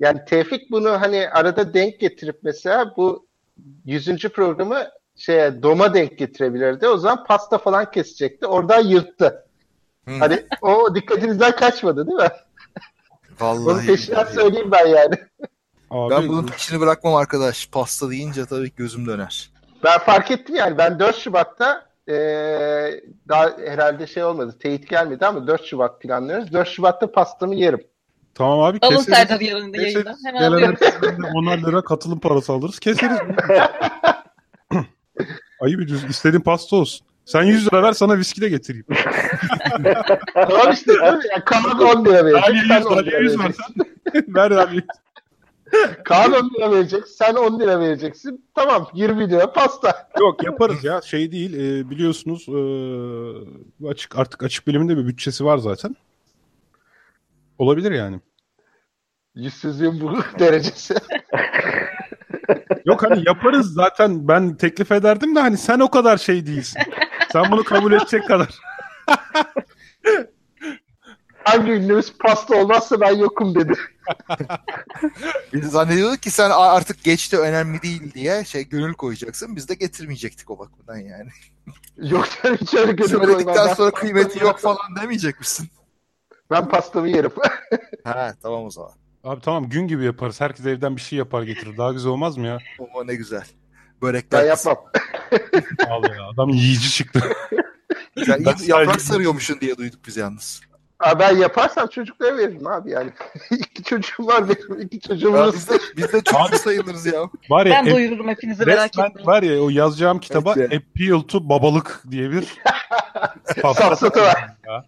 [0.00, 3.26] Yani Tevfik bunu hani arada denk getirip mesela bu
[3.84, 4.28] 100.
[4.28, 6.88] programı şeye doma denk getirebilirdi.
[6.88, 8.46] O zaman pasta falan kesecekti.
[8.46, 9.46] Oradan yırttı.
[10.08, 10.14] Hı.
[10.18, 12.28] Hani o dikkatinizden kaçmadı değil mi?
[13.40, 13.86] Vallahi.
[13.86, 14.34] peşinden billahi.
[14.34, 15.14] söyleyeyim ben yani.
[15.90, 17.68] Abi, Ben bunun peşini bırakmam arkadaş.
[17.68, 19.50] Pasta deyince tabii gözüm döner.
[19.84, 25.46] Ben fark ettim yani ben 4 Şubat'ta eee, daha herhalde şey olmadı teyit gelmedi ama
[25.46, 26.52] 4 Şubat planlıyoruz.
[26.52, 27.84] 4 Şubat'ta pastamı yerim.
[28.36, 29.14] Tamam abi Alın keseriz.
[29.18, 30.16] Serdar yarın da yayından.
[30.24, 30.76] Hemen Gelen alıyorum.
[30.80, 32.78] herkesten de 10'ar lira katılım parası alırız.
[32.78, 33.18] Keseriz.
[35.60, 36.08] Ayıp ediyorsun.
[36.08, 37.06] İstediğin pasta olsun.
[37.24, 38.86] Sen 100 lira ver sana viski de getireyim.
[40.34, 40.92] tamam işte
[41.44, 42.44] Kaan 10 lira verecek.
[42.68, 43.74] Sen 100 10 Dalya lira 100 vereceksin.
[44.14, 44.34] versen.
[44.34, 44.82] ver abi.
[46.04, 47.08] Kaan 10 lira verecek.
[47.08, 48.44] Sen 10 lira vereceksin.
[48.54, 50.08] Tamam 20 lira pasta.
[50.20, 51.00] Yok yaparız ya.
[51.02, 52.58] Şey değil e, biliyorsunuz e,
[53.88, 55.96] açık artık açık bilimin de bir bütçesi var zaten.
[57.58, 58.20] Olabilir yani.
[59.34, 60.94] Yüzsüzlüğün bu derecesi.
[62.84, 66.82] Yok hani yaparız zaten ben teklif ederdim de hani sen o kadar şey değilsin.
[67.32, 68.48] Sen bunu kabul edecek kadar.
[71.44, 73.72] hangi ünlümüz pasta olmazsa ben yokum dedi.
[75.52, 79.56] Biz zannediyorduk ki sen "Aa, artık geçti önemli değil diye şey gönül koyacaksın.
[79.56, 81.28] Biz de getirmeyecektik o bakımdan yani.
[81.96, 83.76] Yok canım hiç öyle gönül Söyledikten koymam.
[83.76, 85.68] sonra kıymeti yok falan demeyecek misin?
[86.50, 87.30] Ben pastamı yerim.
[88.04, 88.90] Ha tamam o zaman.
[89.24, 90.40] Abi tamam gün gibi yaparız.
[90.40, 91.76] Herkes evden bir şey yapar getirir.
[91.76, 92.58] Daha güzel olmaz mı ya?
[92.94, 93.44] O ne güzel.
[94.02, 94.76] Börekler Ben yapmam.
[95.90, 96.24] Vallahi ya.
[96.34, 97.20] Adam yiyici çıktı.
[98.26, 100.60] Sen Ben iyi yaprak sadece- sarıyormuşsun diye duyduk biz yalnız.
[101.00, 103.10] Aa, ben yaparsam çocuklara veririm abi yani.
[103.50, 104.80] iki çocuğum var benim.
[104.80, 105.54] iki Ya çocuğumuz.
[105.54, 107.20] biz de, biz de çocuk sayılırız ya.
[107.50, 109.26] Var ya Ben doyururum hepinizi merak etmeyin.
[109.26, 112.54] var ya o yazacağım kitaba Evet Appeal to Babalık diye bir
[113.62, 114.48] Safsatı var.
[114.66, 114.84] Ya.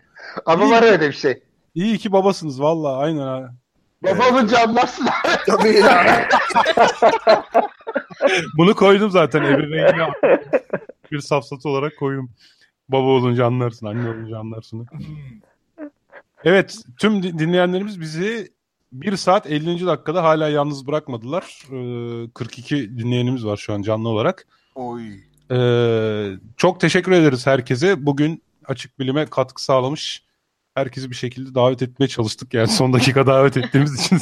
[0.47, 1.43] Ama var öyle bir şey.
[1.75, 3.55] İyi ki babasınız valla aynen ha.
[4.03, 5.07] Babamın canlarsın.
[5.47, 6.29] Tabii ya.
[8.59, 10.13] Bunu koydum zaten ebeveynine
[11.13, 12.31] bir safsatı olarak koydum.
[12.89, 14.87] Baba olunca anlarsın, anne olunca anlarsın.
[16.45, 18.53] Evet, tüm di- dinleyenlerimiz bizi
[18.93, 19.87] 1 saat 50.
[19.87, 21.63] dakikada hala yalnız bırakmadılar.
[21.73, 24.47] Ee, 42 dinleyenimiz var şu an canlı olarak.
[24.75, 25.03] Oy.
[25.51, 28.07] Ee, çok teşekkür ederiz herkese.
[28.07, 30.23] Bugün Açık Bilim'e katkı sağlamış
[30.79, 32.55] herkesi bir şekilde davet etmeye çalıştık.
[32.55, 34.19] Yani son dakika davet ettiğimiz için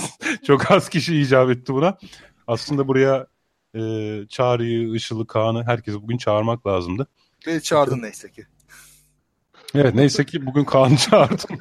[0.46, 1.98] çok az kişi icap etti buna.
[2.46, 3.26] Aslında buraya
[3.74, 3.80] e,
[4.28, 7.06] Çağrı'yı, Işıl'ı, Kaan'ı herkesi bugün çağırmak lazımdı.
[7.46, 8.46] Beni çağırdın neyse ki.
[9.74, 11.58] Evet neyse ki bugün Kaan'ı çağırdım.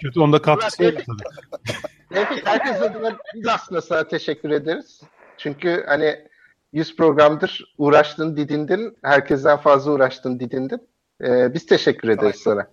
[0.00, 1.78] Kötü onda katkısı oldu tabii.
[2.10, 5.00] Neyse herkes adına biz aslında sana teşekkür ederiz.
[5.38, 6.28] Çünkü hani
[6.72, 8.96] 100 programdır uğraştın, didindin.
[9.02, 10.88] Herkesten fazla uğraştın, didindin.
[11.22, 12.66] Ee, biz teşekkür ederiz sana.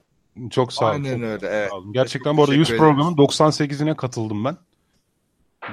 [0.50, 0.94] Çok sağ olun.
[0.94, 1.48] Aynen çok öyle.
[1.48, 1.70] Evet.
[1.70, 1.94] sağ olun.
[1.94, 2.96] Gerçekten Çok bu arada 100 teşekkür ederiz.
[2.98, 4.58] programın 98'ine katıldım ben.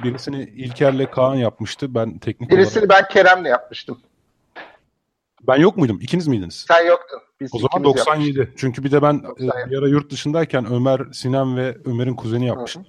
[0.02, 1.94] Birisini İlker'le Kaan yapmıştı.
[1.94, 2.62] Ben teknik olarak.
[2.64, 3.98] Birisini ben Kerem'le yapmıştım.
[5.42, 5.98] Ben yok muydum?
[6.02, 6.64] İkiniz miydiniz?
[6.68, 7.18] Sen yoktun.
[7.40, 8.54] Biz O zaman ikimiz 97.
[8.56, 9.70] Çünkü bir de ben e, 97.
[9.70, 12.80] bir ara yurt dışındayken Ömer, Sinem ve Ömer'in kuzeni yapmıştı.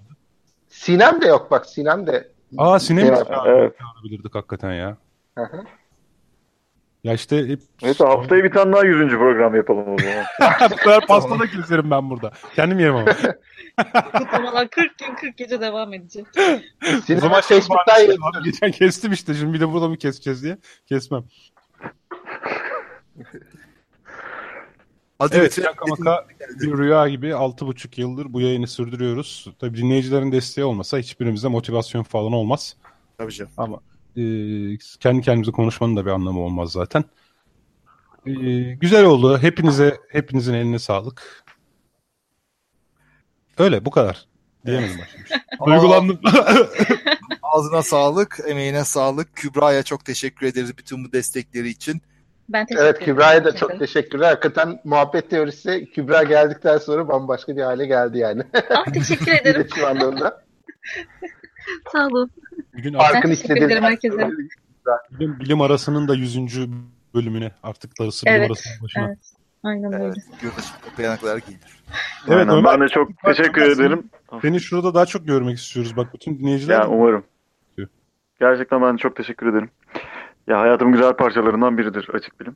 [0.68, 1.66] Sinem de yok bak.
[1.66, 2.32] Sinem de.
[2.58, 3.76] Aa Sinem'i Evet, evet.
[4.34, 4.98] hakikaten ya.
[5.38, 5.64] Hı hı.
[7.04, 7.60] Ya işte hep...
[7.82, 9.10] Neyse haftaya bir tane daha 100.
[9.10, 10.26] program yapalım o zaman.
[10.72, 12.32] Bu sefer pasta da keserim ben burada.
[12.56, 13.16] Kendim yemem ama.
[14.18, 16.26] Kutlamalar 40 gün 40 gece devam edecek.
[17.18, 19.34] o zaman şey Facebook'tan abi Geçen kestim işte.
[19.34, 20.58] Şimdi bir de burada mı keseceğiz diye.
[20.86, 21.24] Kesmem.
[25.20, 25.58] Hadi Evet.
[25.58, 26.26] Yaka Maka
[26.60, 29.48] bir rüya gibi 6,5 yıldır bu yayını sürdürüyoruz.
[29.60, 32.76] Tabii dinleyicilerin desteği olmasa hiçbirimize motivasyon falan olmaz.
[33.18, 33.52] Tabii canım.
[33.58, 33.80] Ama
[34.18, 34.24] e,
[35.00, 37.04] kendi kendimize konuşmanın da bir anlamı olmaz zaten.
[38.26, 38.32] E,
[38.74, 39.38] güzel oldu.
[39.38, 41.44] Hepinize hepinizin eline sağlık.
[43.58, 44.26] Öyle bu kadar.
[44.66, 45.38] Diyemedim şey.
[45.66, 46.20] Duygulandım.
[47.42, 49.36] Ağzına sağlık, emeğine sağlık.
[49.36, 52.02] Kübra'ya çok teşekkür ederiz bütün bu destekleri için.
[52.50, 53.00] Ben teşekkür Evet.
[53.00, 54.30] Kübra'ya da çok teşekkürler.
[54.30, 58.44] Hakikaten muhabbet teorisi Kübra geldikten sonra bambaşka bir hale geldi yani.
[58.70, 59.62] Ah, teşekkür ederim.
[59.62, 60.44] İletişim anlamında.
[61.92, 62.32] Sağ olun.
[62.78, 63.68] Bugün Ben istediğim.
[63.68, 64.30] ederim herkese.
[65.12, 66.70] bilim, bilim arasının da 100.
[67.14, 69.08] bölümüne artık darısı bilim Evet, arasının başına.
[69.08, 69.18] Evet.
[69.64, 70.06] Aynen öyle.
[70.06, 71.60] Evet, yılbaşı kapayana kadar gelir.
[72.28, 74.10] Evet, Aynen, Ömer- ben de çok teşekkür Ömer, ederim.
[74.42, 75.98] Seni şurada daha çok görmek istiyoruz.
[75.98, 77.24] Bak bütün dinleyiciler Ya umarım.
[78.40, 79.70] Gerçekten ben de çok teşekkür ederim.
[80.48, 82.56] Ya hayatımın güzel parçalarından biridir açık bilim.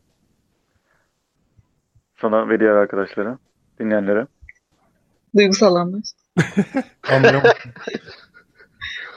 [2.22, 3.38] Sana ve diğer arkadaşlara,
[3.80, 4.28] dinleyenlere.
[5.38, 6.02] Duygusal anlar.
[7.12, 7.52] anlayamadım.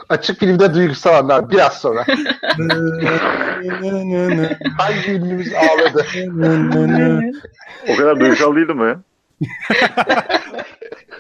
[0.09, 2.05] Açık filmde duygusal anlar biraz sonra.
[4.79, 6.07] Hangi ünlümüz ağladı?
[7.89, 9.05] O kadar duygusal değildim ben.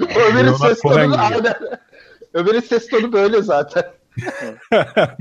[0.01, 1.55] Ömer'in Leonard ses tonu aynen.
[2.35, 3.85] Ömer'in ses tonu böyle zaten.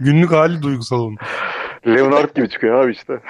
[0.00, 1.22] Günlük hali duygusal olmuş.
[1.86, 3.20] Leonard gibi çıkıyor abi işte.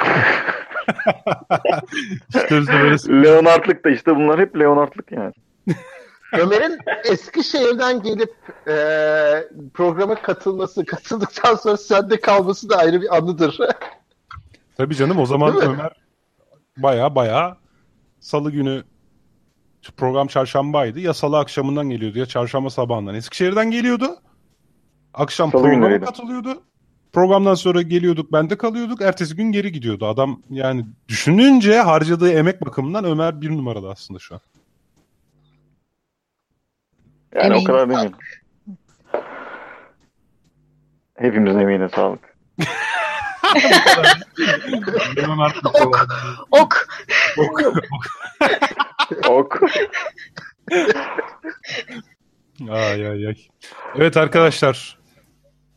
[3.09, 5.33] Leonardlık da işte bunlar hep Leonardlık yani.
[6.33, 8.35] Ömer'in Eskişehir'den gelip
[8.69, 8.75] e,
[9.75, 13.59] programa katılması, katıldıktan sonra sende kalması da ayrı bir anıdır.
[14.77, 15.57] Tabii canım o zaman?
[15.61, 15.93] Ömer
[16.77, 17.57] baya baya
[18.21, 18.85] salı günü
[19.97, 21.01] program çarşambaydı.
[21.01, 23.15] Ya salı akşamından geliyordu ya çarşamba sabahından.
[23.15, 24.17] Eskişehir'den geliyordu.
[25.15, 26.05] Akşam Salı programa günleriydi.
[26.05, 26.63] katılıyordu.
[27.13, 29.01] Programdan sonra geliyorduk, bende kalıyorduk.
[29.03, 30.07] Ertesi gün geri gidiyordu.
[30.07, 34.41] Adam yani düşününce harcadığı emek bakımından Ömer bir numarada aslında şu an.
[37.35, 38.17] Yani Emeğine o kadar değil mi?
[41.15, 42.39] Hepimizin emeğine sağlık.
[45.17, 46.07] Leonard Cohen.
[46.51, 46.89] Ok.
[49.29, 49.63] Ok.
[52.71, 53.37] Ay ay ay.
[53.97, 54.99] Evet arkadaşlar.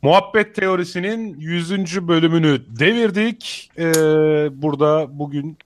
[0.02, 2.08] Muhabbet teorisinin 100.
[2.08, 3.70] bölümünü devirdik.
[3.78, 3.82] Ee,
[4.62, 5.58] burada bugün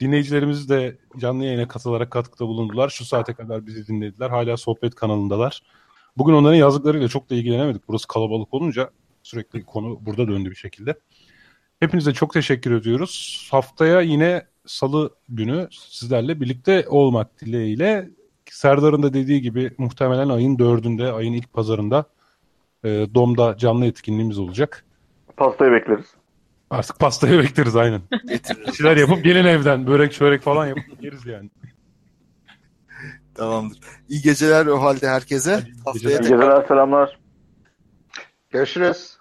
[0.00, 2.88] Dinleyicilerimiz de canlı yayına katılarak katkıda bulundular.
[2.88, 4.30] Şu saate kadar bizi dinlediler.
[4.30, 5.62] Hala sohbet kanalındalar.
[6.16, 7.88] Bugün onların yazdıklarıyla çok da ilgilenemedik.
[7.88, 8.90] Burası kalabalık olunca
[9.22, 10.94] sürekli konu burada döndü bir şekilde.
[11.80, 13.46] Hepinize çok teşekkür ediyoruz.
[13.50, 18.10] Haftaya yine salı günü sizlerle birlikte olmak dileğiyle
[18.50, 22.04] Serdar'ın da dediği gibi muhtemelen ayın dördünde, ayın ilk pazarında
[22.84, 24.84] e, Dom'da canlı etkinliğimiz olacak.
[25.36, 26.06] Pastayı bekleriz.
[26.70, 28.00] Artık pastayı bekleriz aynen.
[28.28, 28.66] Getiririz.
[28.66, 29.86] Bir şeyler yapıp gelin evden.
[29.86, 31.50] Börek çörek falan yapıp yeriz yani.
[33.34, 33.78] Tamamdır.
[34.08, 35.52] İyi geceler o halde herkese.
[35.84, 36.20] Haftaya geceler.
[36.20, 37.18] İyi geceler, selamlar.
[38.50, 39.18] Görüşürüz.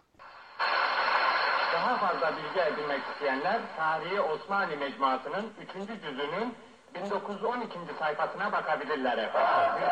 [1.74, 5.46] Daha fazla bilgi edinmek isteyenler Tarihi Osmanlı Mecmuası'nın
[5.80, 5.88] 3.
[6.02, 6.54] cüzünün
[6.96, 7.70] 1912.
[8.00, 9.84] sayfasına bakabilirler efendim.